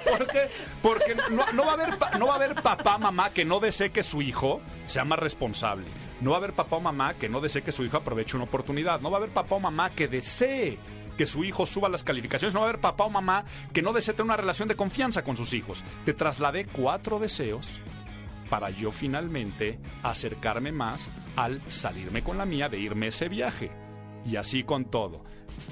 ¿Por 0.03 0.27
qué? 0.27 0.49
Porque 0.81 1.15
no, 1.31 1.45
no 1.53 1.63
va 1.63 1.71
a 1.71 1.73
haber, 1.73 1.89
no 2.17 2.25
va 2.25 2.33
a 2.33 2.35
haber 2.37 2.55
papá, 2.55 2.97
mamá 2.97 3.29
que 3.31 3.45
no 3.45 3.59
desee 3.59 3.91
que 3.91 4.01
su 4.01 4.23
hijo 4.23 4.61
sea 4.87 5.05
más 5.05 5.19
responsable. 5.19 5.85
No 6.21 6.31
va 6.31 6.37
a 6.37 6.39
haber 6.39 6.53
papá 6.53 6.77
o 6.77 6.81
mamá 6.81 7.13
que 7.13 7.29
no 7.29 7.39
desee 7.39 7.61
que 7.61 7.71
su 7.71 7.83
hijo 7.83 7.97
aproveche 7.97 8.35
una 8.35 8.45
oportunidad. 8.45 8.99
No 8.99 9.11
va 9.11 9.17
a 9.17 9.19
haber 9.19 9.29
papá 9.31 9.55
o 9.55 9.59
mamá 9.59 9.91
que 9.91 10.07
desee 10.07 10.79
que 11.17 11.25
su 11.27 11.43
hijo 11.43 11.67
suba 11.67 11.87
las 11.89 12.03
calificaciones. 12.03 12.55
No 12.55 12.61
va 12.61 12.65
a 12.65 12.69
haber 12.69 12.81
papá 12.81 13.03
o 13.03 13.09
mamá 13.11 13.45
que 13.73 13.81
no 13.81 13.93
desee 13.93 14.15
tener 14.15 14.25
una 14.25 14.37
relación 14.37 14.67
de 14.67 14.75
confianza 14.75 15.23
con 15.23 15.37
sus 15.37 15.53
hijos. 15.53 15.83
Te 16.03 16.13
trasladé 16.13 16.65
cuatro 16.65 17.19
deseos 17.19 17.79
para 18.49 18.69
yo 18.69 18.91
finalmente 18.91 19.79
acercarme 20.03 20.71
más 20.71 21.09
al 21.35 21.61
salirme 21.67 22.23
con 22.23 22.37
la 22.37 22.45
mía 22.45 22.69
de 22.69 22.79
irme 22.79 23.07
ese 23.07 23.29
viaje. 23.29 23.71
Y 24.25 24.37
así 24.37 24.63
con 24.63 24.85
todo. 24.85 25.23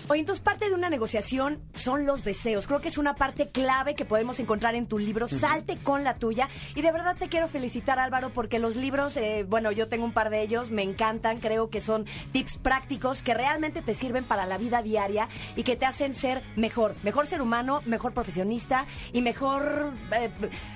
Oye, 0.09 0.19
entonces 0.19 0.43
parte 0.43 0.67
de 0.67 0.75
una 0.75 0.89
negociación 0.89 1.61
son 1.73 2.05
los 2.05 2.23
deseos. 2.23 2.67
Creo 2.67 2.81
que 2.81 2.89
es 2.89 2.97
una 2.97 3.15
parte 3.15 3.49
clave 3.49 3.95
que 3.95 4.05
podemos 4.05 4.39
encontrar 4.39 4.75
en 4.75 4.85
tu 4.85 4.99
libro. 4.99 5.27
Salte 5.27 5.77
con 5.77 6.03
la 6.03 6.17
tuya. 6.17 6.49
Y 6.75 6.81
de 6.81 6.91
verdad 6.91 7.15
te 7.17 7.29
quiero 7.29 7.47
felicitar, 7.47 7.99
Álvaro, 7.99 8.29
porque 8.29 8.59
los 8.59 8.75
libros, 8.75 9.15
eh, 9.17 9.45
bueno, 9.47 9.71
yo 9.71 9.87
tengo 9.87 10.05
un 10.05 10.13
par 10.13 10.29
de 10.29 10.41
ellos, 10.41 10.71
me 10.71 10.83
encantan. 10.83 11.39
Creo 11.39 11.69
que 11.69 11.81
son 11.81 12.05
tips 12.31 12.57
prácticos 12.57 13.23
que 13.23 13.33
realmente 13.33 13.81
te 13.81 13.93
sirven 13.93 14.23
para 14.23 14.45
la 14.45 14.57
vida 14.57 14.81
diaria 14.81 15.29
y 15.55 15.63
que 15.63 15.75
te 15.75 15.85
hacen 15.85 16.13
ser 16.13 16.41
mejor. 16.55 16.95
Mejor 17.03 17.27
ser 17.27 17.41
humano, 17.41 17.81
mejor 17.85 18.13
profesionista 18.13 18.85
y 19.13 19.21
mejor 19.21 19.93
eh, 20.11 20.29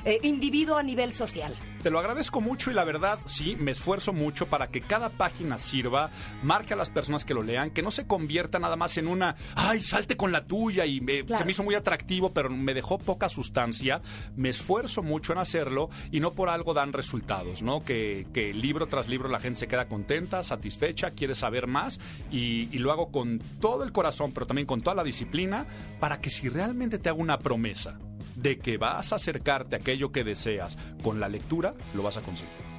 eh, 0.05 0.19
individuo 0.23 0.77
a 0.77 0.83
nivel 0.83 1.13
social. 1.13 1.53
Te 1.83 1.91
lo 1.91 1.99
agradezco 1.99 2.41
mucho 2.41 2.69
y 2.69 2.73
la 2.73 2.83
verdad, 2.83 3.19
sí, 3.25 3.55
me 3.57 3.71
esfuerzo 3.71 4.11
mucho 4.11 4.47
para 4.47 4.67
que 4.67 4.81
cada 4.81 5.09
página 5.09 5.57
sirva, 5.57 6.09
marque 6.43 6.73
a 6.73 6.75
las 6.75 6.89
personas 6.89 7.23
que 7.23 7.33
lo 7.33 7.43
lean, 7.43 7.69
que 7.69 7.81
no 7.81 7.91
se 7.91 8.05
convierta 8.07 8.59
nada 8.59 8.75
más 8.75 8.97
en 8.97 9.07
una, 9.07 9.35
ay, 9.55 9.81
salte 9.83 10.17
con 10.17 10.31
la 10.31 10.45
tuya 10.45 10.85
y 10.85 10.99
me- 10.99 11.23
Claro. 11.23 11.37
se 11.39 11.45
me 11.45 11.51
hizo 11.51 11.63
muy 11.63 11.75
atractivo, 11.75 12.33
pero 12.33 12.49
me 12.49 12.73
dejó 12.73 12.97
poca 12.97 13.29
sustancia. 13.29 14.01
Me 14.35 14.49
esfuerzo 14.49 15.01
mucho 15.03 15.31
en 15.33 15.39
hacerlo 15.39 15.89
y 16.11 16.19
no 16.19 16.33
por 16.33 16.49
algo 16.49 16.73
dan 16.73 16.91
resultados, 16.93 17.61
¿no? 17.61 17.83
Que, 17.85 18.27
que 18.33 18.53
libro 18.53 18.87
tras 18.87 19.07
libro 19.07 19.29
la 19.29 19.39
gente 19.39 19.59
se 19.59 19.67
queda 19.67 19.87
contenta, 19.87 20.43
satisfecha, 20.43 21.11
quiere 21.11 21.35
saber 21.35 21.67
más 21.67 21.99
y, 22.31 22.67
y 22.75 22.79
lo 22.79 22.91
hago 22.91 23.11
con 23.11 23.39
todo 23.61 23.83
el 23.83 23.91
corazón, 23.93 24.31
pero 24.33 24.45
también 24.47 24.65
con 24.65 24.81
toda 24.81 24.95
la 24.95 25.03
disciplina, 25.03 25.65
para 25.99 26.19
que 26.19 26.29
si 26.31 26.49
realmente 26.49 26.97
te 26.99 27.07
hago 27.09 27.21
una 27.21 27.39
promesa, 27.39 27.97
de 28.38 28.60
que 28.60 28.78
vas 28.78 29.12
a 29.12 29.17
acercarte 29.17 29.76
a 29.76 29.80
aquello 29.80 30.12
que 30.12 30.23
deseas 30.23 30.78
con 31.04 31.19
la 31.19 31.28
lectura, 31.28 31.73
lo 31.93 32.04
vas 32.04 32.17
a 32.17 32.21
conseguir. 32.21 32.76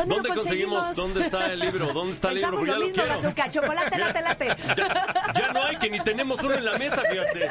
¿Dónde, 0.00 0.14
¿Dónde 0.14 0.28
lo 0.30 0.34
conseguimos? 0.34 0.78
conseguimos? 0.86 0.96
¿Dónde 0.96 1.22
está 1.24 1.52
el 1.52 1.58
libro? 1.60 1.92
¿Dónde 1.92 2.12
está 2.12 2.28
el 2.30 2.34
libro? 2.36 2.50
Pensamos 2.50 2.58
Porque 2.60 2.70
ya 2.70 2.74
lo 2.74 2.80
lo 2.80 2.86
mismo, 2.86 3.02
quiero. 3.02 3.22
Bazooka. 3.22 3.50
Chocolate, 3.50 3.98
late, 3.98 4.22
late. 4.22 4.46
Ya, 4.76 5.32
ya 5.32 5.52
no 5.52 5.62
hay, 5.64 5.76
que 5.76 5.90
ni 5.90 6.00
tenemos 6.00 6.42
uno 6.42 6.54
en 6.54 6.64
la 6.64 6.78
mesa, 6.78 7.02
fíjate. 7.10 7.48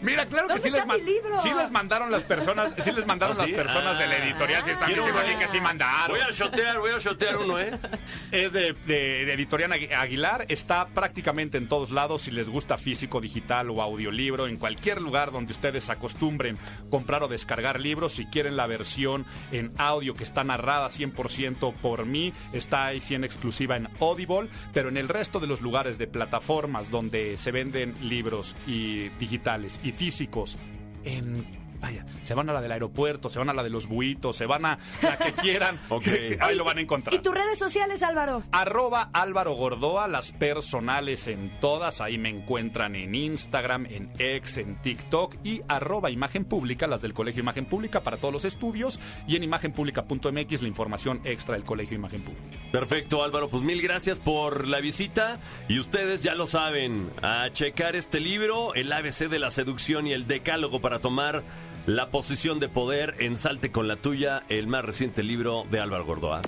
Mira, 0.00 0.26
claro 0.26 0.48
que 0.48 0.54
¿Dónde 0.54 0.68
sí 0.68 0.70
les, 0.70 0.80
está 0.82 0.94
mi 0.94 1.02
libro? 1.02 1.40
sí 1.40 1.50
les 1.56 1.70
mandaron 1.70 2.10
las 2.10 2.24
personas, 2.24 2.72
sí 2.82 2.90
les 2.92 3.06
mandaron 3.06 3.36
¿Ah, 3.38 3.44
sí? 3.44 3.52
las 3.52 3.62
personas 3.64 3.98
de 3.98 4.06
la 4.06 4.14
Ah. 4.14 4.18
editorial, 4.24 4.64
si 4.64 4.70
están 4.70 4.88
diciendo 4.88 5.18
aquí 5.20 5.34
que 5.36 5.48
sí 5.48 5.60
mandaron. 5.60 6.16
Voy 6.16 6.20
a 6.20 6.30
shotear, 6.32 6.78
voy 6.80 6.90
a 6.92 6.98
shotear 6.98 7.36
uno, 7.36 7.58
¿eh? 7.60 7.78
Es 8.32 8.52
de, 8.52 8.72
de- 8.72 9.24
de 9.26 9.32
Editorial 9.34 9.70
Agui- 9.72 9.92
Aguilar, 9.92 10.46
está 10.48 10.86
prácticamente 10.88 11.56
en 11.58 11.68
todos 11.68 11.90
lados, 11.90 12.22
si 12.22 12.30
les 12.32 12.48
gusta 12.48 12.76
físico, 12.78 13.20
digital 13.20 13.70
o 13.70 13.80
audiolibro, 13.80 14.46
en 14.48 14.56
cualquier 14.56 15.00
lugar 15.00 15.30
donde 15.30 15.52
ustedes 15.52 15.88
acostumbren 15.90 16.58
comprar 16.90 17.22
o 17.22 17.28
descargar 17.28 17.78
libros, 17.80 18.12
si 18.12 18.26
quieren 18.26 18.56
la 18.56 18.66
versión 18.66 19.24
en 19.52 19.72
audio 19.78 20.14
que 20.14 20.24
está 20.24 20.42
narrada 20.42 20.88
100% 20.90 21.61
por 21.70 22.04
mí, 22.04 22.32
está 22.52 22.86
ahí 22.86 23.00
en 23.10 23.22
exclusiva 23.22 23.76
en 23.76 23.88
Audible, 24.00 24.48
pero 24.72 24.88
en 24.88 24.96
el 24.96 25.08
resto 25.08 25.38
de 25.38 25.46
los 25.46 25.60
lugares 25.60 25.98
de 25.98 26.08
plataformas 26.08 26.90
donde 26.90 27.38
se 27.38 27.52
venden 27.52 27.94
libros 28.02 28.56
y 28.66 29.08
digitales 29.20 29.80
y 29.84 29.92
físicos, 29.92 30.58
en... 31.04 31.61
Vaya, 31.82 32.06
se 32.22 32.34
van 32.34 32.48
a 32.48 32.52
la 32.52 32.62
del 32.62 32.70
aeropuerto, 32.70 33.28
se 33.28 33.40
van 33.40 33.50
a 33.50 33.52
la 33.52 33.64
de 33.64 33.70
los 33.70 33.88
buitos, 33.88 34.36
se 34.36 34.46
van 34.46 34.64
a 34.64 34.78
la 35.02 35.18
que 35.18 35.32
quieran. 35.32 35.78
Ok. 35.88 36.06
Ahí 36.40 36.56
lo 36.56 36.64
van 36.64 36.78
a 36.78 36.80
encontrar. 36.80 37.14
¿Y 37.14 37.18
tus 37.18 37.34
redes 37.34 37.58
sociales, 37.58 38.02
Álvaro? 38.02 38.42
Arroba 38.52 39.10
Álvaro 39.12 39.54
Gordoa, 39.54 40.06
las 40.06 40.32
personales 40.32 41.26
en 41.26 41.50
todas, 41.60 42.00
ahí 42.00 42.18
me 42.18 42.28
encuentran 42.28 42.94
en 42.94 43.14
Instagram, 43.14 43.86
en 43.86 44.10
X, 44.18 44.58
en 44.58 44.80
TikTok 44.80 45.36
y 45.44 45.62
arroba 45.68 46.10
Imagen 46.10 46.44
Pública, 46.44 46.86
las 46.86 47.02
del 47.02 47.14
Colegio 47.14 47.40
Imagen 47.40 47.66
Pública 47.66 48.00
para 48.00 48.16
todos 48.16 48.32
los 48.32 48.44
estudios 48.44 49.00
y 49.26 49.36
en 49.36 49.42
imagenpublica.mx 49.42 50.62
la 50.62 50.68
información 50.68 51.20
extra 51.24 51.54
del 51.54 51.64
Colegio 51.64 51.96
Imagen 51.96 52.22
Pública. 52.22 52.58
Perfecto, 52.70 53.22
Álvaro. 53.22 53.48
Pues 53.48 53.62
mil 53.62 53.82
gracias 53.82 54.18
por 54.18 54.68
la 54.68 54.80
visita. 54.80 55.38
Y 55.68 55.78
ustedes 55.78 56.22
ya 56.22 56.34
lo 56.34 56.46
saben, 56.46 57.10
a 57.22 57.50
checar 57.52 57.96
este 57.96 58.20
libro, 58.20 58.74
el 58.74 58.92
ABC 58.92 59.28
de 59.28 59.38
la 59.38 59.50
seducción 59.50 60.06
y 60.06 60.12
el 60.12 60.26
decálogo 60.26 60.80
para 60.80 61.00
tomar 61.00 61.42
la 61.86 62.10
posición 62.10 62.60
de 62.60 62.68
poder 62.68 63.16
en 63.18 63.36
Salte 63.36 63.72
con 63.72 63.88
la 63.88 63.96
tuya, 63.96 64.44
el 64.48 64.66
más 64.66 64.84
reciente 64.84 65.22
libro 65.22 65.64
de 65.70 65.80
Álvaro 65.80 66.04
Gordoa. 66.04 66.42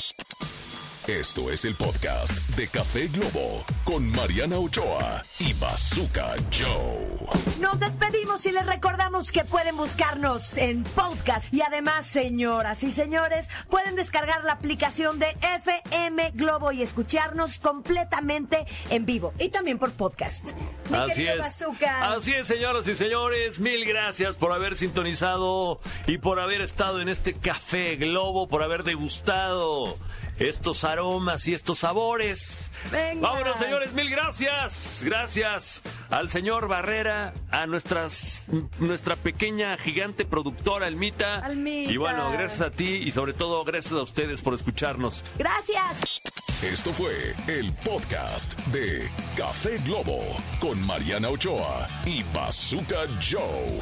Esto 1.07 1.51
es 1.51 1.67
el 1.67 1.75
podcast 1.75 2.33
de 2.57 2.67
Café 2.67 3.09
Globo 3.09 3.63
con 3.85 4.11
Mariana 4.11 4.59
Ochoa 4.59 5.23
y 5.39 5.53
Bazooka 5.53 6.35
Joe. 6.51 7.29
Nos 7.61 7.79
despedimos 7.79 8.47
y 8.47 8.53
les 8.53 8.65
recordamos 8.65 9.31
que 9.31 9.45
pueden 9.45 9.77
buscarnos 9.77 10.57
en 10.57 10.83
podcast. 10.83 11.53
Y 11.53 11.61
además, 11.61 12.07
señoras 12.07 12.83
y 12.85 12.91
señores, 12.91 13.51
pueden 13.69 13.97
descargar 13.97 14.45
la 14.45 14.53
aplicación 14.53 15.19
de 15.19 15.27
FM 15.57 16.31
Globo 16.37 16.73
y 16.73 16.81
escucharnos 16.81 17.59
completamente 17.59 18.65
en 18.89 19.05
vivo. 19.05 19.35
Y 19.39 19.51
también 19.51 19.79
por 19.79 19.93
podcast. 19.93 20.53
Mi 20.89 20.97
Así 20.97 21.27
es. 21.27 21.37
Bazooka. 21.37 22.15
Así 22.15 22.33
es, 22.33 22.47
señoras 22.47 22.89
y 22.89 22.95
señores. 22.95 23.61
Mil 23.61 23.85
gracias 23.85 24.39
por 24.39 24.55
haber 24.55 24.75
sintonizado 24.75 25.81
y 26.07 26.17
por 26.17 26.41
haber 26.41 26.63
estado 26.63 27.03
en 27.03 27.11
este 27.11 27.35
Café 27.35 27.97
Globo, 27.97 28.49
por 28.49 28.63
haber 28.63 28.85
degustado 28.85 29.99
estos 30.39 30.85
aromas 30.85 31.47
y 31.47 31.55
estos 31.55 31.81
sabores. 31.81 32.71
Venga. 32.91 33.29
Vámonos, 33.29 33.59
señores. 33.59 33.93
Mil 33.93 34.11
gracias. 34.11 35.03
Gracias 35.05 35.83
al 36.11 36.31
señor 36.31 36.69
Barrera, 36.69 37.35
a 37.51 37.67
nuestras, 37.67 38.43
nuestra 38.79 39.17
pequeña 39.17 39.77
gigante 39.79 40.25
productora, 40.25 40.87
Almita. 40.87 41.45
Almita. 41.45 41.93
Y 41.93 41.97
bueno, 41.97 42.31
gracias 42.31 42.61
a 42.61 42.71
ti 42.71 43.03
y 43.05 43.13
sobre 43.13 43.33
todo 43.33 43.65
gracias 43.65 43.93
a 43.93 44.03
ustedes 44.03 44.43
por 44.43 44.55
escucharnos. 44.55 45.25
Gracias. 45.39 46.21
Esto 46.63 46.93
fue 46.95 47.35
el 47.47 47.73
podcast 47.85 48.59
de 48.69 49.11
Café 49.37 49.77
Globo 49.79 50.23
con 50.61 50.85
Mariana 50.87 51.29
Ochoa 51.29 51.89
y 52.07 52.23
Bazooka 52.33 53.07
Joe. 53.21 53.81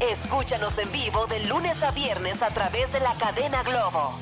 Escúchanos 0.00 0.76
en 0.78 0.90
vivo 0.90 1.26
de 1.28 1.46
lunes 1.46 1.80
a 1.82 1.92
viernes 1.92 2.42
a 2.42 2.50
través 2.50 2.92
de 2.92 3.00
la 3.00 3.14
cadena 3.14 3.62
Globo. 3.62 4.18